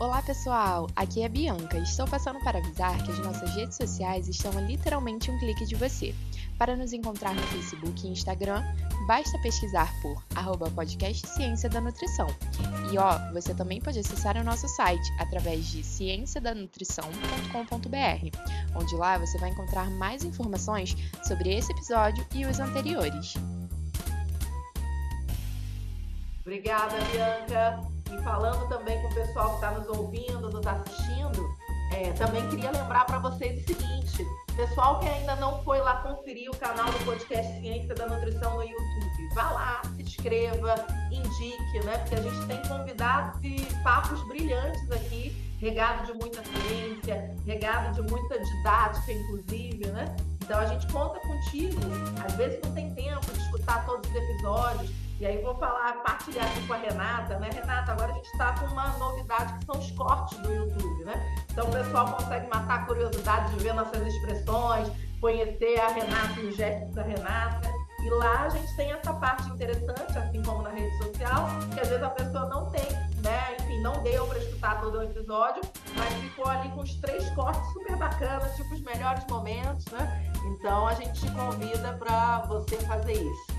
Olá 0.00 0.22
pessoal, 0.22 0.86
aqui 0.96 1.22
é 1.22 1.26
a 1.26 1.28
Bianca. 1.28 1.76
Estou 1.78 2.08
passando 2.08 2.40
para 2.40 2.58
avisar 2.58 3.02
que 3.04 3.10
as 3.10 3.18
nossas 3.18 3.54
redes 3.54 3.76
sociais 3.76 4.28
estão 4.28 4.50
a 4.56 4.60
literalmente 4.62 5.30
um 5.30 5.38
clique 5.38 5.66
de 5.66 5.74
você. 5.74 6.14
Para 6.58 6.74
nos 6.74 6.92
encontrar 6.92 7.34
no 7.34 7.42
Facebook 7.42 8.06
e 8.06 8.10
Instagram, 8.10 8.62
basta 9.10 9.36
pesquisar 9.40 9.92
por 10.00 10.22
arroba 10.36 10.70
podcast 10.70 11.26
Ciência 11.26 11.68
da 11.68 11.80
Nutrição. 11.80 12.28
E 12.92 12.96
ó, 12.96 13.18
você 13.32 13.52
também 13.52 13.80
pode 13.80 13.98
acessar 13.98 14.36
o 14.36 14.44
nosso 14.44 14.68
site 14.68 15.12
através 15.18 15.66
de 15.66 15.82
cienciadanutrição.com.br, 15.82 18.76
onde 18.76 18.94
lá 18.94 19.18
você 19.18 19.36
vai 19.38 19.50
encontrar 19.50 19.90
mais 19.90 20.22
informações 20.22 20.94
sobre 21.26 21.52
esse 21.52 21.72
episódio 21.72 22.24
e 22.32 22.46
os 22.46 22.60
anteriores. 22.60 23.34
Obrigada, 26.42 26.94
Bianca. 27.10 27.80
E 28.12 28.22
falando 28.22 28.68
também 28.68 29.02
com 29.02 29.08
o 29.08 29.14
pessoal 29.14 29.48
que 29.48 29.54
está 29.56 29.72
nos 29.72 29.88
ouvindo, 29.88 30.50
nos 30.50 30.64
assistindo, 30.64 31.52
é, 31.92 32.12
também 32.12 32.46
queria 32.48 32.70
lembrar 32.70 33.04
para 33.04 33.18
vocês 33.18 33.62
o 33.62 33.66
seguinte: 33.66 34.26
pessoal 34.56 35.00
que 35.00 35.08
ainda 35.08 35.36
não 35.36 35.62
foi 35.62 35.78
lá 35.80 35.96
conferir 36.02 36.50
o 36.50 36.56
canal 36.56 36.86
do 36.86 37.04
podcast 37.04 37.60
Ciência 37.60 37.94
da 37.94 38.06
Nutrição 38.06 38.56
no 38.56 38.62
YouTube, 38.62 39.34
vá 39.34 39.50
lá, 39.50 39.82
se 39.96 40.02
inscreva, 40.02 40.74
indique, 41.10 41.84
né? 41.84 41.98
Porque 41.98 42.14
a 42.14 42.22
gente 42.22 42.46
tem 42.46 42.62
convidados 42.68 43.40
e 43.42 43.66
papos 43.82 44.22
brilhantes 44.28 44.90
aqui, 44.90 45.34
regado 45.60 46.06
de 46.06 46.18
muita 46.18 46.42
ciência, 46.44 47.34
regado 47.46 47.94
de 47.94 48.10
muita 48.10 48.38
didática, 48.38 49.12
inclusive, 49.12 49.86
né? 49.86 50.16
Então 50.42 50.58
a 50.58 50.66
gente 50.66 50.86
conta 50.92 51.18
contigo. 51.20 51.80
Às 52.24 52.34
vezes 52.34 52.60
não 52.62 52.72
tem 52.72 52.94
tempo 52.94 53.32
de 53.32 53.38
escutar 53.38 53.86
todos 53.86 54.08
os 54.10 54.16
episódios 54.16 54.90
e 55.20 55.26
aí 55.26 55.42
vou 55.42 55.54
falar, 55.56 56.02
partilhar 56.02 56.46
aqui 56.46 56.66
com 56.66 56.72
a 56.72 56.78
Renata, 56.78 57.38
né? 57.38 57.50
Renata, 57.52 57.92
agora 57.92 58.10
a 58.10 58.14
gente 58.14 58.28
está 58.28 58.54
com 58.58 58.64
uma 58.68 58.88
novidade 58.96 59.58
que 59.58 59.66
são 59.66 59.78
os 59.78 59.90
cortes 59.90 60.38
do 60.38 60.50
YouTube, 60.50 61.04
né? 61.04 61.36
Então 61.50 61.68
o 61.68 61.70
pessoal 61.70 62.06
consegue 62.14 62.48
matar 62.48 62.80
a 62.80 62.86
curiosidade 62.86 63.54
de 63.54 63.62
ver 63.62 63.74
nossas 63.74 64.00
expressões, 64.06 64.90
conhecer 65.20 65.78
a 65.78 65.88
Renata 65.88 66.40
e 66.40 66.46
os 66.46 66.56
gestos 66.56 66.94
da 66.94 67.02
Renata. 67.02 67.70
E 68.02 68.08
lá 68.08 68.44
a 68.44 68.48
gente 68.48 68.74
tem 68.76 68.90
essa 68.92 69.12
parte 69.12 69.46
interessante, 69.50 70.18
assim 70.18 70.42
como 70.42 70.62
na 70.62 70.70
rede 70.70 70.96
social, 70.96 71.48
que 71.74 71.80
às 71.80 71.88
vezes 71.88 72.02
a 72.02 72.10
pessoa 72.10 72.46
não 72.46 72.70
tem, 72.70 72.90
né? 73.22 73.56
Enfim, 73.60 73.82
não 73.82 74.02
deu 74.02 74.26
para 74.26 74.38
escutar 74.38 74.80
todo 74.80 75.00
o 75.00 75.02
episódio, 75.02 75.60
mas 75.96 76.14
ficou 76.14 76.46
ali 76.46 76.70
com 76.70 76.80
os 76.80 76.94
três 76.94 77.28
cortes 77.34 77.70
super 77.74 77.94
bacanas, 77.96 78.56
tipo 78.56 78.74
os 78.74 78.80
melhores 78.80 79.22
momentos, 79.28 79.84
né? 79.92 80.32
Então 80.46 80.88
a 80.88 80.94
gente 80.94 81.20
te 81.20 81.30
convida 81.32 81.92
para 81.98 82.38
você 82.46 82.76
fazer 82.76 83.12
isso. 83.12 83.49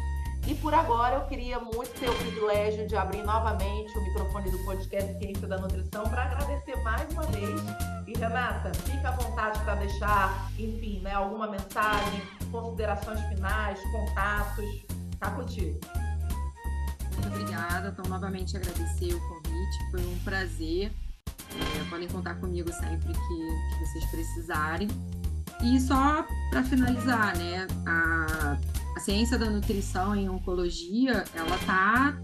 E 0.48 0.56
por 0.56 0.74
agora 0.74 1.16
eu 1.18 1.22
queria 1.28 1.60
muito 1.60 1.92
ter 2.00 2.10
o 2.10 2.16
privilégio 2.16 2.88
de 2.88 2.96
abrir 2.96 3.24
novamente 3.24 3.96
o 3.98 4.04
microfone 4.04 4.50
do 4.50 4.58
podcast 4.60 5.18
Ciência 5.20 5.48
da 5.48 5.58
Nutrição 5.58 6.04
para 6.04 6.24
agradecer 6.24 6.76
mais 6.84 7.10
uma 7.12 7.24
vez. 7.28 7.62
E 8.08 8.18
Renata, 8.18 8.72
fica 8.80 9.10
à 9.10 9.12
vontade 9.12 9.60
para 9.60 9.76
deixar, 9.76 10.52
enfim, 10.58 11.00
né, 11.02 11.14
alguma 11.14 11.48
mensagem, 11.48 12.22
considerações 12.52 13.22
finais, 13.28 13.80
contatos. 13.92 14.66
Tá 15.20 15.30
contigo. 15.32 15.80
Muito 17.14 17.28
obrigada. 17.28 17.90
Então, 17.90 18.10
novamente 18.10 18.58
agradecer 18.58 19.14
o 19.14 19.20
convite. 19.30 19.92
Foi 19.92 20.02
um 20.02 20.18
prazer. 20.24 20.92
É, 21.28 21.90
podem 21.90 22.08
contar 22.08 22.36
comigo 22.36 22.72
sempre 22.74 23.14
que, 23.14 23.78
que 23.78 23.86
vocês 23.86 24.06
precisarem. 24.10 24.88
E 25.64 25.80
só 25.80 26.26
para 26.50 26.64
finalizar, 26.64 27.38
né? 27.38 27.68
A 27.86 28.58
ciência 29.02 29.38
da 29.38 29.50
nutrição 29.50 30.16
em 30.16 30.30
oncologia, 30.30 31.26
ela 31.36 31.56
está 31.56 32.18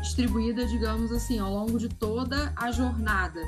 distribuída, 0.00 0.66
digamos 0.66 1.12
assim, 1.12 1.38
ao 1.38 1.52
longo 1.52 1.78
de 1.78 1.88
toda 1.88 2.52
a 2.56 2.72
jornada, 2.72 3.40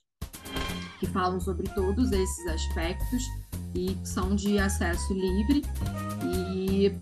que 0.98 1.06
falam 1.06 1.40
sobre 1.40 1.68
todos 1.74 2.10
esses 2.12 2.46
aspectos 2.46 3.22
e 3.74 3.96
são 4.04 4.34
de 4.34 4.58
acesso 4.58 5.12
livre. 5.12 5.62
E 6.24 6.96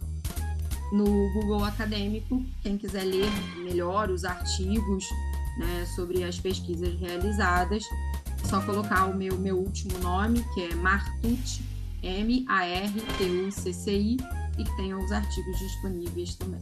no 0.93 1.32
Google 1.32 1.64
Acadêmico, 1.64 2.45
quem 2.62 2.76
quiser 2.76 3.05
ler 3.05 3.30
melhor 3.64 4.11
os 4.11 4.24
artigos 4.24 5.09
né, 5.59 5.86
sobre 5.97 6.22
as 6.22 6.38
pesquisas 6.38 6.95
realizadas, 7.01 7.82
é 8.45 8.47
só 8.47 8.61
colocar 8.61 9.07
o 9.07 9.16
meu, 9.16 9.38
meu 9.38 9.57
último 9.57 9.99
nome, 9.99 10.45
que 10.53 10.64
é 10.64 10.74
Martucci, 10.74 11.64
M-A-R-T-U-C-C-I, 12.03 12.59
e 14.59 14.64
que 14.64 14.76
tem 14.76 14.93
os 14.95 15.11
artigos 15.11 15.59
disponíveis 15.59 16.34
também. 16.34 16.61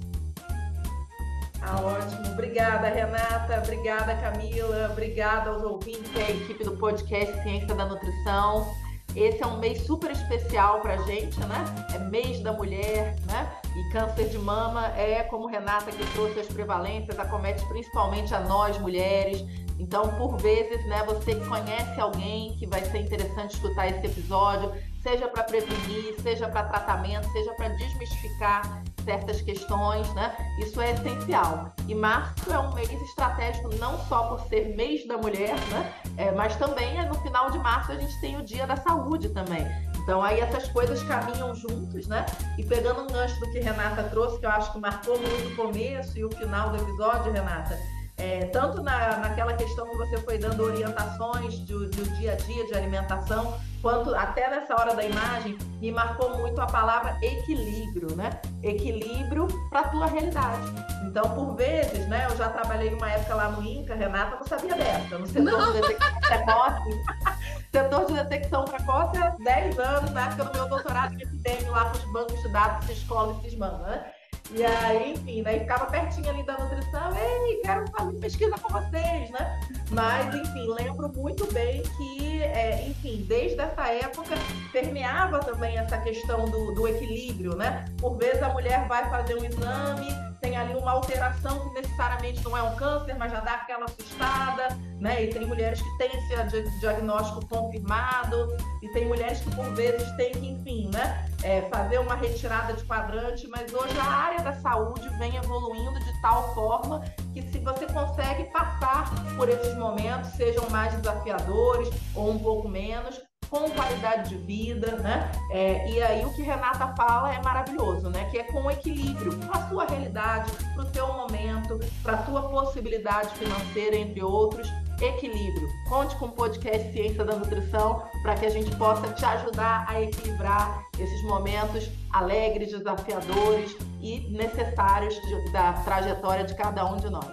Ah, 1.60 1.80
ótimo. 1.80 2.32
Obrigada, 2.32 2.88
Renata. 2.88 3.60
Obrigada, 3.62 4.14
Camila. 4.16 4.90
Obrigada 4.92 5.50
aos 5.50 5.62
ouvintes 5.62 6.10
e 6.14 6.20
à 6.20 6.30
equipe 6.30 6.64
do 6.64 6.76
podcast 6.76 7.42
Ciência 7.42 7.74
da 7.74 7.84
Nutrição. 7.84 8.72
Esse 9.14 9.42
é 9.42 9.46
um 9.46 9.58
mês 9.58 9.84
super 9.86 10.10
especial 10.12 10.80
para 10.80 10.94
a 10.94 11.02
gente, 11.02 11.38
né? 11.40 11.64
É 11.92 11.98
mês 11.98 12.40
da 12.40 12.52
mulher, 12.52 13.16
né? 13.26 13.59
E 13.76 13.88
câncer 13.90 14.28
de 14.28 14.38
mama 14.38 14.88
é, 14.96 15.22
como 15.22 15.46
Renata 15.46 15.90
que 15.90 16.12
trouxe 16.12 16.40
as 16.40 16.46
prevalências, 16.48 17.18
acomete 17.18 17.64
principalmente 17.66 18.34
a 18.34 18.40
nós 18.40 18.78
mulheres. 18.78 19.44
Então, 19.78 20.08
por 20.16 20.36
vezes, 20.36 20.84
né, 20.86 21.02
você 21.04 21.34
conhece 21.36 22.00
alguém 22.00 22.54
que 22.56 22.66
vai 22.66 22.84
ser 22.84 22.98
interessante 22.98 23.54
escutar 23.54 23.88
esse 23.88 24.06
episódio, 24.06 24.72
seja 25.02 25.26
para 25.28 25.44
prevenir, 25.44 26.20
seja 26.20 26.48
para 26.48 26.64
tratamento, 26.64 27.30
seja 27.32 27.52
para 27.54 27.68
desmistificar 27.68 28.82
certas 29.04 29.40
questões, 29.40 30.12
né? 30.14 30.36
Isso 30.58 30.80
é 30.80 30.92
essencial. 30.92 31.72
E 31.88 31.94
março 31.94 32.52
é 32.52 32.58
um 32.58 32.74
mês 32.74 32.90
estratégico 32.90 33.74
não 33.76 33.98
só 34.06 34.24
por 34.24 34.40
ser 34.48 34.76
mês 34.76 35.06
da 35.06 35.16
mulher, 35.16 35.56
né? 35.68 35.94
É, 36.16 36.30
mas 36.32 36.54
também 36.56 36.98
é 36.98 37.06
no 37.06 37.14
final 37.14 37.50
de 37.50 37.58
março 37.58 37.92
a 37.92 37.96
gente 37.96 38.20
tem 38.20 38.36
o 38.36 38.42
dia 38.42 38.66
da 38.66 38.76
saúde 38.76 39.30
também. 39.30 39.66
Então 40.02 40.22
aí 40.22 40.40
essas 40.40 40.68
coisas 40.68 41.02
caminham 41.02 41.54
juntos, 41.54 42.06
né? 42.06 42.26
E 42.58 42.64
pegando 42.64 43.02
um 43.02 43.06
gancho 43.06 43.38
do 43.38 43.50
que 43.50 43.60
Renata 43.60 44.02
trouxe, 44.04 44.38
que 44.38 44.46
eu 44.46 44.50
acho 44.50 44.72
que 44.72 44.78
marcou 44.78 45.18
muito 45.18 45.48
o 45.48 45.56
começo 45.56 46.18
e 46.18 46.24
o 46.24 46.30
final 46.30 46.70
do 46.70 46.76
episódio, 46.76 47.32
Renata, 47.32 47.78
é, 48.20 48.44
tanto 48.52 48.82
na, 48.82 49.16
naquela 49.16 49.54
questão 49.54 49.88
que 49.88 49.96
você 49.96 50.18
foi 50.18 50.36
dando 50.36 50.62
orientações 50.62 51.58
do, 51.60 51.88
do 51.88 52.16
dia 52.18 52.32
a 52.32 52.36
dia 52.36 52.66
de 52.66 52.74
alimentação, 52.74 53.58
quanto 53.80 54.14
até 54.14 54.50
nessa 54.50 54.74
hora 54.78 54.94
da 54.94 55.02
imagem, 55.02 55.56
me 55.80 55.90
marcou 55.90 56.36
muito 56.36 56.60
a 56.60 56.66
palavra 56.66 57.16
equilíbrio, 57.22 58.14
né? 58.14 58.38
Equilíbrio 58.62 59.48
para 59.70 59.80
a 59.80 59.88
tua 59.88 60.06
realidade. 60.06 60.66
Então, 61.06 61.30
por 61.34 61.56
vezes, 61.56 62.06
né? 62.08 62.26
Eu 62.30 62.36
já 62.36 62.50
trabalhei 62.50 62.92
uma 62.92 63.10
época 63.10 63.34
lá 63.34 63.48
no 63.48 63.62
INCA, 63.62 63.94
Renata 63.94 64.36
não 64.36 64.46
sabia 64.46 64.74
dessa, 64.74 65.18
no 65.18 65.26
setor 65.26 65.44
não. 65.44 65.72
de 65.72 65.80
detecção 65.80 66.20
precoce. 66.20 66.90
setor 67.72 68.04
de 68.04 68.12
detecção 68.12 68.64
precoce 68.66 69.16
há 69.16 69.30
10 69.30 69.78
anos, 69.78 70.10
na 70.10 70.26
época 70.26 70.44
do 70.44 70.52
meu 70.52 70.68
doutorado 70.68 71.16
de 71.16 71.22
epidemia 71.22 71.70
lá 71.70 71.86
com 71.86 71.96
os 71.96 72.12
bancos 72.12 72.42
de 72.42 72.48
dados 72.52 72.86
Ciscola 72.86 73.34
e 73.38 73.48
Cismana, 73.48 73.78
né? 73.78 74.12
E 74.52 74.64
aí, 74.64 75.12
enfim, 75.12 75.42
daí 75.42 75.60
ficava 75.60 75.86
pertinho 75.86 76.28
ali 76.28 76.42
da 76.42 76.58
nutrição, 76.58 77.12
ei, 77.16 77.60
quero 77.62 77.84
fazer 77.92 78.12
pesquisa 78.14 78.56
com 78.58 78.68
vocês, 78.72 79.30
né? 79.30 79.60
Mas, 79.90 80.34
enfim, 80.34 80.66
lembro 80.68 81.08
muito 81.08 81.52
bem 81.52 81.82
que, 81.96 82.42
é, 82.42 82.88
enfim, 82.88 83.24
desde 83.28 83.60
essa 83.60 83.88
época 83.88 84.34
permeava 84.72 85.38
também 85.38 85.78
essa 85.78 85.98
questão 85.98 86.46
do, 86.46 86.74
do 86.74 86.88
equilíbrio, 86.88 87.54
né? 87.54 87.84
Por 88.00 88.16
vezes 88.16 88.42
a 88.42 88.48
mulher 88.48 88.88
vai 88.88 89.08
fazer 89.08 89.36
um 89.36 89.44
exame, 89.44 90.08
tem 90.40 90.56
ali 90.56 90.74
uma 90.74 90.92
alteração 90.92 91.60
que 91.60 91.80
necessariamente 91.80 92.42
não 92.42 92.56
é 92.56 92.62
um 92.62 92.74
câncer, 92.74 93.16
mas 93.16 93.30
já 93.30 93.40
dá 93.40 93.52
aquela 93.52 93.84
assustada, 93.84 94.76
né? 94.98 95.24
E 95.24 95.28
tem 95.28 95.46
mulheres 95.46 95.80
que 95.80 95.98
têm 95.98 96.10
esse 96.12 96.80
diagnóstico 96.80 97.46
confirmado, 97.46 98.56
e 98.82 98.88
tem 98.88 99.06
mulheres 99.06 99.38
que 99.40 99.54
por 99.54 99.66
vezes 99.74 100.10
têm 100.16 100.32
que, 100.32 100.48
enfim, 100.48 100.90
né? 100.92 101.29
É, 101.42 101.62
fazer 101.70 101.98
uma 101.98 102.14
retirada 102.14 102.74
de 102.74 102.84
quadrante, 102.84 103.48
mas 103.48 103.72
hoje 103.72 103.98
a 103.98 104.04
área 104.04 104.42
da 104.42 104.52
saúde 104.60 105.08
vem 105.18 105.36
evoluindo 105.36 105.98
de 106.00 106.20
tal 106.20 106.54
forma 106.54 107.02
que 107.32 107.40
se 107.42 107.58
você 107.60 107.86
consegue 107.86 108.44
passar 108.50 109.10
por 109.36 109.48
esses 109.48 109.74
momentos, 109.76 110.30
sejam 110.32 110.68
mais 110.68 110.92
desafiadores 110.94 111.88
ou 112.14 112.30
um 112.30 112.38
pouco 112.38 112.68
menos, 112.68 113.18
com 113.50 113.68
qualidade 113.70 114.30
de 114.30 114.36
vida, 114.36 114.96
né? 114.98 115.30
É, 115.50 115.90
e 115.90 116.00
aí 116.00 116.24
o 116.24 116.32
que 116.32 116.42
Renata 116.42 116.94
fala 116.96 117.34
é 117.34 117.42
maravilhoso, 117.42 118.08
né? 118.08 118.28
Que 118.30 118.38
é 118.38 118.44
com 118.44 118.70
equilíbrio 118.70 119.36
para 119.38 119.58
a 119.58 119.68
sua 119.68 119.86
realidade, 119.86 120.52
para 120.74 120.84
o 120.84 120.94
seu 120.94 121.08
momento, 121.08 121.80
para 122.02 122.14
a 122.14 122.24
sua 122.24 122.48
possibilidade 122.48 123.30
financeira, 123.34 123.96
entre 123.96 124.22
outros. 124.22 124.68
Equilíbrio. 125.00 125.68
Conte 125.88 126.14
com 126.16 126.26
o 126.26 126.32
podcast 126.32 126.92
Ciência 126.92 127.24
da 127.24 127.36
Nutrição 127.36 128.02
para 128.22 128.34
que 128.34 128.46
a 128.46 128.50
gente 128.50 128.74
possa 128.76 129.12
te 129.12 129.24
ajudar 129.24 129.86
a 129.88 130.00
equilibrar 130.00 130.84
esses 130.98 131.22
momentos 131.22 131.90
alegres, 132.12 132.70
desafiadores 132.70 133.76
e 134.00 134.20
necessários 134.30 135.14
de, 135.14 135.52
da 135.52 135.72
trajetória 135.84 136.44
de 136.44 136.54
cada 136.54 136.84
um 136.84 136.96
de 136.96 137.08
nós. 137.08 137.30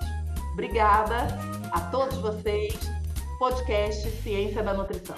Obrigada 0.53 1.27
a 1.71 1.81
todos 1.91 2.17
vocês. 2.17 2.77
Podcast 3.37 4.09
Ciência 4.23 4.63
da 4.63 4.73
Nutrição. 4.73 5.15